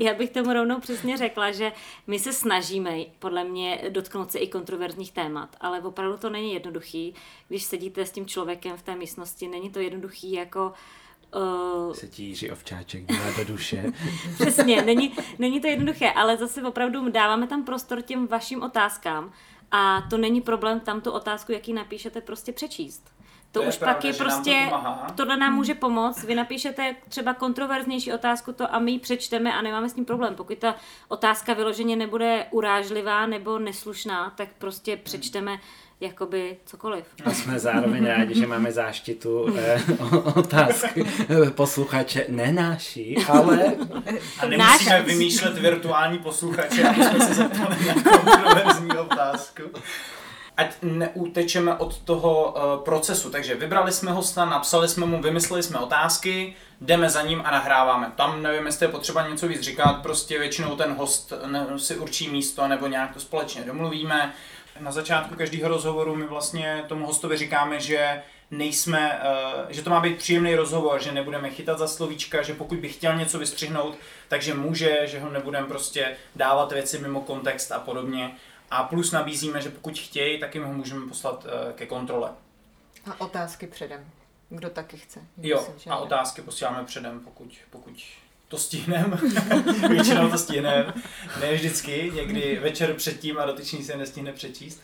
já 0.00 0.14
bych 0.14 0.30
tomu 0.30 0.52
rovnou 0.52 0.80
přesně 0.80 1.16
řekla, 1.16 1.52
že 1.52 1.72
my 2.06 2.18
se 2.18 2.32
snažíme 2.32 2.98
podle 3.18 3.44
mě 3.44 3.80
dotknout 3.88 4.32
se 4.32 4.38
i 4.38 4.48
kontroverzních 4.48 5.12
témat, 5.12 5.56
ale 5.60 5.80
opravdu 5.80 6.16
to 6.16 6.30
není 6.30 6.52
jednoduchý. 6.52 7.14
Když 7.48 7.62
sedíte 7.62 8.06
s 8.06 8.10
tím 8.10 8.26
člověkem 8.26 8.76
v 8.76 8.82
té 8.82 8.96
místnosti, 8.96 9.48
není 9.48 9.70
to 9.70 9.80
jednoduchý 9.80 10.32
jako 10.32 10.60
Uh, 10.62 11.01
se 11.92 12.08
ti 12.08 12.22
Jiří 12.22 12.50
Ovčáček 12.50 13.04
dělá 13.04 13.24
do 13.38 13.44
duše. 13.44 13.84
Přesně, 14.34 14.82
není, 14.82 15.12
není 15.38 15.60
to 15.60 15.66
jednoduché, 15.66 16.10
ale 16.10 16.36
zase 16.36 16.62
opravdu 16.62 17.08
dáváme 17.10 17.46
tam 17.46 17.64
prostor 17.64 18.02
těm 18.02 18.26
vašim 18.26 18.62
otázkám 18.62 19.32
a 19.70 20.00
to 20.10 20.18
není 20.18 20.40
problém 20.40 20.80
tam 20.80 21.00
tu 21.00 21.10
otázku, 21.10 21.52
jaký 21.52 21.72
napíšete, 21.72 22.20
prostě 22.20 22.52
přečíst. 22.52 23.04
To, 23.52 23.58
To 23.58 23.62
je 23.62 23.68
už 23.68 23.78
pravda, 23.78 23.94
pak 23.94 24.04
je 24.04 24.12
že 24.12 24.18
nám 24.24 24.28
to 24.28 24.34
prostě, 24.34 24.66
pomáhá. 24.70 25.06
tohle 25.14 25.36
nám 25.36 25.54
může 25.54 25.74
pomoct. 25.74 26.24
Vy 26.24 26.34
napíšete 26.34 26.96
třeba 27.08 27.34
kontroverznější 27.34 28.12
otázku 28.12 28.52
to 28.52 28.74
a 28.74 28.78
my 28.78 28.90
ji 28.92 28.98
přečteme 28.98 29.52
a 29.54 29.62
nemáme 29.62 29.88
s 29.88 29.92
tím 29.92 30.04
problém. 30.04 30.34
Pokud 30.34 30.58
ta 30.58 30.74
otázka 31.08 31.54
vyloženě 31.54 31.96
nebude 31.96 32.46
urážlivá 32.50 33.26
nebo 33.26 33.58
neslušná, 33.58 34.30
tak 34.36 34.48
prostě 34.58 34.96
přečteme 34.96 35.58
jakoby 36.02 36.56
cokoliv. 36.66 37.04
A 37.24 37.30
jsme 37.30 37.58
zároveň 37.58 38.06
rádi, 38.06 38.34
že 38.34 38.46
máme 38.46 38.72
záštitu 38.72 39.54
eh, 39.58 39.82
otázky 40.34 41.04
posluchače. 41.54 42.26
Ne 42.28 42.52
naší, 42.52 43.16
ale 43.28 43.74
A 44.40 44.46
nemusíme 44.46 44.56
Náš- 44.98 45.04
vymýšlet 45.06 45.58
virtuální 45.58 46.18
posluchače, 46.18 46.88
aby 46.88 47.04
jsme 47.04 47.20
se 47.20 47.34
zeptali 47.34 47.76
na 47.86 47.94
kontroverzní 48.10 48.90
otázku. 48.90 49.62
Ať 50.56 50.74
neutečeme 50.82 51.74
od 51.74 51.98
toho 51.98 52.52
uh, 52.78 52.84
procesu. 52.84 53.30
Takže 53.30 53.54
vybrali 53.54 53.92
jsme 53.92 54.12
hosta, 54.12 54.44
napsali 54.44 54.88
jsme 54.88 55.06
mu, 55.06 55.22
vymysleli 55.22 55.62
jsme 55.62 55.78
otázky, 55.78 56.54
jdeme 56.80 57.10
za 57.10 57.22
ním 57.22 57.42
a 57.44 57.50
nahráváme. 57.50 58.12
Tam 58.16 58.42
nevím, 58.42 58.66
jestli 58.66 58.86
je 58.86 58.92
potřeba 58.92 59.28
něco 59.28 59.48
víc 59.48 59.60
říkat, 59.60 59.92
prostě 59.92 60.38
většinou 60.38 60.76
ten 60.76 60.92
host 60.94 61.32
si 61.76 61.96
určí 61.96 62.28
místo 62.30 62.68
nebo 62.68 62.86
nějak 62.86 63.14
to 63.14 63.20
společně 63.20 63.62
domluvíme. 63.62 64.32
Na 64.82 64.92
začátku 64.92 65.34
každého 65.34 65.68
rozhovoru 65.68 66.16
my 66.16 66.26
vlastně 66.26 66.84
tomu 66.88 67.06
hostovi 67.06 67.36
říkáme, 67.36 67.80
že 67.80 68.22
nejsme, 68.50 69.20
eh, 69.22 69.74
že 69.74 69.82
to 69.82 69.90
má 69.90 70.00
být 70.00 70.18
příjemný 70.18 70.54
rozhovor, 70.54 71.02
že 71.02 71.12
nebudeme 71.12 71.50
chytat 71.50 71.78
za 71.78 71.88
slovíčka, 71.88 72.42
že 72.42 72.54
pokud 72.54 72.78
by 72.78 72.88
chtěl 72.88 73.16
něco 73.16 73.38
vystřihnout, 73.38 73.98
takže 74.28 74.54
může, 74.54 75.06
že 75.06 75.20
ho 75.20 75.30
nebudeme 75.30 75.66
prostě 75.66 76.16
dávat 76.36 76.72
věci 76.72 76.98
mimo 76.98 77.20
kontext 77.20 77.72
a 77.72 77.78
podobně. 77.78 78.36
A 78.70 78.82
plus 78.82 79.12
nabízíme, 79.12 79.60
že 79.62 79.70
pokud 79.70 79.98
chtějí, 79.98 80.40
tak 80.40 80.54
jim 80.54 80.64
ho 80.64 80.72
můžeme 80.72 81.06
poslat 81.08 81.46
eh, 81.48 81.72
ke 81.72 81.86
kontrole. 81.86 82.30
A 83.10 83.20
otázky 83.20 83.66
předem. 83.66 84.10
Kdo 84.48 84.70
taky 84.70 84.96
chce. 84.96 85.20
Jo, 85.42 85.66
Myslím, 85.74 85.92
a 85.92 85.96
ne. 85.96 86.02
otázky 86.02 86.42
posíláme 86.42 86.84
předem, 86.84 87.20
pokud, 87.20 87.52
pokud 87.70 88.02
to 88.52 88.58
stihneme. 88.58 89.18
Většinou 89.88 90.30
to 90.30 90.38
stihneme. 90.38 90.94
Ne 91.40 91.54
vždycky, 91.54 92.12
někdy 92.14 92.58
večer 92.62 92.94
předtím 92.94 93.38
a 93.38 93.44
dotyčný 93.44 93.84
se 93.84 93.96
nestihne 93.96 94.32
přečíst. 94.32 94.80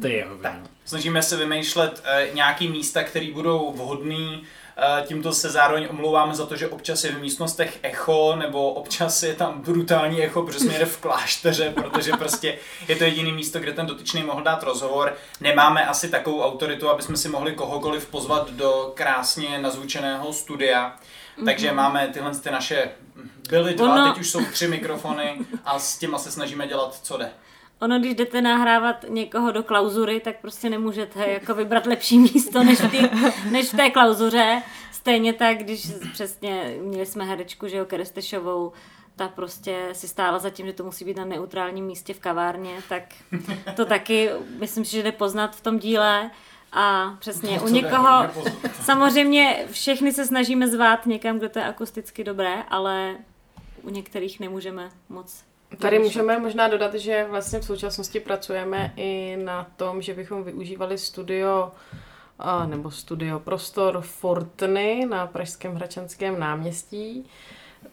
to 0.00 0.06
je 0.06 0.26
Tak, 0.42 0.56
snažíme 0.84 1.22
se 1.22 1.36
vymýšlet 1.36 2.02
eh, 2.04 2.28
nějaký 2.34 2.68
místa, 2.68 3.02
které 3.02 3.32
budou 3.32 3.72
vhodný. 3.72 4.42
Eh, 4.76 5.06
tímto 5.06 5.32
se 5.32 5.50
zároveň 5.50 5.86
omlouváme 5.90 6.34
za 6.34 6.46
to, 6.46 6.56
že 6.56 6.68
občas 6.68 7.04
je 7.04 7.12
v 7.12 7.20
místnostech 7.20 7.78
echo, 7.82 8.36
nebo 8.36 8.72
občas 8.72 9.22
je 9.22 9.34
tam 9.34 9.62
brutální 9.62 10.22
echo, 10.22 10.42
protože 10.42 10.58
jsme 10.58 10.78
jde 10.78 10.86
v 10.86 10.98
klášteře, 10.98 11.70
protože 11.70 12.12
prostě 12.12 12.58
je 12.88 12.96
to 12.96 13.04
jediné 13.04 13.32
místo, 13.32 13.58
kde 13.58 13.72
ten 13.72 13.86
dotyčný 13.86 14.22
mohl 14.22 14.42
dát 14.42 14.62
rozhovor. 14.62 15.16
Nemáme 15.40 15.86
asi 15.86 16.08
takovou 16.08 16.42
autoritu, 16.42 16.88
aby 16.88 17.02
jsme 17.02 17.16
si 17.16 17.28
mohli 17.28 17.52
kohokoliv 17.52 18.06
pozvat 18.06 18.50
do 18.50 18.92
krásně 18.94 19.58
nazvučeného 19.58 20.32
studia. 20.32 20.96
Takže 21.44 21.72
máme 21.72 22.08
tyhle 22.12 22.34
ty 22.34 22.50
naše, 22.50 22.90
byly 23.48 23.74
dva, 23.74 23.94
Ono- 23.94 24.12
teď 24.12 24.20
už 24.20 24.30
jsou 24.30 24.44
tři 24.44 24.68
mikrofony 24.68 25.38
a 25.64 25.78
s 25.78 25.98
těma 25.98 26.18
se 26.18 26.30
snažíme 26.30 26.66
dělat, 26.68 26.94
co 27.02 27.16
jde. 27.16 27.30
Ono, 27.80 27.98
když 27.98 28.14
jdete 28.14 28.42
nahrávat 28.42 29.04
někoho 29.08 29.52
do 29.52 29.62
klauzury, 29.62 30.20
tak 30.20 30.40
prostě 30.40 30.70
nemůžete 30.70 31.28
jako 31.28 31.54
vybrat 31.54 31.86
lepší 31.86 32.18
místo 32.18 32.64
než, 32.64 32.78
ty, 32.90 33.10
než 33.50 33.72
v 33.72 33.76
té 33.76 33.90
klauzuře. 33.90 34.62
Stejně 34.92 35.32
tak, 35.32 35.56
když 35.58 35.92
přesně 36.12 36.76
měli 36.80 37.06
jsme 37.06 37.24
herečku, 37.24 37.68
že 37.68 37.76
jo, 37.76 37.84
Kerestešovou, 37.84 38.72
ta 39.16 39.28
prostě 39.28 39.88
si 39.92 40.08
stála 40.08 40.38
za 40.38 40.50
tím, 40.50 40.66
že 40.66 40.72
to 40.72 40.84
musí 40.84 41.04
být 41.04 41.16
na 41.16 41.24
neutrálním 41.24 41.84
místě 41.84 42.14
v 42.14 42.20
kavárně, 42.20 42.70
tak 42.88 43.02
to 43.76 43.84
taky 43.84 44.30
myslím 44.58 44.84
si, 44.84 44.90
že 44.92 45.02
jde 45.02 45.12
poznat 45.12 45.56
v 45.56 45.60
tom 45.60 45.78
díle. 45.78 46.30
A 46.74 47.16
přesně 47.18 47.60
u 47.60 47.68
někoho, 47.68 48.26
samozřejmě 48.82 49.66
všechny 49.70 50.12
se 50.12 50.26
snažíme 50.26 50.68
zvát 50.68 51.06
někam, 51.06 51.38
kde 51.38 51.48
to 51.48 51.58
je 51.58 51.64
akusticky 51.64 52.24
dobré, 52.24 52.62
ale 52.68 53.16
u 53.82 53.90
některých 53.90 54.40
nemůžeme 54.40 54.90
moc. 55.08 55.44
Tady 55.78 55.98
můžeme 55.98 56.38
možná 56.38 56.68
dodat, 56.68 56.94
že 56.94 57.26
vlastně 57.30 57.58
v 57.58 57.64
současnosti 57.64 58.20
pracujeme 58.20 58.92
i 58.96 59.38
na 59.44 59.66
tom, 59.76 60.02
že 60.02 60.14
bychom 60.14 60.44
využívali 60.44 60.98
studio 60.98 61.72
a, 62.38 62.66
nebo 62.66 62.90
studio 62.90 63.40
prostor 63.40 64.00
Fortny 64.00 65.06
na 65.10 65.26
Pražském 65.26 65.74
Hračanském 65.74 66.40
náměstí. 66.40 67.30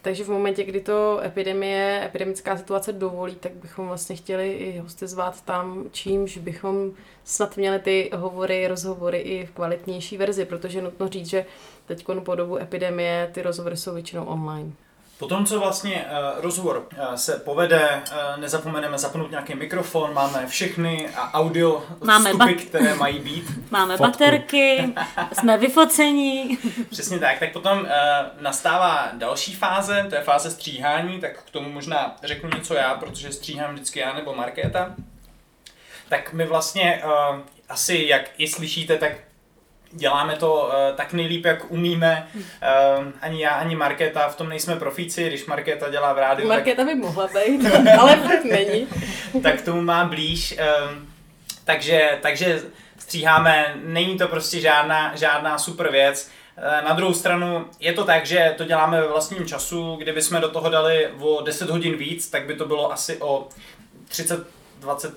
Takže 0.01 0.23
v 0.23 0.29
momentě, 0.29 0.63
kdy 0.63 0.81
to 0.81 1.19
epidemie, 1.23 2.01
epidemická 2.05 2.57
situace 2.57 2.93
dovolí, 2.93 3.35
tak 3.35 3.51
bychom 3.51 3.87
vlastně 3.87 4.15
chtěli 4.15 4.51
i 4.51 4.77
hosty 4.79 5.07
zvát 5.07 5.41
tam, 5.41 5.85
čímž 5.91 6.37
bychom 6.37 6.91
snad 7.23 7.57
měli 7.57 7.79
ty 7.79 8.11
hovory, 8.15 8.67
rozhovory 8.67 9.19
i 9.19 9.45
v 9.45 9.51
kvalitnější 9.51 10.17
verzi, 10.17 10.45
protože 10.45 10.81
nutno 10.81 11.07
říct, 11.07 11.29
že 11.29 11.45
teď 11.85 12.05
po 12.23 12.35
dobu 12.35 12.57
epidemie 12.57 13.29
ty 13.33 13.41
rozhovory 13.41 13.77
jsou 13.77 13.93
většinou 13.93 14.25
online. 14.25 14.73
Potom, 15.22 15.45
co 15.45 15.59
vlastně 15.59 16.05
uh, 16.05 16.41
rozhovor 16.43 16.78
uh, 16.97 17.13
se 17.15 17.39
povede, 17.39 18.01
uh, 18.11 18.41
nezapomeneme 18.41 18.97
zapnout 18.97 19.32
nějaký 19.32 19.55
mikrofon, 19.55 20.13
máme 20.13 20.47
všechny 20.47 21.09
a 21.15 21.34
audio 21.34 21.84
Máme 22.03 22.30
vstupy, 22.30 22.53
bat- 22.53 22.65
které 22.67 22.95
mají 22.95 23.19
být. 23.19 23.45
Máme 23.72 23.97
Fotku. 23.97 24.11
baterky, 24.11 24.93
jsme 25.34 25.57
vyfocení. 25.57 26.57
Přesně 26.89 27.19
tak. 27.19 27.39
Tak 27.39 27.53
potom 27.53 27.88
nastává 28.39 29.09
další 29.13 29.55
fáze, 29.55 30.05
to 30.09 30.15
je 30.15 30.22
fáze 30.22 30.51
stříhání, 30.51 31.19
tak 31.19 31.43
k 31.43 31.49
tomu 31.49 31.69
možná 31.69 32.15
řeknu 32.24 32.49
něco 32.55 32.74
já, 32.74 32.95
protože 32.95 33.32
stříhám 33.32 33.74
vždycky 33.74 33.99
já 33.99 34.13
nebo 34.13 34.36
Markéta. 34.36 34.95
Tak 36.09 36.34
my 36.34 36.45
vlastně 36.45 37.03
asi, 37.69 38.05
jak 38.07 38.22
i 38.38 38.47
slyšíte, 38.47 38.97
tak 38.97 39.11
děláme 39.91 40.35
to 40.35 40.53
uh, 40.53 40.95
tak 40.95 41.13
nejlíp, 41.13 41.45
jak 41.45 41.71
umíme. 41.71 42.27
Uh, 42.35 42.41
ani 43.21 43.43
já, 43.43 43.49
ani 43.49 43.75
Markéta 43.75 44.29
v 44.29 44.35
tom 44.35 44.49
nejsme 44.49 44.75
profíci, 44.75 45.27
když 45.27 45.45
Markéta 45.45 45.89
dělá 45.89 46.13
v 46.13 46.17
rádiu, 46.17 46.47
tak 46.47 46.57
Markéta 46.57 46.83
by 46.85 46.95
mohla 46.95 47.27
být, 47.27 47.61
ale 47.99 48.19
není. 48.51 48.87
tak 49.43 49.61
tomu 49.61 49.81
má 49.81 50.05
blíž. 50.05 50.55
ehm, 50.57 51.07
Takže, 51.65 52.09
takže 52.21 52.61
stříháme, 52.99 53.75
není 53.83 54.17
to 54.17 54.27
prostě 54.27 54.59
žádná, 54.59 55.15
žádná 55.15 55.57
super 55.57 55.91
věc. 55.91 56.29
Eh, 56.57 56.81
Na 56.81 56.93
druhou 56.93 57.13
stranu 57.13 57.65
je 57.79 57.93
to 57.93 58.03
tak, 58.05 58.25
že 58.25 58.53
to 58.57 58.65
děláme 58.65 59.01
ve 59.01 59.07
vlastním 59.07 59.45
času, 59.45 59.95
kdyby 59.95 60.21
jsme 60.21 60.39
do 60.39 60.49
toho 60.49 60.69
dali 60.69 61.09
o 61.19 61.41
10 61.41 61.69
hodin 61.69 61.97
víc, 61.97 62.29
tak 62.29 62.45
by 62.45 62.55
to 62.55 62.65
bylo 62.65 62.91
asi 62.91 63.17
o 63.17 63.47
30, 64.07 64.47
20, 64.79 65.13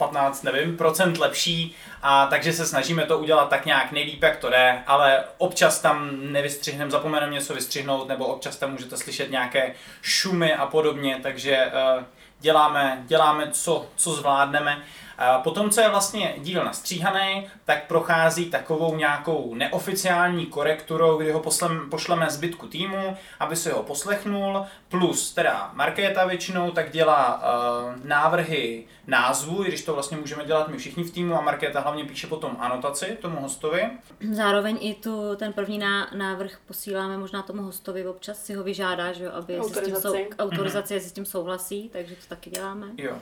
15, 0.00 0.42
nevím, 0.42 0.76
procent 0.76 1.18
lepší 1.18 1.76
a 2.02 2.26
takže 2.26 2.52
se 2.52 2.66
snažíme 2.66 3.06
to 3.06 3.18
udělat 3.18 3.48
tak 3.48 3.66
nějak 3.66 3.92
nejlíp, 3.92 4.22
jak 4.22 4.36
to 4.36 4.50
jde, 4.50 4.82
ale 4.86 5.24
občas 5.38 5.80
tam 5.80 6.10
nevystřihneme, 6.32 6.90
zapomeneme 6.90 7.32
něco 7.32 7.54
vystřihnout, 7.54 8.08
nebo 8.08 8.26
občas 8.26 8.56
tam 8.56 8.72
můžete 8.72 8.96
slyšet 8.96 9.30
nějaké 9.30 9.74
šumy 10.02 10.54
a 10.54 10.66
podobně, 10.66 11.18
takže 11.22 11.56
eh, 11.56 12.04
děláme, 12.40 13.02
děláme 13.06 13.50
co, 13.52 13.86
co 13.96 14.12
zvládneme. 14.12 14.82
A 15.20 15.38
potom, 15.38 15.70
co 15.70 15.80
je 15.80 15.88
vlastně 15.88 16.34
díl 16.38 16.64
nastříhaný, 16.64 17.46
tak 17.64 17.86
prochází 17.86 18.50
takovou 18.50 18.96
nějakou 18.96 19.54
neoficiální 19.54 20.46
korekturou, 20.46 21.18
kdy 21.18 21.32
ho 21.32 21.40
poslem, 21.40 21.90
pošleme 21.90 22.30
zbytku 22.30 22.66
týmu, 22.66 23.16
aby 23.40 23.56
si 23.56 23.70
ho 23.70 23.82
poslechnul, 23.82 24.64
plus 24.88 25.32
teda 25.32 25.70
Markéta 25.74 26.24
většinou 26.24 26.70
tak 26.70 26.92
dělá 26.92 27.42
uh, 27.42 28.06
návrhy 28.06 28.84
názvu, 29.06 29.64
i 29.64 29.68
když 29.68 29.84
to 29.84 29.94
vlastně 29.94 30.16
můžeme 30.16 30.44
dělat 30.44 30.68
my 30.68 30.78
všichni 30.78 31.04
v 31.04 31.10
týmu 31.10 31.34
a 31.34 31.40
Markéta 31.40 31.80
hlavně 31.80 32.04
píše 32.04 32.26
potom 32.26 32.56
anotaci 32.58 33.18
tomu 33.20 33.40
hostovi. 33.40 33.90
Zároveň 34.32 34.78
i 34.80 34.94
tu, 34.94 35.36
ten 35.36 35.52
první 35.52 35.78
ná, 35.78 36.10
návrh 36.16 36.58
posíláme 36.66 37.18
možná 37.18 37.42
tomu 37.42 37.62
hostovi, 37.62 38.06
občas 38.06 38.44
si 38.44 38.54
ho 38.54 38.64
vyžádá, 38.64 39.12
že 39.12 39.24
jo, 39.24 39.30
aby 39.34 39.58
si 39.64 39.74
s 39.74 39.80
tím 39.80 39.96
sou, 39.96 40.08
Autorizaci. 40.08 40.36
autorizaci, 40.38 40.94
jestli 40.94 41.10
s 41.10 41.12
tím 41.12 41.24
souhlasí, 41.24 41.88
takže 41.92 42.14
to 42.14 42.26
taky 42.28 42.50
děláme. 42.50 42.86
Jo. 42.96 43.16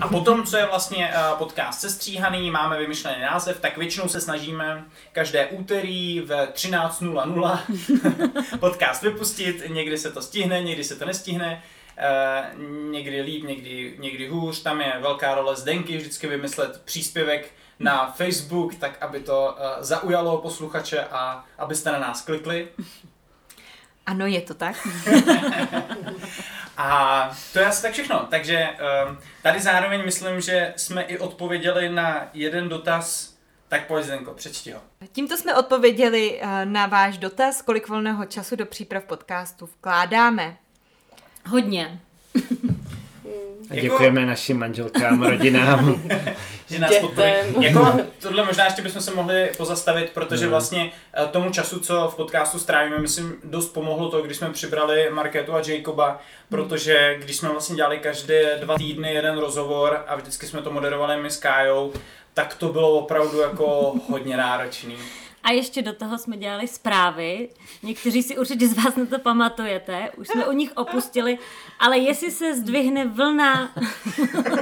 A 0.00 0.08
potom, 0.08 0.44
co 0.44 0.56
je 0.56 0.66
vlastně 0.66 1.14
uh, 1.14 1.38
podcast 1.38 1.80
sestříhaný, 1.80 2.50
máme 2.50 2.78
vymyšlený 2.78 3.22
název, 3.22 3.60
tak 3.60 3.76
většinou 3.76 4.08
se 4.08 4.20
snažíme 4.20 4.84
každé 5.12 5.46
úterý 5.46 6.20
v 6.20 6.30
13.00 6.30 8.58
podcast 8.58 9.02
vypustit. 9.02 9.62
Někdy 9.68 9.98
se 9.98 10.10
to 10.10 10.22
stihne, 10.22 10.62
někdy 10.62 10.84
se 10.84 10.96
to 10.96 11.04
nestihne. 11.04 11.62
Uh, 11.98 12.62
někdy 12.90 13.20
líp, 13.20 13.44
někdy, 13.44 13.94
někdy 13.98 14.28
hůř. 14.28 14.62
Tam 14.62 14.80
je 14.80 14.92
velká 15.00 15.34
role 15.34 15.56
Zdenky 15.56 15.96
vždycky 15.96 16.26
vymyslet 16.26 16.82
příspěvek 16.84 17.50
na 17.78 18.12
Facebook, 18.12 18.74
tak 18.74 19.02
aby 19.02 19.20
to 19.20 19.56
uh, 19.58 19.64
zaujalo 19.80 20.38
posluchače 20.38 21.04
a 21.04 21.44
abyste 21.58 21.92
na 21.92 21.98
nás 21.98 22.22
klikli. 22.22 22.68
Ano, 24.06 24.26
je 24.26 24.40
to 24.40 24.54
tak. 24.54 24.86
A 26.82 27.30
to 27.52 27.58
je 27.58 27.66
asi 27.66 27.82
tak 27.82 27.92
všechno. 27.92 28.26
Takže 28.30 28.68
um, 29.08 29.18
tady 29.42 29.60
zároveň 29.60 30.04
myslím, 30.04 30.40
že 30.40 30.74
jsme 30.76 31.02
i 31.02 31.18
odpověděli 31.18 31.88
na 31.88 32.28
jeden 32.34 32.68
dotaz 32.68 33.32
Tak 33.68 33.86
pojď 33.86 34.04
Zdenko, 34.04 34.34
přečti 34.34 34.72
ho. 34.72 34.80
Tímto 35.12 35.36
jsme 35.36 35.54
odpověděli 35.54 36.40
eh, 36.40 36.66
na 36.66 36.86
váš 36.86 37.18
dotaz, 37.18 37.62
kolik 37.62 37.88
volného 37.88 38.24
času 38.24 38.56
do 38.56 38.66
příprav 38.66 39.04
podcastu 39.04 39.66
vkládáme. 39.66 40.56
Hodně. 41.46 42.00
A 43.70 43.74
děkujeme 43.74 44.26
našim 44.26 44.58
manželkám, 44.58 45.22
rodinám. 45.22 46.02
že 46.72 46.78
nás. 46.78 46.92
Jako, 47.60 47.92
tohle 48.18 48.44
možná 48.44 48.64
ještě 48.64 48.82
bychom 48.82 49.02
se 49.02 49.14
mohli 49.14 49.50
pozastavit, 49.56 50.10
protože 50.10 50.48
vlastně 50.48 50.92
eh, 51.14 51.26
tomu 51.26 51.50
času, 51.50 51.80
co 51.80 52.08
v 52.12 52.16
podcastu 52.16 52.58
strávíme, 52.58 52.98
myslím, 52.98 53.34
dost 53.44 53.68
pomohlo 53.68 54.10
to, 54.10 54.22
když 54.22 54.36
jsme 54.36 54.50
přibrali 54.50 55.10
Marketu 55.10 55.54
a 55.54 55.62
Jacoba, 55.66 56.20
protože 56.48 57.16
když 57.18 57.36
jsme 57.36 57.48
vlastně 57.48 57.76
dělali 57.76 57.98
každé 57.98 58.58
dva 58.60 58.78
týdny 58.78 59.14
jeden 59.14 59.38
rozhovor 59.38 60.04
a 60.06 60.16
vždycky 60.16 60.46
jsme 60.46 60.62
to 60.62 60.70
moderovali 60.70 61.22
my 61.22 61.30
s 61.30 61.36
Kájou, 61.36 61.92
tak 62.34 62.54
to 62.54 62.68
bylo 62.68 62.90
opravdu 62.90 63.40
jako 63.40 63.94
hodně 64.08 64.36
náročný. 64.36 64.96
A 65.44 65.50
ještě 65.50 65.82
do 65.82 65.92
toho 65.92 66.18
jsme 66.18 66.36
dělali 66.36 66.68
zprávy. 66.68 67.48
Někteří 67.82 68.22
si 68.22 68.38
určitě 68.38 68.68
z 68.68 68.76
vás 68.84 68.96
na 68.96 69.06
to 69.06 69.18
pamatujete. 69.18 70.08
Už 70.16 70.28
jsme 70.28 70.46
u 70.46 70.52
nich 70.52 70.72
opustili. 70.76 71.38
Ale 71.80 71.98
jestli 71.98 72.30
se 72.30 72.56
zdvihne 72.56 73.06
vlna, 73.06 73.70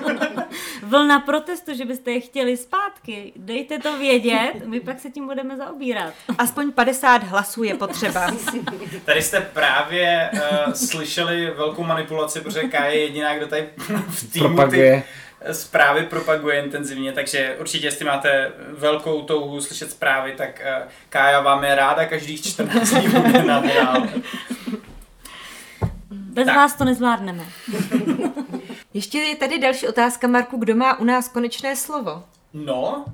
vlna 0.83 1.21
protestu, 1.21 1.75
že 1.75 1.85
byste 1.85 2.11
je 2.11 2.21
chtěli 2.21 2.57
zpátky, 2.57 3.33
dejte 3.37 3.79
to 3.79 3.99
vědět, 3.99 4.53
my 4.67 4.81
pak 4.81 5.01
se 5.01 5.11
tím 5.11 5.27
budeme 5.27 5.57
zaobírat. 5.57 6.15
Aspoň 6.39 6.73
50 6.73 7.23
hlasů 7.23 7.63
je 7.63 7.75
potřeba. 7.75 8.27
Tady 9.05 9.23
jste 9.23 9.41
právě 9.41 10.31
uh, 10.33 10.73
slyšeli 10.73 11.51
velkou 11.51 11.85
manipulaci, 11.85 12.41
protože 12.41 12.63
Kája 12.63 12.91
je 12.91 13.01
jediná, 13.01 13.37
kdo 13.37 13.47
tady 13.47 13.69
v 14.09 14.33
týmu 14.33 14.47
Propaguje. 14.47 15.03
ty 15.03 15.09
zprávy 15.53 16.03
propaguje 16.07 16.65
intenzivně, 16.65 17.13
takže 17.13 17.57
určitě, 17.61 17.87
jestli 17.87 18.05
máte 18.05 18.53
velkou 18.79 19.23
touhu 19.23 19.61
slyšet 19.61 19.91
zprávy, 19.91 20.35
tak 20.37 20.63
uh, 20.83 20.89
Kája 21.09 21.41
vám 21.41 21.65
je 21.65 21.75
ráda 21.75 22.07
každých 22.07 22.43
14 22.45 22.91
dní 22.91 23.09
bude 23.09 23.43
nahrál. 23.43 24.07
Bez 26.11 26.47
Tak. 26.47 26.57
vás 26.57 26.75
to 26.75 26.85
nezvládneme. 26.85 27.45
Ještě 28.95 29.19
je 29.19 29.37
tady 29.37 29.59
další 29.59 29.89
otázka, 29.89 30.27
Marku, 30.27 30.57
kdo 30.57 30.77
má 30.77 30.99
u 30.99 31.05
nás 31.05 31.29
konečné 31.29 31.77
slovo? 31.77 32.23
No, 32.55 33.05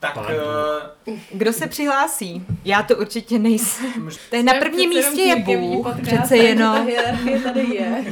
tak 0.00 0.16
uh, 0.16 1.14
Kdo 1.32 1.52
se 1.52 1.66
přihlásí? 1.66 2.46
Já 2.64 2.82
to 2.82 2.96
určitě 2.96 3.38
nejsem. 3.38 4.08
To 4.30 4.36
je 4.36 4.42
na 4.42 4.54
prvním 4.54 4.88
místě 4.90 5.22
je 5.22 5.36
Bůh, 5.36 5.86
přece 6.02 6.36
jenom. 6.36 6.74
Ta 6.76 6.82
hierarchie 6.82 7.40
tady 7.40 7.60
je. 7.74 8.04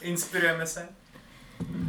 inspirujeme 0.00 0.66
se. 0.66 0.88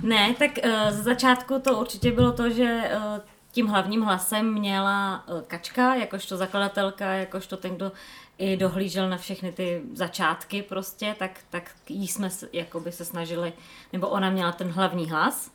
Ne, 0.02 0.34
tak 0.40 0.52
uh, 0.66 0.72
z 0.90 1.04
začátku 1.04 1.60
to 1.60 1.80
určitě 1.80 2.12
bylo 2.12 2.32
to, 2.32 2.50
že 2.50 2.92
uh, 2.96 3.20
tím 3.52 3.68
hlavním 3.68 4.02
hlasem 4.02 4.54
měla 4.54 5.24
uh, 5.28 5.42
Kačka, 5.42 5.96
jakožto 5.96 6.38
zakladatelka, 6.38 7.14
jakožto 7.14 7.58
ten, 7.58 7.76
kdo 7.76 7.92
i 8.38 8.58
dohlížel 8.58 9.10
na 9.10 9.18
všechny 9.18 9.52
ty 9.52 9.82
začátky 9.94 10.62
prostě, 10.62 11.16
tak, 11.20 11.40
tak 11.50 11.72
jí 11.90 12.08
jsme 12.08 12.30
jakoby 12.54 12.92
se 12.92 13.06
snažili, 13.06 13.54
nebo 13.94 14.08
ona 14.08 14.30
měla 14.30 14.52
ten 14.52 14.70
hlavní 14.70 15.10
hlas. 15.10 15.52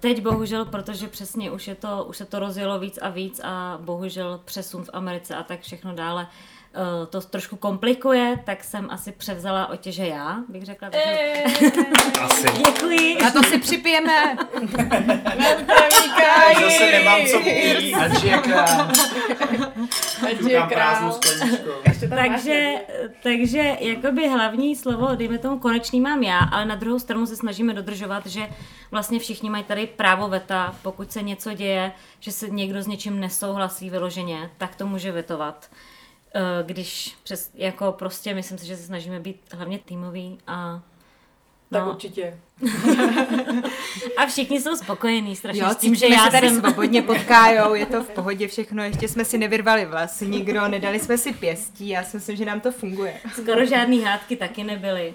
Teď 0.00 0.22
bohužel, 0.22 0.64
protože 0.64 1.08
přesně 1.08 1.50
už, 1.50 1.68
je 1.68 1.74
to, 1.74 2.04
už 2.04 2.16
se 2.16 2.24
to 2.24 2.38
rozjelo 2.38 2.78
víc 2.78 2.98
a 3.02 3.08
víc 3.08 3.40
a 3.44 3.78
bohužel 3.82 4.40
přesun 4.44 4.84
v 4.84 4.90
Americe 4.92 5.34
a 5.34 5.42
tak 5.42 5.60
všechno 5.60 5.94
dále 5.94 6.26
to 7.10 7.20
trošku 7.20 7.56
komplikuje, 7.56 8.38
tak 8.44 8.64
jsem 8.64 8.90
asi 8.90 9.12
převzala 9.12 9.66
otěže 9.66 10.06
já, 10.06 10.38
bych 10.48 10.64
řekla. 10.64 10.90
Takže... 10.90 11.44
Asi. 12.20 12.46
Děkuji. 12.66 13.22
Na 13.22 13.30
to 13.30 13.42
si 13.42 13.58
připijeme. 13.58 14.36
Zase 16.60 16.92
nemám 16.92 17.20
co 17.26 17.38
popít. 17.38 17.94
Ať 17.94 18.24
je 18.24 18.38
král. 18.38 18.88
Ať 20.26 20.40
je 20.48 20.62
král. 20.62 21.20
Takže, 22.08 22.72
takže 23.22 23.76
jakoby 23.80 24.28
hlavní 24.28 24.76
slovo, 24.76 25.14
dejme 25.14 25.38
tomu 25.38 25.58
konečný 25.58 26.00
mám 26.00 26.22
já, 26.22 26.38
ale 26.38 26.64
na 26.64 26.74
druhou 26.74 26.98
stranu 26.98 27.26
se 27.26 27.36
snažíme 27.36 27.74
dodržovat, 27.74 28.26
že 28.26 28.48
vlastně 28.90 29.18
všichni 29.18 29.50
mají 29.50 29.64
tady 29.64 29.86
právo 29.86 30.28
veta, 30.28 30.74
pokud 30.82 31.12
se 31.12 31.22
něco 31.22 31.52
děje, 31.52 31.92
že 32.20 32.32
se 32.32 32.48
někdo 32.48 32.82
s 32.82 32.86
něčím 32.86 33.20
nesouhlasí 33.20 33.90
vyloženě, 33.90 34.50
tak 34.58 34.76
to 34.76 34.86
může 34.86 35.12
vetovat. 35.12 35.70
Eh, 36.34 36.62
Když 36.66 37.14
přes, 37.22 37.50
jako 37.54 37.92
prostě 37.92 38.34
myslím 38.34 38.58
si, 38.58 38.66
že 38.66 38.76
se 38.76 38.82
snažíme 38.82 39.20
být 39.20 39.40
hlavně 39.52 39.78
týmový 39.78 40.38
a 40.46 40.80
Tak 41.72 41.84
no, 41.84 41.90
určitě. 41.90 42.38
a 44.16 44.26
všichni 44.26 44.60
jsou 44.60 44.76
spokojení 44.76 45.36
strašně 45.36 45.62
Jo, 45.62 45.68
s 45.70 45.76
tím, 45.76 45.94
že 45.94 46.06
já 46.08 46.24
se 46.24 46.30
tady 46.30 46.48
jsem... 46.48 46.60
svobodně 46.60 47.02
potkájou, 47.12 47.74
je 47.74 47.86
to 47.86 48.02
v 48.04 48.10
pohodě 48.10 48.48
všechno, 48.48 48.82
ještě 48.84 49.08
jsme 49.08 49.24
si 49.24 49.38
nevyrvali 49.38 49.86
vlasy 49.86 50.26
nikdo, 50.26 50.68
nedali 50.68 50.98
jsme 51.00 51.18
si 51.18 51.32
pěstí, 51.32 51.88
já 51.88 52.02
si 52.04 52.16
myslím, 52.16 52.36
že 52.36 52.44
nám 52.44 52.60
to 52.60 52.72
funguje. 52.72 53.14
Skoro 53.32 53.66
žádný 53.66 54.02
hádky 54.02 54.36
taky 54.36 54.64
nebyly. 54.64 55.14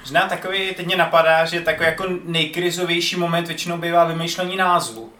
Možná 0.00 0.28
takový, 0.28 0.74
teď 0.74 0.86
mě 0.86 0.96
napadá, 0.96 1.44
že 1.44 1.60
takový 1.60 1.86
jako 1.86 2.04
nejkrizovější 2.24 3.16
moment 3.16 3.46
většinou 3.48 3.78
bývá 3.78 4.04
vymýšlení 4.04 4.56
názvu. 4.56 5.12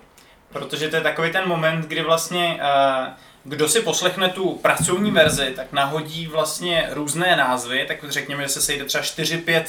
Protože 0.52 0.88
to 0.88 0.96
je 0.96 1.02
takový 1.02 1.32
ten 1.32 1.48
moment, 1.48 1.86
kdy 1.86 2.02
vlastně 2.02 2.60
uh, 2.60 3.12
kdo 3.48 3.68
si 3.68 3.80
poslechne 3.80 4.28
tu 4.28 4.52
pracovní 4.52 5.10
verzi, 5.10 5.52
tak 5.56 5.72
nahodí 5.72 6.26
vlastně 6.26 6.88
různé 6.92 7.36
názvy, 7.36 7.84
tak 7.88 7.98
řekněme, 8.08 8.42
že 8.42 8.48
se 8.48 8.60
sejde 8.60 8.84
třeba 8.84 9.04
4-5 9.04 9.64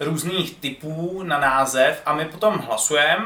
různých 0.00 0.56
typů 0.56 1.22
na 1.22 1.38
název 1.38 2.02
a 2.06 2.14
my 2.14 2.24
potom 2.24 2.58
hlasujeme 2.58 3.24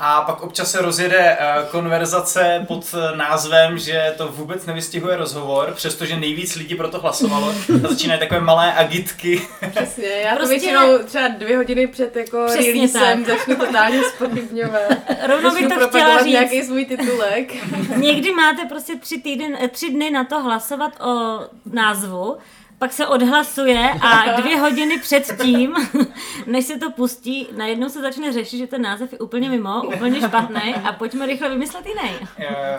a 0.00 0.20
pak 0.22 0.42
občas 0.42 0.70
se 0.70 0.82
rozjede 0.82 1.36
eh, 1.40 1.54
konverzace 1.70 2.64
pod 2.68 2.94
eh, 2.94 3.16
názvem, 3.16 3.78
že 3.78 4.14
to 4.16 4.28
vůbec 4.28 4.66
nevystihuje 4.66 5.16
rozhovor, 5.16 5.72
přestože 5.74 6.16
nejvíc 6.16 6.54
lidí 6.56 6.74
pro 6.74 6.88
to 6.88 6.98
hlasovalo. 7.00 7.48
A 7.84 7.88
začínají 7.88 8.20
takové 8.20 8.40
malé 8.40 8.74
agitky. 8.74 9.42
Přesně, 9.70 10.06
já 10.08 10.30
to 10.30 10.36
Prostě- 10.36 10.54
většinou 10.54 10.98
třeba 11.04 11.28
dvě 11.28 11.56
hodiny 11.56 11.86
před 11.86 12.16
jako 12.16 12.44
Přesně 12.46 12.72
releasem 12.72 13.24
tak. 13.24 13.38
začnu 13.38 13.56
totálně 13.56 14.02
spochybňovat. 14.02 14.82
Rovnou 15.26 15.50
bych 15.54 15.68
to 15.68 15.88
chtěla 15.88 16.18
říct. 16.22 16.32
nějaký 16.32 16.62
svůj 16.62 16.84
titulek. 16.84 17.52
Někdy 17.96 18.32
máte 18.34 18.64
prostě 18.68 18.96
tři, 18.96 19.18
týden, 19.20 19.56
eh, 19.64 19.68
tři 19.68 19.90
dny 19.90 20.10
na 20.10 20.24
to 20.24 20.40
hlasovat 20.42 21.00
o 21.00 21.40
názvu, 21.72 22.36
pak 22.78 22.92
se 22.92 23.06
odhlasuje 23.06 23.90
a 24.00 24.32
dvě 24.40 24.56
hodiny 24.56 24.98
předtím, 24.98 25.74
než 26.46 26.64
se 26.64 26.78
to 26.78 26.90
pustí, 26.90 27.48
najednou 27.56 27.88
se 27.88 28.00
začne 28.00 28.32
řešit, 28.32 28.58
že 28.58 28.66
ten 28.66 28.82
název 28.82 29.12
je 29.12 29.18
úplně 29.18 29.48
mimo, 29.48 29.82
úplně 29.82 30.20
špatný 30.20 30.74
a 30.74 30.92
pojďme 30.92 31.26
rychle 31.26 31.48
vymyslet 31.48 31.86
jiný. 31.86 32.10
Eh, 32.38 32.78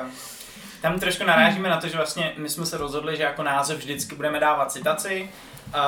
Tam 0.82 1.00
trošku 1.00 1.24
narážíme 1.26 1.70
na 1.70 1.78
to, 1.78 1.88
že 1.88 1.98
vlastně 1.98 2.34
my 2.38 2.50
jsme 2.50 2.66
se 2.66 2.78
rozhodli, 2.78 3.18
že 3.18 3.24
jako 3.24 3.44
název 3.44 3.78
vždycky 3.78 4.16
budeme 4.16 4.40
dávat 4.40 4.72
citaci. 4.72 5.30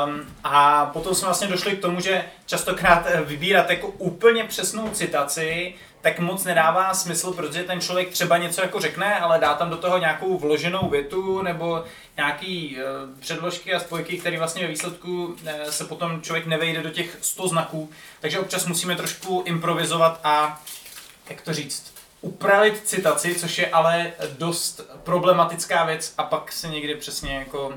Um, 0.05 0.21
a 0.43 0.85
potom 0.85 1.15
jsme 1.15 1.25
vlastně 1.25 1.47
došli 1.47 1.71
k 1.71 1.81
tomu, 1.81 1.99
že 2.01 2.25
častokrát 2.45 3.03
eh, 3.05 3.21
vybírat 3.21 3.69
jako 3.69 3.87
úplně 3.87 4.43
přesnou 4.43 4.89
citaci, 4.89 5.75
tak 6.01 6.19
moc 6.19 6.43
nedává 6.43 6.93
smysl, 6.93 7.33
protože 7.33 7.63
ten 7.63 7.81
člověk 7.81 8.09
třeba 8.09 8.37
něco 8.37 8.61
jako 8.61 8.79
řekne, 8.79 9.19
ale 9.19 9.39
dá 9.39 9.53
tam 9.53 9.69
do 9.69 9.77
toho 9.77 9.97
nějakou 9.97 10.37
vloženou 10.37 10.89
větu 10.89 11.41
nebo 11.41 11.83
nějaký 12.17 12.77
uh, 12.77 13.19
předložky 13.19 13.73
a 13.73 13.79
spojky, 13.79 14.17
které 14.17 14.37
vlastně 14.37 14.61
ve 14.61 14.67
výsledku 14.67 15.25
uh, 15.25 15.35
se 15.69 15.85
potom 15.85 16.21
člověk 16.21 16.45
nevejde 16.45 16.81
do 16.81 16.89
těch 16.89 17.17
100 17.21 17.47
znaků. 17.47 17.89
Takže 18.19 18.39
občas 18.39 18.65
musíme 18.65 18.95
trošku 18.95 19.43
improvizovat 19.45 20.19
a, 20.23 20.61
jak 21.29 21.41
to 21.41 21.53
říct, 21.53 21.93
upravit 22.21 22.81
citaci, 22.85 23.35
což 23.35 23.57
je 23.57 23.69
ale 23.69 24.11
dost 24.37 24.81
problematická 25.03 25.85
věc 25.85 26.13
a 26.17 26.23
pak 26.23 26.51
se 26.51 26.67
někdy 26.67 26.95
přesně 26.95 27.35
jako 27.35 27.67
uh, 27.67 27.73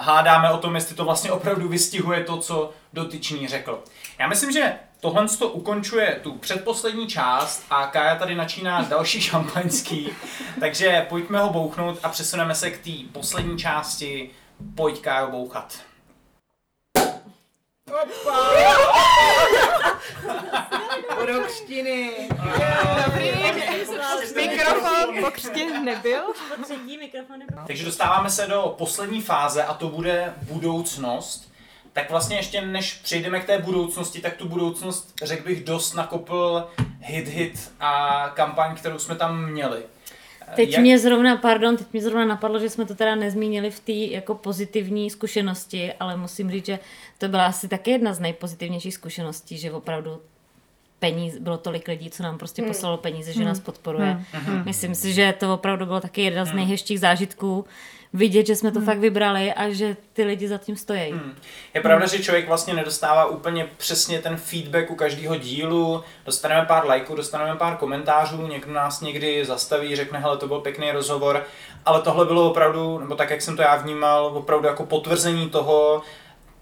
hádáme 0.00 0.50
o 0.50 0.58
tom, 0.58 0.74
jestli 0.74 0.94
to 0.94 1.04
vlastně 1.04 1.32
opravdu 1.32 1.68
vystihuje 1.68 2.24
to, 2.24 2.36
co 2.36 2.70
dotyčný 2.92 3.48
řekl. 3.48 3.82
Já 4.18 4.28
myslím, 4.28 4.52
že 4.52 4.74
tohle 5.04 5.28
to 5.28 5.48
ukončuje 5.48 6.20
tu 6.22 6.32
předposlední 6.32 7.06
část 7.06 7.64
a 7.70 7.86
Kája 7.86 8.16
tady 8.16 8.34
načíná 8.34 8.82
další 8.82 9.20
šampaňský, 9.30 10.08
takže 10.60 11.06
pojďme 11.08 11.40
ho 11.40 11.50
bouchnout 11.50 11.98
a 12.02 12.08
přesuneme 12.08 12.54
se 12.54 12.70
k 12.70 12.84
té 12.84 12.90
poslední 13.12 13.58
části. 13.58 14.30
Pojď 14.74 15.00
Kájo 15.00 15.30
bouchat. 15.30 15.78
Podokštiny. 21.18 22.10
Dobrý, 23.06 23.30
mikrofon 24.36 25.20
pokřtěn 25.20 25.84
nebyl. 25.84 26.22
Takže 27.66 27.84
dostáváme 27.84 28.30
se 28.30 28.46
do 28.46 28.74
poslední 28.78 29.20
fáze 29.20 29.64
a 29.64 29.74
to 29.74 29.88
bude 29.88 30.34
budoucnost. 30.42 31.53
Tak 31.94 32.10
vlastně 32.10 32.36
ještě 32.36 32.60
než 32.60 32.92
přejdeme 32.94 33.40
k 33.40 33.44
té 33.44 33.58
budoucnosti, 33.58 34.20
tak 34.20 34.36
tu 34.36 34.48
budoucnost, 34.48 35.14
řekl 35.22 35.48
bych, 35.48 35.64
dost 35.64 35.94
nakopl 35.94 36.66
hit 37.00 37.28
hit 37.28 37.72
a 37.80 38.28
kampaň, 38.34 38.76
kterou 38.76 38.98
jsme 38.98 39.16
tam 39.16 39.50
měli. 39.50 39.82
Teď 40.56 40.70
Jak- 40.72 40.80
mě 40.80 40.98
zrovna, 40.98 41.36
pardon, 41.36 41.76
teď 41.76 41.86
mě 41.92 42.02
zrovna 42.02 42.24
napadlo, 42.24 42.58
že 42.58 42.70
jsme 42.70 42.84
to 42.84 42.94
teda 42.94 43.14
nezmínili 43.14 43.70
v 43.70 43.80
té 43.80 43.92
jako 43.92 44.34
pozitivní 44.34 45.10
zkušenosti, 45.10 45.92
ale 46.00 46.16
musím 46.16 46.50
říct, 46.50 46.66
že 46.66 46.78
to 47.18 47.28
byla 47.28 47.46
asi 47.46 47.68
taky 47.68 47.90
jedna 47.90 48.14
z 48.14 48.20
nejpozitivnějších 48.20 48.94
zkušeností, 48.94 49.58
že 49.58 49.72
opravdu 49.72 50.20
peníze, 51.10 51.40
bylo 51.40 51.58
tolik 51.58 51.88
lidí, 51.88 52.10
co 52.10 52.22
nám 52.22 52.38
prostě 52.38 52.62
Hmm. 52.62 52.70
poslalo 52.70 52.96
peníze, 52.96 53.32
že 53.32 53.44
nás 53.44 53.60
podporuje. 53.60 54.24
Hmm. 54.32 54.62
Myslím 54.64 54.94
si, 54.94 55.12
že 55.12 55.34
to 55.38 55.54
opravdu 55.54 55.86
bylo 55.86 56.00
taky 56.00 56.22
jeden 56.22 56.46
z 56.46 56.52
nejhezčích 56.52 57.00
zážitků, 57.00 57.64
vidět, 58.12 58.46
že 58.46 58.56
jsme 58.56 58.72
to 58.72 58.80
fakt 58.80 58.98
vybrali 58.98 59.52
a 59.52 59.70
že 59.70 59.96
ty 60.12 60.24
lidi 60.24 60.48
za 60.48 60.58
tím 60.58 60.76
stojí. 60.76 61.10
Hmm. 61.10 61.34
Je 61.74 61.80
pravda, 61.80 62.06
že 62.06 62.18
člověk 62.18 62.48
vlastně 62.48 62.74
nedostává 62.74 63.24
úplně 63.26 63.66
přesně 63.76 64.18
ten 64.18 64.36
feedback 64.36 64.90
u 64.90 64.94
každého 64.94 65.36
dílu. 65.36 66.02
Dostaneme 66.26 66.66
pár 66.66 66.86
lajků, 66.86 67.14
dostaneme 67.14 67.56
pár 67.56 67.76
komentářů, 67.76 68.46
někdo 68.46 68.72
nás 68.72 69.00
někdy 69.00 69.44
zastaví, 69.44 69.96
řekne, 69.96 70.18
hele, 70.18 70.36
to 70.36 70.46
byl 70.48 70.60
pěkný 70.60 70.90
rozhovor, 70.92 71.44
ale 71.84 72.02
tohle 72.02 72.24
bylo 72.24 72.50
opravdu, 72.50 72.98
nebo 72.98 73.14
tak, 73.14 73.30
jak 73.30 73.42
jsem 73.42 73.56
to 73.56 73.62
já 73.62 73.76
vnímal, 73.76 74.26
opravdu 74.26 74.66
jako 74.66 74.86
potvrzení 74.86 75.50
toho, 75.50 76.02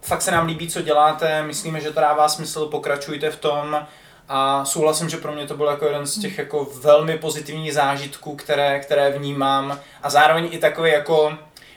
fakt 0.03 0.23
se 0.23 0.31
nám 0.31 0.47
líbí, 0.47 0.69
co 0.69 0.83
děláte, 0.83 1.43
myslíme, 1.43 1.81
že 1.81 1.91
to 1.91 2.01
dává 2.01 2.29
smysl, 2.29 2.67
pokračujte 2.67 3.31
v 3.31 3.37
tom. 3.37 3.87
A 4.29 4.65
souhlasím, 4.65 5.09
že 5.09 5.17
pro 5.17 5.33
mě 5.33 5.47
to 5.47 5.57
byl 5.57 5.67
jako 5.67 5.87
jeden 5.87 6.07
z 6.07 6.21
těch 6.21 6.39
jako 6.39 6.69
velmi 6.83 7.19
pozitivních 7.19 7.75
zážitků, 7.75 8.37
které, 8.37 8.81
které 8.81 9.11
vnímám. 9.19 9.81
A 10.03 10.11
zároveň 10.11 10.49
i 10.51 10.59
takový 10.59 10.91
jako 10.91 11.33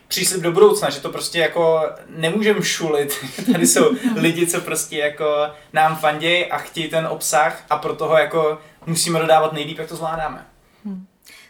příslip 0.07 0.41
do 0.41 0.51
budoucna, 0.51 0.89
že 0.89 0.99
to 1.01 1.09
prostě 1.09 1.39
jako 1.39 1.81
nemůžem 2.09 2.63
šulit. 2.63 3.25
Tady 3.51 3.67
jsou 3.67 3.91
lidi, 4.15 4.47
co 4.47 4.61
prostě 4.61 4.97
jako 4.97 5.47
nám 5.73 5.95
fandějí 5.95 6.45
a 6.45 6.57
chtějí 6.57 6.87
ten 6.89 7.07
obsah 7.07 7.63
a 7.69 7.77
proto 7.77 8.07
ho 8.07 8.17
jako 8.17 8.57
musíme 8.85 9.19
dodávat 9.19 9.53
nejlíp, 9.53 9.79
jak 9.79 9.89
to 9.89 9.95
zvládáme. 9.95 10.45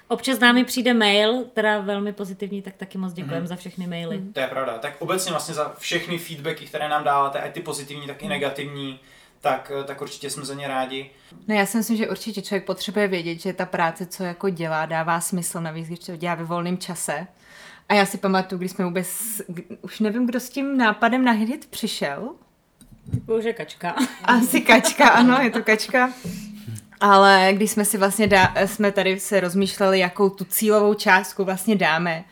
Občas 0.08 0.40
námi 0.40 0.66
přijde 0.66 0.94
mail, 0.94 1.44
teda 1.54 1.80
velmi 1.80 2.14
pozitivní, 2.14 2.62
tak 2.62 2.74
taky 2.76 2.98
moc 2.98 3.14
děkujeme 3.14 3.40
Mhm. 3.40 3.48
za 3.48 3.56
všechny 3.56 3.88
maily. 3.88 4.22
To 4.34 4.40
je 4.40 4.48
pravda. 4.48 4.78
Tak 4.78 4.94
obecně 5.00 5.32
vlastně 5.32 5.54
za 5.54 5.74
všechny 5.78 6.18
feedbacky, 6.18 6.66
které 6.66 6.90
nám 6.90 7.04
dáváte, 7.04 7.40
ať 7.40 7.52
ty 7.54 7.60
pozitivní, 7.60 8.08
tak 8.08 8.24
i 8.24 8.28
negativní, 8.28 9.00
tak, 9.46 9.72
tak 9.86 10.02
určitě 10.02 10.30
jsme 10.30 10.46
za 10.46 10.54
ně 10.54 10.68
rádi. 10.68 11.10
No 11.48 11.56
já 11.56 11.66
si 11.66 11.78
myslím, 11.78 11.98
že 11.98 12.10
určitě 12.10 12.42
člověk 12.42 12.66
potřebuje 12.66 13.08
vědět, 13.08 13.40
že 13.40 13.54
ta 13.54 13.66
práce, 13.66 14.06
co 14.06 14.24
jako 14.24 14.50
dělá, 14.50 14.86
dává 14.86 15.22
smysl, 15.22 15.62
navíc 15.62 15.88
když 15.88 16.00
to 16.00 16.16
dělá 16.16 16.36
ve 16.36 16.44
volném 16.44 16.78
čase. 16.78 17.28
A 17.90 17.94
já 17.94 18.06
si 18.06 18.18
pamatuju, 18.18 18.60
když 18.60 18.72
jsme 18.72 18.86
vůbec, 18.86 19.08
už 19.82 20.00
nevím, 20.00 20.26
kdo 20.26 20.40
s 20.40 20.50
tím 20.50 20.78
nápadem 20.78 21.26
na 21.26 21.32
hit 21.32 21.68
přišel. 21.70 22.30
Bože, 23.06 23.54
kačka. 23.54 23.96
Asi 24.24 24.62
kačka, 24.62 25.10
ano, 25.10 25.38
je 25.42 25.50
to 25.50 25.64
kačka. 25.64 26.10
Ale 27.00 27.50
když 27.54 27.72
jsme 27.72 27.86
si 27.86 27.98
vlastně 27.98 28.28
dá, 28.28 28.54
jsme 28.66 28.92
tady 28.92 29.20
se 29.20 29.40
rozmýšleli, 29.40 30.00
jakou 30.00 30.30
tu 30.30 30.46
cílovou 30.46 30.94
částku 30.94 31.44
vlastně 31.44 31.76
dáme 31.76 32.24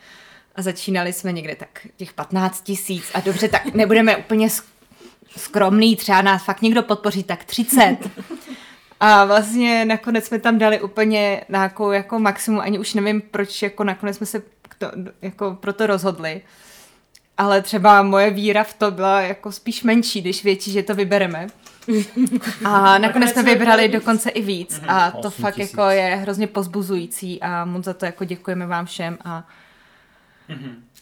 a 0.54 0.62
začínali 0.62 1.12
jsme 1.12 1.32
někde 1.32 1.54
tak 1.56 1.86
těch 1.96 2.12
15 2.12 2.60
tisíc 2.60 3.10
a 3.14 3.20
dobře, 3.20 3.48
tak 3.48 3.74
nebudeme 3.74 4.16
úplně 4.16 4.46
sk- 4.46 4.73
skromný, 5.36 5.96
třeba 5.96 6.22
nás 6.22 6.44
fakt 6.44 6.62
někdo 6.62 6.82
podpoří, 6.82 7.22
tak 7.22 7.44
30. 7.44 7.96
A 9.00 9.24
vlastně 9.24 9.84
nakonec 9.84 10.24
jsme 10.24 10.38
tam 10.38 10.58
dali 10.58 10.80
úplně 10.80 11.44
nějakou 11.48 11.90
jako 11.90 12.18
maximum, 12.18 12.60
ani 12.60 12.78
už 12.78 12.94
nevím, 12.94 13.20
proč 13.20 13.62
jako 13.62 13.84
nakonec 13.84 14.16
jsme 14.16 14.26
se 14.26 14.42
to, 14.78 14.90
jako 15.22 15.56
pro 15.60 15.72
to 15.72 15.86
rozhodli. 15.86 16.42
Ale 17.38 17.62
třeba 17.62 18.02
moje 18.02 18.30
víra 18.30 18.64
v 18.64 18.74
to 18.74 18.90
byla 18.90 19.20
jako 19.20 19.52
spíš 19.52 19.82
menší, 19.82 20.20
když 20.20 20.44
větší, 20.44 20.72
že 20.72 20.82
to 20.82 20.94
vybereme. 20.94 21.46
A 22.64 22.98
nakonec 22.98 23.30
jsme 23.30 23.42
vybrali 23.42 23.88
dokonce 23.88 24.30
i 24.30 24.42
víc 24.42 24.80
a 24.88 25.10
to 25.10 25.30
fakt 25.30 25.58
jako 25.58 25.82
je 25.82 26.16
hrozně 26.16 26.46
pozbuzující 26.46 27.42
a 27.42 27.64
moc 27.64 27.84
za 27.84 27.94
to 27.94 28.06
jako 28.06 28.24
děkujeme 28.24 28.66
vám 28.66 28.86
všem 28.86 29.18
a 29.24 29.48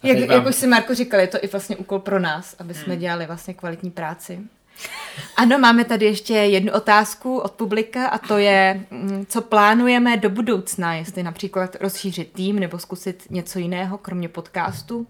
jak, 0.02 0.18
teď 0.18 0.28
vám- 0.28 0.38
jak 0.38 0.46
už 0.48 0.54
si 0.54 0.66
Marko 0.66 0.94
říkal, 0.94 1.20
je 1.20 1.26
to 1.26 1.38
i 1.44 1.46
vlastně 1.46 1.76
úkol 1.76 1.98
pro 1.98 2.18
nás, 2.20 2.56
aby 2.58 2.74
jsme 2.74 2.96
dělali 2.96 3.26
vlastně 3.26 3.54
kvalitní 3.54 3.90
práci. 3.90 4.40
Ano, 5.36 5.58
máme 5.58 5.84
tady 5.84 6.04
ještě 6.06 6.34
jednu 6.34 6.72
otázku 6.72 7.38
od 7.38 7.52
publika 7.52 8.06
a 8.06 8.18
to 8.18 8.38
je, 8.38 8.80
mm, 8.90 9.26
co 9.28 9.40
plánujeme 9.42 10.16
do 10.16 10.30
budoucna, 10.30 10.94
jestli 10.94 11.22
například 11.22 11.76
rozšířit 11.80 12.32
tým 12.32 12.58
nebo 12.60 12.78
zkusit 12.78 13.22
něco 13.30 13.58
jiného, 13.58 13.98
kromě 13.98 14.28
podcastu. 14.28 15.06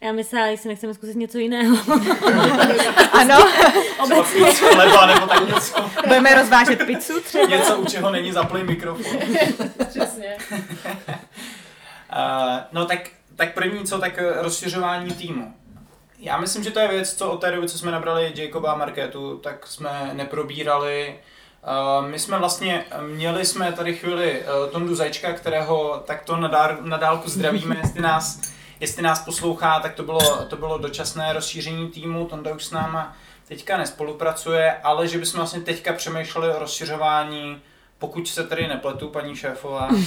Já 0.00 0.12
myslela, 0.12 0.46
jestli 0.46 0.68
nechceme 0.68 0.94
zkusit 0.94 1.16
něco 1.16 1.38
jiného. 1.38 1.76
Ano, 3.12 3.44
víc 4.46 4.58
chleba 4.58 5.06
nebo 5.06 5.26
tak 5.26 5.48
něco. 5.48 5.90
budeme 6.06 6.34
rozvážet 6.34 6.86
pizzu 6.86 7.20
třeba. 7.20 7.44
Něco, 7.46 7.76
u 7.78 7.84
čeho 7.84 8.10
není 8.10 8.32
zaplý 8.32 8.62
mikrofon. 8.64 9.16
Přesně. 9.88 10.36
Uh, 12.16 12.60
no 12.72 12.86
tak, 12.86 12.98
tak 13.36 13.54
první 13.54 13.86
co, 13.86 13.98
tak 13.98 14.18
eh, 14.18 14.42
rozšiřování 14.42 15.10
týmu. 15.10 15.54
Já 16.18 16.38
myslím, 16.38 16.64
že 16.64 16.70
to 16.70 16.78
je 16.78 16.88
věc, 16.88 17.14
co 17.14 17.30
od 17.30 17.40
té 17.40 17.50
doby, 17.50 17.68
co 17.68 17.78
jsme 17.78 17.90
nabrali 17.90 18.32
Jacoba 18.34 18.72
a 18.72 18.76
Marketu, 18.76 19.38
tak 19.38 19.66
jsme 19.66 20.10
neprobírali. 20.12 21.20
Uh, 22.00 22.08
my 22.08 22.18
jsme 22.18 22.38
vlastně, 22.38 22.84
měli 23.00 23.44
jsme 23.44 23.72
tady 23.72 23.96
chvíli 23.96 24.42
uh, 24.42 24.70
Tondu 24.70 24.94
Zajčka, 24.94 25.32
kterého 25.32 26.02
takto 26.06 26.36
na, 26.36 26.96
dálku 26.96 27.30
zdravíme, 27.30 27.76
jestli 27.82 28.00
nás, 28.00 28.40
jestli 28.80 29.02
nás 29.02 29.24
poslouchá, 29.24 29.80
tak 29.80 29.94
to 29.94 30.02
bylo, 30.02 30.44
to 30.44 30.56
bylo 30.56 30.78
dočasné 30.78 31.32
rozšíření 31.32 31.88
týmu, 31.88 32.26
Tonda 32.26 32.54
už 32.54 32.64
s 32.64 32.70
náma 32.70 33.16
teďka 33.48 33.76
nespolupracuje, 33.76 34.76
ale 34.82 35.08
že 35.08 35.18
bychom 35.18 35.38
vlastně 35.38 35.60
teďka 35.60 35.92
přemýšleli 35.92 36.54
o 36.54 36.58
rozšiřování, 36.58 37.62
pokud 37.98 38.28
se 38.28 38.44
tady 38.46 38.68
nepletu, 38.68 39.08
paní 39.08 39.36
šéfová, 39.36 39.88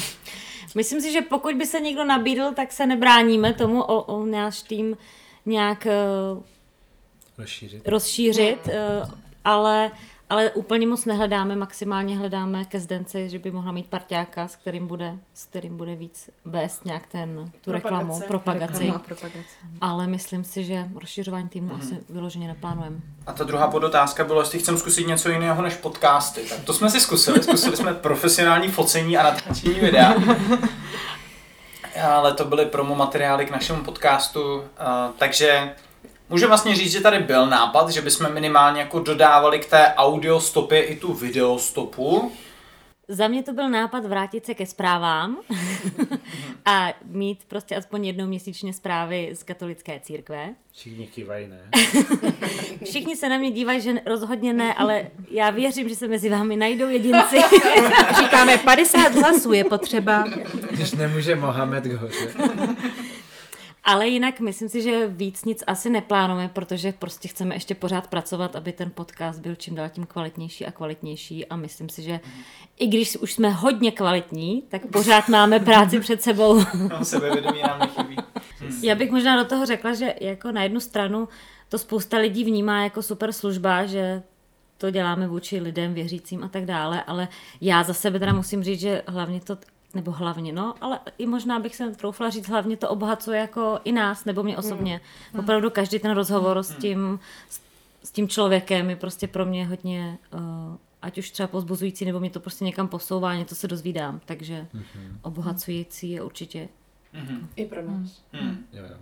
Myslím 0.76 1.02
si, 1.02 1.12
že 1.12 1.22
pokud 1.22 1.56
by 1.56 1.66
se 1.66 1.80
někdo 1.80 2.04
nabídl, 2.06 2.52
tak 2.56 2.72
se 2.72 2.86
nebráníme 2.86 3.54
tomu 3.54 3.82
o, 3.82 4.04
o 4.04 4.26
náš 4.26 4.62
tým 4.62 4.98
nějak 5.46 5.88
uh, 6.36 6.44
Rozšířit. 7.38 7.88
rozšířit, 7.88 8.68
uh, 8.68 9.10
ale, 9.46 9.92
ale 10.30 10.52
úplně 10.52 10.88
moc 10.88 11.06
nehledáme, 11.06 11.56
maximálně 11.56 12.18
hledáme 12.18 12.66
ke 12.66 12.80
Zdence, 12.80 13.30
že 13.30 13.40
by 13.40 13.52
mohla 13.52 13.72
mít 13.72 13.88
parťáka, 13.88 14.48
s 14.48 14.56
kterým 14.56 14.88
bude, 14.88 15.18
s 15.34 15.46
kterým 15.46 15.78
bude 15.78 15.96
víc 15.96 16.30
vést 16.46 16.86
nějak 16.86 17.08
ten, 17.08 17.52
tu 17.62 17.72
reklamu, 17.72 18.06
Propagace. 18.06 18.28
propagaci. 18.28 18.84
Reklama 18.84 19.00
propagace. 19.00 19.56
Ale 19.82 20.08
myslím 20.08 20.44
si, 20.44 20.64
že 20.64 20.88
rozšiřování 20.96 21.50
týmu 21.50 21.76
asi 21.76 21.98
vyloženě 22.10 22.48
neplánujeme. 22.48 22.98
A 23.28 23.34
ta 23.34 23.44
druhá 23.44 23.68
podotázka 23.68 24.24
byla, 24.24 24.42
jestli 24.42 24.60
chcem 24.60 24.78
zkusit 24.78 25.08
něco 25.08 25.30
jiného 25.30 25.62
než 25.62 25.74
podcasty. 25.74 26.42
Tak 26.50 26.60
to 26.60 26.74
jsme 26.74 26.90
si 26.90 27.00
zkusili. 27.00 27.44
Zkusili 27.44 27.78
jsme 27.78 27.94
profesionální 27.94 28.68
focení 28.68 29.18
a 29.18 29.24
natáčení 29.24 29.80
videa. 29.80 30.14
Ale 32.04 32.34
to 32.34 32.46
byly 32.46 32.66
promo 32.66 32.96
materiály 32.96 33.46
k 33.46 33.52
našemu 33.52 33.84
podcastu, 33.84 34.64
a, 34.78 35.12
takže 35.18 35.74
můžu 36.30 36.48
vlastně 36.48 36.76
říct, 36.76 36.92
že 36.92 37.02
tady 37.02 37.20
byl 37.20 37.48
nápad, 37.48 37.90
že 37.90 38.02
bychom 38.02 38.34
minimálně 38.34 38.82
jako 38.82 39.00
dodávali 39.00 39.60
k 39.60 39.70
té 39.70 39.94
audio 39.98 40.40
stopě 40.40 40.84
i 40.84 40.96
tu 40.96 41.14
video 41.14 41.60
stopu. 41.60 42.32
Za 43.12 43.28
mě 43.28 43.44
to 43.44 43.54
byl 43.54 43.70
nápad 43.70 44.06
vrátit 44.06 44.46
se 44.46 44.54
ke 44.54 44.66
zprávám 44.66 45.38
a 46.66 46.94
mít 47.06 47.40
prostě 47.48 47.76
aspoň 47.76 48.06
jednou 48.06 48.28
měsíčně 48.28 48.74
zprávy 48.74 49.30
z 49.34 49.44
katolické 49.44 50.00
církve. 50.00 50.50
Všichni 50.74 51.08
kývají, 51.08 51.48
ne? 51.48 51.58
Všichni 52.86 53.16
se 53.16 53.30
na 53.30 53.38
mě 53.38 53.52
dívají, 53.52 53.82
že 53.82 53.94
rozhodně 54.06 54.54
ne, 54.54 54.74
ale 54.74 55.08
já 55.32 55.50
věřím, 55.50 55.90
že 55.90 55.96
se 55.96 56.08
mezi 56.08 56.30
vámi 56.30 56.56
najdou 56.56 56.90
jedinci. 56.90 57.38
Říkáme 58.20 58.58
50 58.58 59.16
hlasů 59.16 59.54
je 59.54 59.64
potřeba. 59.64 60.26
Když 60.72 60.92
nemůže 60.92 61.36
Mohamed 61.36 61.84
k 61.84 61.94
hoře. 61.94 62.34
Ale 63.90 64.08
jinak 64.08 64.40
myslím 64.40 64.70
si, 64.70 64.82
že 64.82 65.08
víc 65.08 65.46
nic 65.46 65.64
asi 65.68 65.90
neplánujeme, 65.90 66.50
protože 66.54 66.92
prostě 66.92 67.28
chceme 67.28 67.56
ještě 67.56 67.76
pořád 67.76 68.08
pracovat, 68.08 68.56
aby 68.56 68.72
ten 68.72 68.92
podcast 68.92 69.40
byl 69.40 69.56
čím 69.56 69.76
dál 69.76 69.90
tím 69.90 70.06
kvalitnější 70.06 70.66
a 70.66 70.72
kvalitnější 70.72 71.46
a 71.46 71.56
myslím 71.56 71.90
si, 71.90 72.02
že 72.02 72.20
i 72.80 72.88
když 72.88 73.18
už 73.18 73.34
jsme 73.34 73.50
hodně 73.50 73.92
kvalitní, 73.92 74.64
tak 74.70 74.86
pořád 74.86 75.30
máme 75.30 75.60
práci 75.60 76.00
před 76.06 76.22
sebou. 76.22 76.64
No, 76.90 77.06
sebevědomí 77.06 77.62
nám 77.62 77.80
nechybí. 77.80 78.16
Já 78.82 78.96
bych 78.96 79.12
možná 79.12 79.44
do 79.44 79.50
toho 79.50 79.66
řekla, 79.66 79.94
že 79.94 80.16
jako 80.22 80.52
na 80.52 80.64
jednu 80.64 80.80
stranu 80.80 81.28
to 81.70 81.78
spousta 81.78 82.18
lidí 82.18 82.44
vnímá 82.44 82.84
jako 82.84 83.02
super 83.02 83.34
služba, 83.34 83.86
že 83.86 84.24
to 84.78 84.92
děláme 84.92 85.28
vůči 85.28 85.60
lidem, 85.60 85.94
věřícím 85.94 86.44
a 86.44 86.48
tak 86.48 86.66
dále, 86.66 87.04
ale 87.04 87.28
já 87.62 87.84
za 87.84 87.94
sebe 87.94 88.20
teda 88.20 88.34
musím 88.34 88.64
říct, 88.64 88.80
že 88.80 89.02
hlavně 89.08 89.42
to, 89.42 89.58
nebo 89.94 90.12
hlavně, 90.12 90.54
no, 90.54 90.76
ale 90.82 91.00
i 91.18 91.26
možná 91.26 91.60
bych 91.60 91.76
se 91.76 91.92
troufla 91.92 92.30
říct, 92.30 92.48
hlavně 92.48 92.78
to 92.78 92.90
obohacuje 92.90 93.40
jako 93.40 93.80
i 93.84 93.92
nás, 93.92 94.26
nebo 94.26 94.44
mě 94.44 94.58
osobně. 94.58 95.02
Opravdu 95.40 95.70
každý 95.70 96.00
ten 96.00 96.12
rozhovor 96.12 96.64
s 96.64 96.76
tím, 96.76 97.20
s, 97.50 97.62
s 98.04 98.12
tím 98.12 98.28
člověkem 98.28 98.90
je 98.90 98.96
prostě 98.96 99.28
pro 99.28 99.46
mě 99.46 99.68
hodně, 99.68 100.18
uh, 100.34 100.40
ať 101.02 101.18
už 101.18 101.32
třeba 101.32 101.48
pozbuzující, 101.48 102.06
nebo 102.06 102.20
mě 102.20 102.30
to 102.30 102.40
prostě 102.40 102.66
někam 102.66 102.88
posouvá, 102.88 103.36
něco 103.36 103.56
se 103.56 103.68
dozvídám, 103.68 104.22
takže 104.26 104.68
obohacující 105.22 106.12
je 106.12 106.22
určitě 106.22 106.70
I 107.56 107.66
pro 107.66 107.82
nás. 107.82 108.22
Hmm. 108.32 108.66
Jo, 108.74 108.84
jo. 108.90 108.96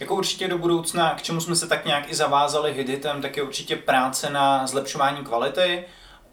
Jako 0.00 0.14
určitě 0.14 0.48
do 0.48 0.58
budoucna, 0.58 1.14
k 1.14 1.22
čemu 1.22 1.40
jsme 1.40 1.56
se 1.56 1.68
tak 1.68 1.84
nějak 1.84 2.10
i 2.10 2.14
zavázali 2.14 2.72
hiditem, 2.72 3.22
tak 3.22 3.36
je 3.36 3.42
určitě 3.42 3.76
práce 3.76 4.30
na 4.30 4.66
zlepšování 4.66 5.24
kvality. 5.24 5.84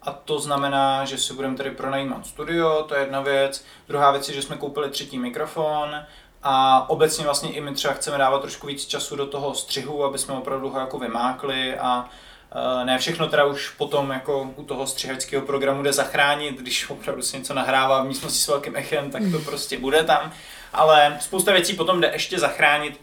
A 0.04 0.12
to 0.12 0.38
znamená, 0.38 1.04
že 1.04 1.18
si 1.18 1.34
budeme 1.34 1.56
tady 1.56 1.70
pronajímat 1.70 2.26
studio, 2.26 2.84
to 2.88 2.94
je 2.94 3.00
jedna 3.00 3.20
věc. 3.20 3.64
Druhá 3.88 4.10
věc 4.10 4.28
je, 4.28 4.34
že 4.34 4.42
jsme 4.42 4.56
koupili 4.56 4.90
třetí 4.90 5.18
mikrofon 5.18 5.94
a 6.42 6.84
obecně 6.90 7.24
vlastně 7.24 7.52
i 7.52 7.60
my 7.60 7.74
třeba 7.74 7.94
chceme 7.94 8.18
dávat 8.18 8.42
trošku 8.42 8.66
víc 8.66 8.86
času 8.86 9.16
do 9.16 9.26
toho 9.26 9.54
střihu, 9.54 10.04
aby 10.04 10.18
jsme 10.18 10.34
opravdu 10.34 10.70
ho 10.70 10.80
jako 10.80 10.98
vymákli 10.98 11.78
a 11.78 12.08
Eh, 12.54 12.84
ne 12.84 12.98
všechno 12.98 13.28
teda 13.28 13.44
už 13.44 13.68
potom 13.68 14.10
jako 14.10 14.50
u 14.56 14.64
toho 14.64 14.86
střihačského 14.86 15.46
programu 15.46 15.82
jde 15.82 15.92
zachránit, 15.92 16.60
když 16.60 16.90
opravdu 16.90 17.22
se 17.22 17.38
něco 17.38 17.54
nahrává 17.54 18.02
v 18.02 18.06
místnosti 18.06 18.38
s 18.38 18.48
velkým 18.48 18.76
echem, 18.76 19.10
tak 19.10 19.22
to 19.32 19.38
prostě 19.38 19.78
bude 19.78 20.04
tam. 20.04 20.32
Ale 20.72 21.16
spousta 21.20 21.52
věcí 21.52 21.74
potom 21.74 22.00
jde 22.00 22.10
ještě 22.12 22.38
zachránit. 22.38 23.00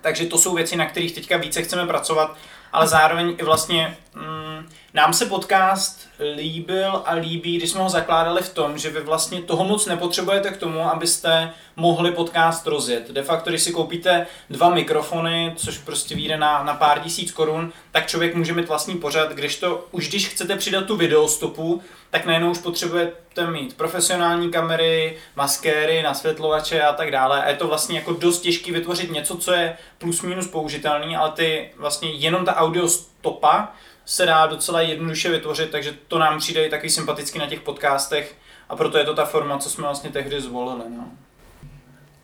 Takže 0.00 0.26
to 0.26 0.38
jsou 0.38 0.54
věci, 0.54 0.76
na 0.76 0.86
kterých 0.86 1.14
teďka 1.14 1.36
více 1.36 1.62
chceme 1.62 1.86
pracovat, 1.86 2.36
ale 2.72 2.88
zároveň 2.88 3.36
i 3.38 3.44
vlastně 3.44 3.96
mm, 4.14 4.68
nám 4.94 5.12
se 5.12 5.26
podcast 5.26 6.08
líbil 6.36 7.02
a 7.06 7.14
líbí, 7.14 7.56
když 7.56 7.70
jsme 7.70 7.80
ho 7.80 7.88
zakládali 7.88 8.42
v 8.42 8.54
tom, 8.54 8.78
že 8.78 8.90
vy 8.90 9.00
vlastně 9.00 9.42
toho 9.42 9.64
moc 9.64 9.86
nepotřebujete 9.86 10.50
k 10.50 10.56
tomu, 10.56 10.90
abyste 10.90 11.52
mohli 11.76 12.10
podcast 12.10 12.66
rozjet. 12.66 13.10
De 13.10 13.22
facto, 13.22 13.50
když 13.50 13.62
si 13.62 13.72
koupíte 13.72 14.26
dva 14.50 14.70
mikrofony, 14.70 15.52
což 15.56 15.78
prostě 15.78 16.14
vyjde 16.14 16.36
na, 16.36 16.62
na 16.62 16.74
pár 16.74 17.00
tisíc 17.00 17.32
korun, 17.32 17.72
tak 17.90 18.06
člověk 18.06 18.34
může 18.34 18.52
mít 18.52 18.68
vlastní 18.68 18.98
pořad, 18.98 19.32
když 19.32 19.58
to, 19.58 19.86
už 19.90 20.08
když 20.08 20.28
chcete 20.28 20.56
přidat 20.56 20.84
tu 20.84 20.96
videostopu, 20.96 21.82
tak 22.10 22.24
najednou 22.24 22.50
už 22.50 22.58
potřebujete 22.58 23.46
mít 23.50 23.76
profesionální 23.76 24.50
kamery, 24.50 25.18
maskéry, 25.36 26.02
nasvětlovače 26.02 26.82
a 26.82 26.92
tak 26.92 27.10
dále. 27.10 27.42
A 27.44 27.48
je 27.48 27.56
to 27.56 27.68
vlastně 27.68 27.98
jako 27.98 28.12
dost 28.12 28.40
těžké 28.40 28.72
vytvořit 28.72 29.12
něco, 29.12 29.36
co 29.36 29.52
je 29.52 29.76
plus 29.98 30.22
minus 30.22 30.46
použitelný, 30.46 31.16
ale 31.16 31.30
ty 31.30 31.70
vlastně 31.76 32.10
jenom 32.10 32.44
ta 32.44 32.56
audio 32.56 32.88
stopa 32.88 33.72
se 34.04 34.26
dá 34.26 34.46
docela 34.46 34.80
jednoduše 34.80 35.30
vytvořit, 35.30 35.70
takže 35.70 35.94
to 36.08 36.18
nám 36.18 36.38
přijde 36.38 36.66
i 36.66 36.70
takový 36.70 36.90
sympatický 36.90 37.38
na 37.38 37.46
těch 37.46 37.60
podcastech 37.60 38.34
a 38.68 38.76
proto 38.76 38.98
je 38.98 39.04
to 39.04 39.14
ta 39.14 39.24
forma, 39.24 39.58
co 39.58 39.70
jsme 39.70 39.82
vlastně 39.82 40.10
tehdy 40.10 40.40
zvolili. 40.40 40.84
No. 40.88 41.04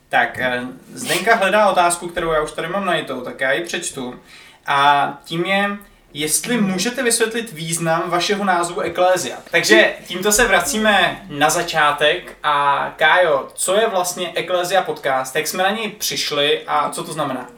Tak, 0.09 0.39
eh, 0.39 0.67
Zdenka 0.95 1.35
hledá 1.35 1.71
otázku, 1.71 2.09
kterou 2.09 2.33
já 2.33 2.43
už 2.43 2.53
tady 2.53 2.69
mám 2.69 2.85
najitou, 2.85 3.21
tak 3.21 3.41
já 3.41 3.53
ji 3.53 3.65
přečtu. 3.65 4.21
A 4.67 5.13
tím 5.25 5.45
je, 5.45 5.79
jestli 6.13 6.61
můžete 6.61 7.03
vysvětlit 7.03 7.53
význam 7.53 8.11
vašeho 8.11 8.45
názvu 8.45 8.81
Eklézia. 8.81 9.37
Takže 9.51 9.95
tímto 10.07 10.33
se 10.33 10.49
vracíme 10.49 11.27
na 11.29 11.51
začátek 11.51 12.37
a 12.43 12.89
Kájo, 12.97 13.49
co 13.55 13.75
je 13.75 13.89
vlastně 13.89 14.33
Eklézia 14.35 14.83
podcast, 14.83 15.37
jak 15.37 15.47
jsme 15.47 15.63
na 15.63 15.71
něj 15.71 15.89
přišli 15.89 16.63
a 16.67 16.91
co 16.91 17.05
to 17.05 17.13
znamená? 17.13 17.49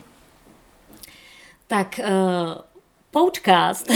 Tak, 1.66 2.00
uh, 2.02 2.69
podcast. 3.10 3.86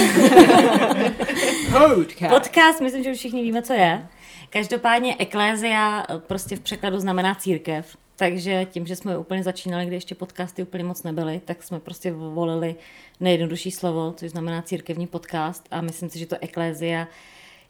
podcast. 1.72 2.34
Podcast, 2.34 2.80
myslím, 2.80 3.04
že 3.04 3.10
už 3.10 3.18
všichni 3.18 3.42
víme, 3.42 3.62
co 3.62 3.72
je. 3.72 4.08
Každopádně 4.50 5.16
Eklézia 5.18 6.06
prostě 6.26 6.56
v 6.56 6.60
překladu 6.60 7.00
znamená 7.00 7.34
církev. 7.34 7.96
Takže 8.16 8.66
tím, 8.70 8.86
že 8.86 8.96
jsme 8.96 9.18
úplně 9.18 9.42
začínali, 9.42 9.86
kdy 9.86 9.96
ještě 9.96 10.14
podcasty 10.14 10.62
úplně 10.62 10.84
moc 10.84 11.02
nebyly, 11.02 11.40
tak 11.44 11.62
jsme 11.62 11.80
prostě 11.80 12.12
volili 12.12 12.74
nejjednodušší 13.20 13.70
slovo, 13.70 14.14
což 14.16 14.30
znamená 14.30 14.62
církevní 14.62 15.06
podcast 15.06 15.68
a 15.70 15.80
myslím 15.80 16.10
si, 16.10 16.18
že 16.18 16.26
to 16.26 16.36
eklézia 16.40 17.08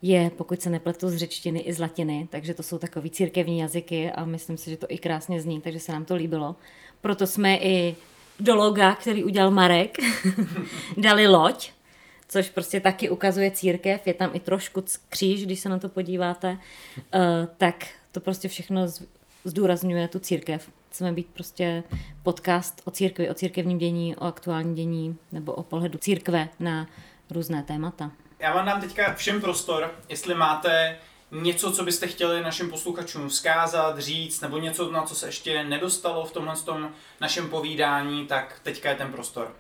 je, 0.03 0.31
pokud 0.37 0.63
se 0.63 0.71
nepletu 0.71 1.09
z 1.09 1.17
řečtiny 1.17 1.61
i 1.61 1.73
z 1.73 1.79
latiny, 1.79 2.29
takže 2.31 2.55
to 2.55 2.63
jsou 2.63 2.79
takový 2.79 3.11
církevní 3.11 3.59
jazyky 3.59 4.11
a 4.11 4.25
myslím 4.25 4.57
si, 4.57 4.71
že 4.71 4.77
to 4.77 4.87
i 4.89 4.99
krásně 4.99 5.41
zní, 5.41 5.61
takže 5.61 5.81
se 5.81 5.93
nám 5.93 6.05
to 6.05 6.15
líbilo. 6.15 6.57
Proto 7.01 7.27
jsme 7.27 7.57
i 7.57 7.97
do 8.41 8.55
loga, 8.55 8.95
který 8.95 9.25
udělal 9.25 9.51
Marek, 9.51 9.99
dali 10.97 11.27
loď, 11.27 11.71
což 12.29 12.51
prostě 12.51 12.81
taky 12.81 13.11
ukazuje 13.11 13.51
církev, 13.51 14.07
je 14.07 14.15
tam 14.15 14.31
i 14.33 14.41
trošku 14.41 14.85
kříž, 15.09 15.45
když 15.45 15.61
se 15.61 15.69
na 15.69 15.79
to 15.79 15.89
podíváte, 15.89 16.51
uh, 16.51 17.01
tak 17.59 17.87
to 18.13 18.21
prostě 18.21 18.49
všechno 18.49 18.87
zdůrazňuje 19.45 20.09
tu 20.09 20.19
církev. 20.19 20.71
Chceme 20.91 21.13
být 21.13 21.27
prostě 21.27 21.83
podcast 22.23 22.83
o 22.85 22.91
církvi, 22.91 23.31
o 23.31 23.35
církevním 23.35 23.79
dění, 23.79 24.17
o 24.17 24.25
aktuálním 24.25 24.75
dění 24.75 25.17
nebo 25.33 25.53
o 25.53 25.63
pohledu 25.63 25.99
církve 25.99 26.49
na 26.61 26.87
různé 27.31 27.63
témata. 27.63 28.11
Já 28.39 28.55
vám 28.55 28.67
dám 28.67 28.81
teďka 28.81 29.15
všem 29.15 29.41
prostor, 29.41 29.95
jestli 30.09 30.35
máte 30.35 30.99
něco, 31.35 31.73
co 31.73 31.85
byste 31.85 32.07
chtěli 32.07 32.43
našim 32.43 32.71
posluchačům 32.71 33.29
vzkázat, 33.29 33.99
říct, 33.99 34.41
nebo 34.41 34.59
něco, 34.59 34.91
na 34.91 35.03
co 35.03 35.15
se 35.15 35.27
ještě 35.27 35.65
nedostalo 35.65 36.25
v 36.25 36.33
tomhle 36.33 36.57
tom 36.57 36.93
našem 37.21 37.49
povídání, 37.49 38.27
tak 38.27 38.61
teďka 38.63 38.91
je 38.91 38.97
ten 38.97 39.13
prostor. 39.13 39.53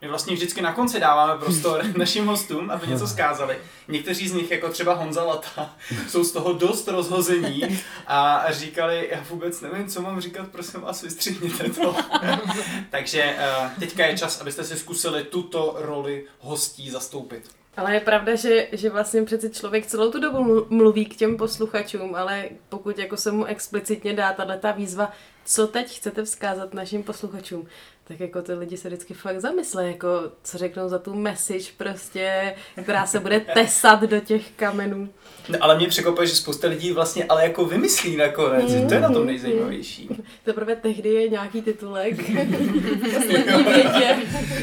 My 0.00 0.08
vlastně 0.08 0.34
vždycky 0.34 0.62
na 0.62 0.72
konci 0.72 1.00
dáváme 1.00 1.38
prostor 1.40 1.84
našim 1.96 2.26
hostům, 2.26 2.70
aby 2.70 2.86
něco 2.86 3.06
zkázali. 3.06 3.58
Někteří 3.88 4.28
z 4.28 4.32
nich, 4.32 4.50
jako 4.50 4.68
třeba 4.68 4.94
Honza 4.94 5.24
Lata, 5.24 5.76
jsou 6.08 6.24
z 6.24 6.32
toho 6.32 6.52
dost 6.52 6.88
rozhození 6.88 7.80
a 8.06 8.44
říkali, 8.50 9.08
já 9.12 9.24
vůbec 9.30 9.60
nevím, 9.60 9.88
co 9.88 10.02
mám 10.02 10.20
říkat, 10.20 10.48
prosím 10.48 10.80
vás, 10.80 11.02
vystřihněte 11.02 11.70
to. 11.70 11.96
Takže 12.90 13.22
eh, 13.38 13.70
teďka 13.78 14.06
je 14.06 14.18
čas, 14.18 14.40
abyste 14.40 14.64
si 14.64 14.76
zkusili 14.76 15.24
tuto 15.24 15.74
roli 15.78 16.24
hostí 16.40 16.90
zastoupit. 16.90 17.50
Ale 17.76 17.94
je 17.94 18.00
pravda, 18.00 18.34
že, 18.34 18.68
že 18.72 18.90
vlastně 18.90 19.22
přece 19.22 19.50
člověk 19.50 19.86
celou 19.86 20.10
tu 20.10 20.20
dobu 20.20 20.66
mluví 20.70 21.06
k 21.06 21.16
těm 21.16 21.36
posluchačům, 21.36 22.14
ale 22.14 22.48
pokud 22.68 22.98
jako 22.98 23.16
se 23.16 23.32
mu 23.32 23.44
explicitně 23.44 24.12
dá 24.12 24.32
tato 24.32 24.72
výzva, 24.72 25.12
co 25.44 25.66
teď 25.66 25.96
chcete 25.96 26.24
vzkázat 26.24 26.74
našim 26.74 27.02
posluchačům, 27.02 27.68
tak 28.08 28.20
jako 28.20 28.42
ty 28.42 28.54
lidi 28.54 28.76
se 28.76 28.88
vždycky 28.88 29.14
fakt 29.14 29.40
zamyslí, 29.40 29.86
jako 29.86 30.08
co 30.42 30.58
řeknou 30.58 30.88
za 30.88 30.98
tu 30.98 31.14
message 31.14 31.64
prostě, 31.76 32.54
která 32.82 33.06
se 33.06 33.20
bude 33.20 33.40
tesat 33.40 34.00
do 34.00 34.20
těch 34.20 34.50
kamenů. 34.56 35.08
No, 35.48 35.58
ale 35.60 35.76
mě 35.76 35.88
překvapuje, 35.88 36.26
že 36.26 36.34
spousta 36.34 36.68
lidí 36.68 36.92
vlastně 36.92 37.24
ale 37.24 37.42
jako 37.42 37.64
vymyslí 37.64 38.16
nakonec, 38.16 38.74
mm. 38.74 38.88
to 38.88 38.94
je 38.94 39.00
na 39.00 39.12
tom 39.12 39.26
nejzajímavější. 39.26 40.08
Teprve 40.44 40.76
tehdy 40.76 41.08
je 41.08 41.28
nějaký 41.28 41.62
titulek. 41.62 42.16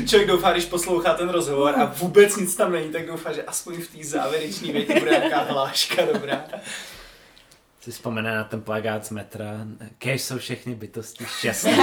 Člověk 0.08 0.28
doufá, 0.28 0.52
když 0.52 0.66
poslouchá 0.66 1.14
ten 1.14 1.30
rozhovor 1.30 1.74
a 1.78 1.86
vůbec 1.86 2.36
nic 2.36 2.56
tam 2.56 2.72
není, 2.72 2.90
tak 2.90 3.06
doufá, 3.06 3.32
že 3.32 3.44
aspoň 3.44 3.82
v 3.82 3.98
té 3.98 4.04
závěrečné 4.04 4.74
větě 4.74 5.00
bude 5.00 5.12
nějaká 5.12 5.40
hláška 5.40 6.06
dobrá 6.14 6.46
si 7.82 7.92
vzpomene 7.92 8.36
na 8.36 8.44
ten 8.44 8.62
plagát 8.62 9.06
z 9.06 9.10
metra, 9.10 9.68
kež 9.98 10.22
jsou 10.22 10.38
všechny 10.38 10.76
bytosti 10.76 11.26
šťastné. 11.26 11.72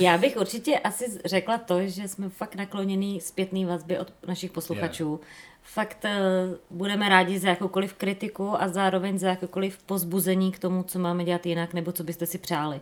Já 0.00 0.18
bych 0.18 0.36
určitě 0.36 0.78
asi 0.78 1.20
řekla 1.24 1.58
to, 1.58 1.86
že 1.86 2.08
jsme 2.08 2.28
fakt 2.28 2.54
naklonění 2.54 3.20
zpětný 3.20 3.64
vazby 3.64 3.98
od 3.98 4.12
našich 4.26 4.52
posluchačů. 4.52 5.08
Yeah. 5.08 5.30
Fakt 5.62 6.04
uh, 6.04 6.78
budeme 6.78 7.08
rádi 7.08 7.38
za 7.38 7.48
jakoukoliv 7.48 7.94
kritiku 7.94 8.62
a 8.62 8.68
zároveň 8.68 9.18
za 9.18 9.28
jakoukoliv 9.28 9.78
pozbuzení 9.78 10.52
k 10.52 10.58
tomu, 10.58 10.82
co 10.82 10.98
máme 10.98 11.24
dělat 11.24 11.46
jinak, 11.46 11.74
nebo 11.74 11.92
co 11.92 12.04
byste 12.04 12.26
si 12.26 12.38
přáli. 12.38 12.80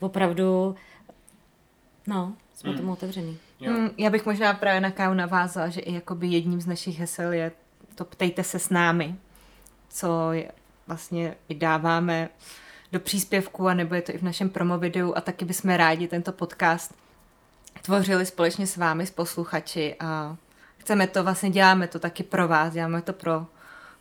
Opravdu, 0.00 0.74
no, 2.06 2.32
jsme 2.54 2.70
mm. 2.70 2.76
tomu 2.76 2.92
otevření. 2.92 3.38
Mm, 3.60 3.90
já 3.98 4.10
bych 4.10 4.26
možná 4.26 4.54
právě 4.54 4.80
na 4.80 4.90
kávu 4.90 5.14
navázala, 5.14 5.68
že 5.68 5.80
i 5.80 5.94
jakoby 5.94 6.26
jedním 6.26 6.60
z 6.60 6.66
našich 6.66 6.98
hesel 6.98 7.32
je 7.32 7.52
to 8.00 8.04
ptejte 8.04 8.44
se 8.44 8.58
s 8.58 8.70
námi, 8.70 9.14
co 9.88 10.32
je, 10.32 10.50
vlastně 10.86 11.34
dáváme 11.54 12.28
do 12.92 13.00
příspěvku, 13.00 13.68
a 13.68 13.74
nebo 13.74 13.94
je 13.94 14.02
to 14.02 14.12
i 14.12 14.18
v 14.18 14.22
našem 14.22 14.48
promo 14.50 14.78
videu 14.78 15.12
a 15.16 15.20
taky 15.20 15.44
bychom 15.44 15.70
rádi 15.70 16.08
tento 16.08 16.32
podcast 16.32 16.94
tvořili 17.82 18.26
společně 18.26 18.66
s 18.66 18.76
vámi, 18.76 19.06
s 19.06 19.10
posluchači 19.10 19.96
a 20.00 20.36
chceme 20.78 21.06
to, 21.06 21.22
vlastně 21.22 21.50
děláme 21.50 21.86
to 21.86 21.98
taky 21.98 22.22
pro 22.22 22.48
vás, 22.48 22.72
děláme 22.72 23.02
to 23.02 23.12
pro, 23.12 23.46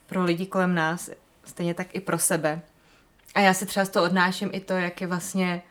pro 0.06 0.24
lidi 0.24 0.46
kolem 0.46 0.76
nás, 0.76 1.10
stejně 1.46 1.74
tak 1.74 1.96
i 1.96 2.00
pro 2.00 2.20
sebe. 2.20 2.62
A 3.36 3.40
já 3.40 3.54
si 3.54 3.66
třeba 3.66 3.86
z 3.86 3.90
toho 3.90 4.06
odnáším 4.06 4.50
i 4.54 4.60
to, 4.60 4.74
jak 4.74 5.02
je 5.02 5.08
vlastně 5.08 5.62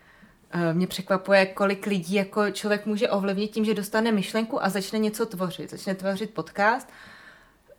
eh, 0.50 0.74
mě 0.74 0.86
překvapuje, 0.86 1.46
kolik 1.46 1.86
lidí 1.86 2.14
jako 2.14 2.50
člověk 2.50 2.86
může 2.86 3.10
ovlivnit 3.10 3.50
tím, 3.50 3.64
že 3.64 3.74
dostane 3.74 4.12
myšlenku 4.12 4.64
a 4.64 4.68
začne 4.68 4.98
něco 4.98 5.26
tvořit. 5.26 5.70
Začne 5.70 5.94
tvořit 5.94 6.34
podcast 6.34 6.88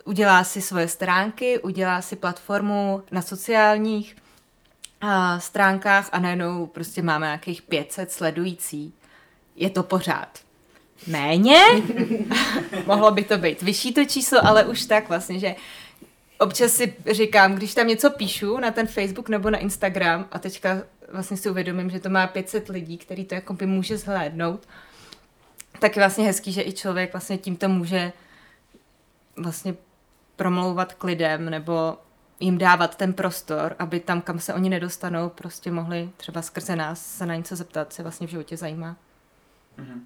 udělá 0.10 0.44
si 0.44 0.62
svoje 0.62 0.88
stránky, 0.88 1.60
udělá 1.60 2.02
si 2.02 2.16
platformu 2.16 3.04
na 3.12 3.22
sociálních 3.22 4.16
a 5.02 5.40
stránkách 5.40 6.10
a 6.12 6.20
najednou 6.20 6.66
prostě 6.66 7.02
máme 7.02 7.26
nějakých 7.26 7.62
500 7.62 8.12
sledující. 8.12 8.94
Je 9.56 9.70
to 9.70 9.84
pořád. 9.84 10.40
Méně? 11.08 11.62
Mohlo 12.86 13.12
by 13.12 13.24
to 13.24 13.38
být 13.38 13.62
vyšší 13.62 13.94
to 13.94 14.06
číslo, 14.06 14.46
ale 14.46 14.66
už 14.66 14.86
tak 14.86 15.10
vlastně, 15.10 15.40
že 15.40 15.56
občas 16.40 16.72
si 16.72 16.94
říkám, 17.12 17.56
když 17.56 17.74
tam 17.74 17.88
něco 17.88 18.10
píšu 18.10 18.58
na 18.58 18.72
ten 18.72 18.88
Facebook 18.88 19.30
nebo 19.30 19.50
na 19.50 19.58
Instagram 19.58 20.26
a 20.32 20.40
teďka 20.40 20.82
vlastně 21.12 21.38
si 21.38 21.50
uvědomím, 21.50 21.90
že 21.90 22.00
to 22.00 22.10
má 22.10 22.28
500 22.28 22.70
lidí, 22.70 22.98
který 22.98 23.26
to 23.26 23.36
jako 23.36 23.54
by 23.54 23.66
může 23.66 23.98
zhlédnout, 23.98 24.68
tak 25.80 25.96
je 25.96 26.02
vlastně 26.02 26.26
hezký, 26.26 26.52
že 26.52 26.64
i 26.64 26.74
člověk 26.74 27.14
vlastně 27.14 27.38
tímto 27.38 27.70
může 27.70 28.14
vlastně 29.38 29.76
promlouvat 30.40 30.94
k 30.94 31.04
lidem 31.04 31.50
nebo 31.50 31.98
jim 32.40 32.58
dávat 32.58 32.96
ten 32.96 33.14
prostor, 33.14 33.76
aby 33.80 34.00
tam, 34.00 34.22
kam 34.22 34.40
se 34.40 34.54
oni 34.54 34.70
nedostanou, 34.70 35.30
prostě 35.30 35.72
mohli 35.72 36.10
třeba 36.18 36.42
skrze 36.42 36.76
nás 36.76 37.18
se 37.18 37.26
na 37.26 37.36
něco 37.36 37.56
zeptat, 37.56 37.94
se 37.94 38.04
vlastně 38.04 38.28
v 38.28 38.30
životě 38.30 38.58
zajímá. 38.58 38.96
Mm-hmm. 39.80 40.02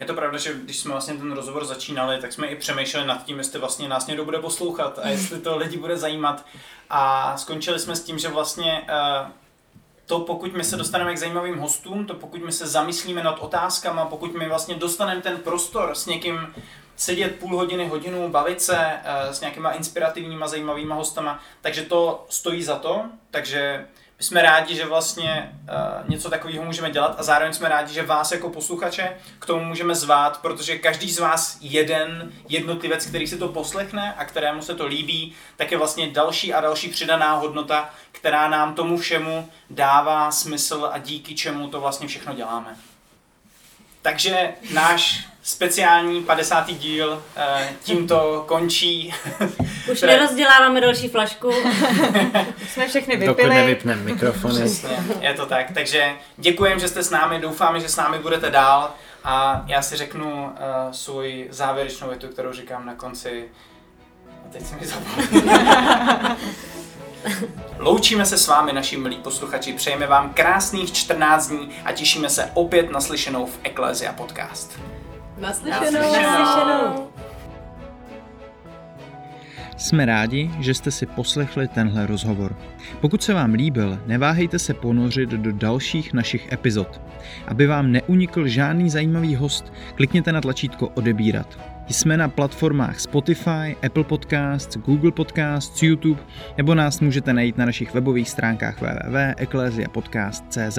Je 0.00 0.06
to 0.06 0.14
pravda, 0.14 0.38
že 0.38 0.54
když 0.54 0.78
jsme 0.78 0.90
vlastně 0.90 1.14
ten 1.14 1.32
rozhovor 1.32 1.64
začínali, 1.64 2.20
tak 2.20 2.32
jsme 2.32 2.46
i 2.46 2.56
přemýšleli 2.56 3.06
nad 3.06 3.24
tím, 3.24 3.38
jestli 3.38 3.58
vlastně 3.58 3.88
nás 3.88 4.06
někdo 4.06 4.24
bude 4.24 4.38
poslouchat 4.38 4.98
a 4.98 5.08
jestli 5.08 5.40
to 5.40 5.56
lidi 5.56 5.76
bude 5.76 5.96
zajímat. 5.96 6.46
A 6.90 7.36
skončili 7.36 7.78
jsme 7.78 7.96
s 7.96 8.04
tím, 8.04 8.18
že 8.18 8.28
vlastně 8.28 8.82
uh, 8.82 9.30
to 10.06 10.20
pokud 10.20 10.52
my 10.52 10.64
se 10.64 10.76
dostaneme 10.76 11.14
k 11.14 11.18
zajímavým 11.18 11.58
hostům, 11.58 12.06
to 12.06 12.14
pokud 12.14 12.42
my 12.42 12.52
se 12.52 12.66
zamyslíme 12.66 13.22
nad 13.22 13.38
otázkama, 13.38 14.04
pokud 14.04 14.34
my 14.34 14.48
vlastně 14.48 14.74
dostaneme 14.74 15.22
ten 15.22 15.36
prostor 15.36 15.94
s 15.94 16.06
někým 16.06 16.54
sedět 16.96 17.38
půl 17.38 17.56
hodiny, 17.56 17.88
hodinu, 17.88 18.28
bavit 18.28 18.62
se 18.62 18.76
uh, 18.76 19.32
s 19.32 19.40
nějakýma 19.40 19.72
inspirativníma, 19.72 20.48
zajímavýma 20.48 20.94
hostama, 20.94 21.40
takže 21.60 21.82
to 21.82 22.26
stojí 22.28 22.62
za 22.62 22.76
to, 22.76 23.02
takže 23.30 23.86
my 24.22 24.26
jsme 24.26 24.42
rádi, 24.42 24.74
že 24.74 24.86
vlastně 24.86 25.52
uh, 25.62 26.10
něco 26.10 26.30
takového 26.30 26.64
můžeme 26.64 26.90
dělat 26.90 27.14
a 27.18 27.22
zároveň 27.22 27.52
jsme 27.52 27.68
rádi, 27.68 27.94
že 27.94 28.02
vás 28.02 28.32
jako 28.32 28.50
posluchače 28.50 29.16
k 29.38 29.46
tomu 29.46 29.64
můžeme 29.64 29.94
zvát, 29.94 30.40
protože 30.42 30.78
každý 30.78 31.10
z 31.10 31.18
vás 31.18 31.58
jeden 31.60 32.32
jednotlivec, 32.48 33.06
který 33.06 33.26
si 33.26 33.38
to 33.38 33.48
poslechne 33.48 34.14
a 34.18 34.24
kterému 34.24 34.62
se 34.62 34.74
to 34.74 34.86
líbí, 34.86 35.34
tak 35.56 35.72
je 35.72 35.78
vlastně 35.78 36.10
další 36.10 36.54
a 36.54 36.60
další 36.60 36.88
přidaná 36.88 37.34
hodnota, 37.34 37.90
která 38.12 38.48
nám 38.48 38.74
tomu 38.74 38.98
všemu 38.98 39.48
dává 39.70 40.30
smysl 40.30 40.88
a 40.92 40.98
díky 40.98 41.34
čemu 41.34 41.68
to 41.68 41.80
vlastně 41.80 42.08
všechno 42.08 42.34
děláme. 42.34 42.76
Takže 44.02 44.48
náš 44.72 45.26
speciální 45.42 46.22
50. 46.22 46.70
díl 46.70 47.22
eh, 47.36 47.68
tímto 47.82 48.44
končí. 48.48 49.14
Už 49.92 49.96
Které... 49.96 50.12
nerozděláváme 50.12 50.80
další 50.80 51.08
flašku. 51.08 51.52
Jsme 52.68 52.88
všechny 52.88 53.16
Dokud 53.16 53.36
vypili. 53.36 53.54
nevypneme 53.54 54.02
mikrofony. 54.02 54.54
Přesně, 54.54 54.96
je 55.20 55.34
to 55.34 55.46
tak. 55.46 55.66
Takže 55.74 56.12
děkujeme, 56.36 56.80
že 56.80 56.88
jste 56.88 57.02
s 57.02 57.10
námi, 57.10 57.38
doufáme, 57.40 57.80
že 57.80 57.88
s 57.88 57.96
námi 57.96 58.18
budete 58.18 58.50
dál 58.50 58.94
a 59.24 59.64
já 59.66 59.82
si 59.82 59.96
řeknu 59.96 60.44
uh, 60.44 60.50
svůj 60.92 61.46
závěrečnou 61.50 62.08
větu, 62.08 62.28
kterou 62.28 62.52
říkám 62.52 62.86
na 62.86 62.94
konci. 62.94 63.44
A 64.46 64.52
teď 64.52 64.66
se 64.66 64.76
mi 64.76 64.86
zapomněl. 64.86 66.36
Loučíme 67.78 68.26
se 68.26 68.38
s 68.38 68.48
vámi, 68.48 68.72
naši 68.72 68.96
milí 68.96 69.16
posluchači, 69.16 69.72
přejeme 69.72 70.06
vám 70.06 70.32
krásných 70.34 70.92
14 70.92 71.48
dní 71.48 71.68
a 71.84 71.92
těšíme 71.92 72.30
se 72.30 72.50
opět 72.54 72.90
naslyšenou 72.90 73.46
v 73.46 73.58
Eklézia 73.62 74.12
Podcast. 74.12 74.80
Naslyšenou. 75.38 75.92
Naslyšenou. 75.92 77.08
Jsme 79.76 80.06
rádi, 80.06 80.50
že 80.60 80.74
jste 80.74 80.90
si 80.90 81.06
poslechli 81.06 81.68
tenhle 81.68 82.06
rozhovor. 82.06 82.56
Pokud 83.00 83.22
se 83.22 83.34
vám 83.34 83.52
líbil, 83.52 83.98
neváhejte 84.06 84.58
se 84.58 84.74
ponořit 84.74 85.30
do 85.30 85.52
dalších 85.52 86.12
našich 86.12 86.52
epizod. 86.52 87.00
Aby 87.46 87.66
vám 87.66 87.92
neunikl 87.92 88.48
žádný 88.48 88.90
zajímavý 88.90 89.36
host, 89.36 89.72
klikněte 89.94 90.32
na 90.32 90.40
tlačítko 90.40 90.88
odebírat. 90.88 91.58
Jsme 91.88 92.16
na 92.16 92.28
platformách 92.28 93.00
Spotify, 93.00 93.76
Apple 93.86 94.04
Podcasts, 94.04 94.76
Google 94.76 95.12
Podcasts, 95.12 95.82
YouTube 95.82 96.20
nebo 96.56 96.74
nás 96.74 97.00
můžete 97.00 97.32
najít 97.32 97.58
na 97.58 97.66
našich 97.66 97.94
webových 97.94 98.30
stránkách 98.30 98.80
www.ecclesiapodcast.cz. 98.80 100.78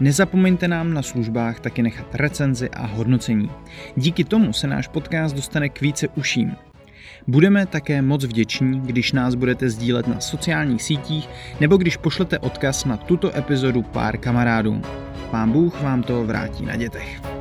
Nezapomeňte 0.00 0.68
nám 0.68 0.94
na 0.94 1.02
službách 1.02 1.60
taky 1.60 1.82
nechat 1.82 2.14
recenzi 2.14 2.70
a 2.70 2.86
hodnocení. 2.86 3.50
Díky 3.96 4.24
tomu 4.24 4.52
se 4.52 4.66
náš 4.66 4.88
podcast 4.88 5.36
dostane 5.36 5.68
k 5.68 5.80
více 5.80 6.08
uším. 6.08 6.56
Budeme 7.26 7.66
také 7.66 8.02
moc 8.02 8.24
vděční, 8.24 8.80
když 8.80 9.12
nás 9.12 9.34
budete 9.34 9.70
sdílet 9.70 10.06
na 10.06 10.20
sociálních 10.20 10.82
sítích 10.82 11.28
nebo 11.60 11.76
když 11.76 11.96
pošlete 11.96 12.38
odkaz 12.38 12.84
na 12.84 12.96
tuto 12.96 13.36
epizodu 13.36 13.82
pár 13.82 14.16
kamarádům. 14.18 14.82
Pán 15.30 15.52
Bůh 15.52 15.82
vám 15.82 16.02
to 16.02 16.24
vrátí 16.24 16.64
na 16.64 16.76
dětech. 16.76 17.39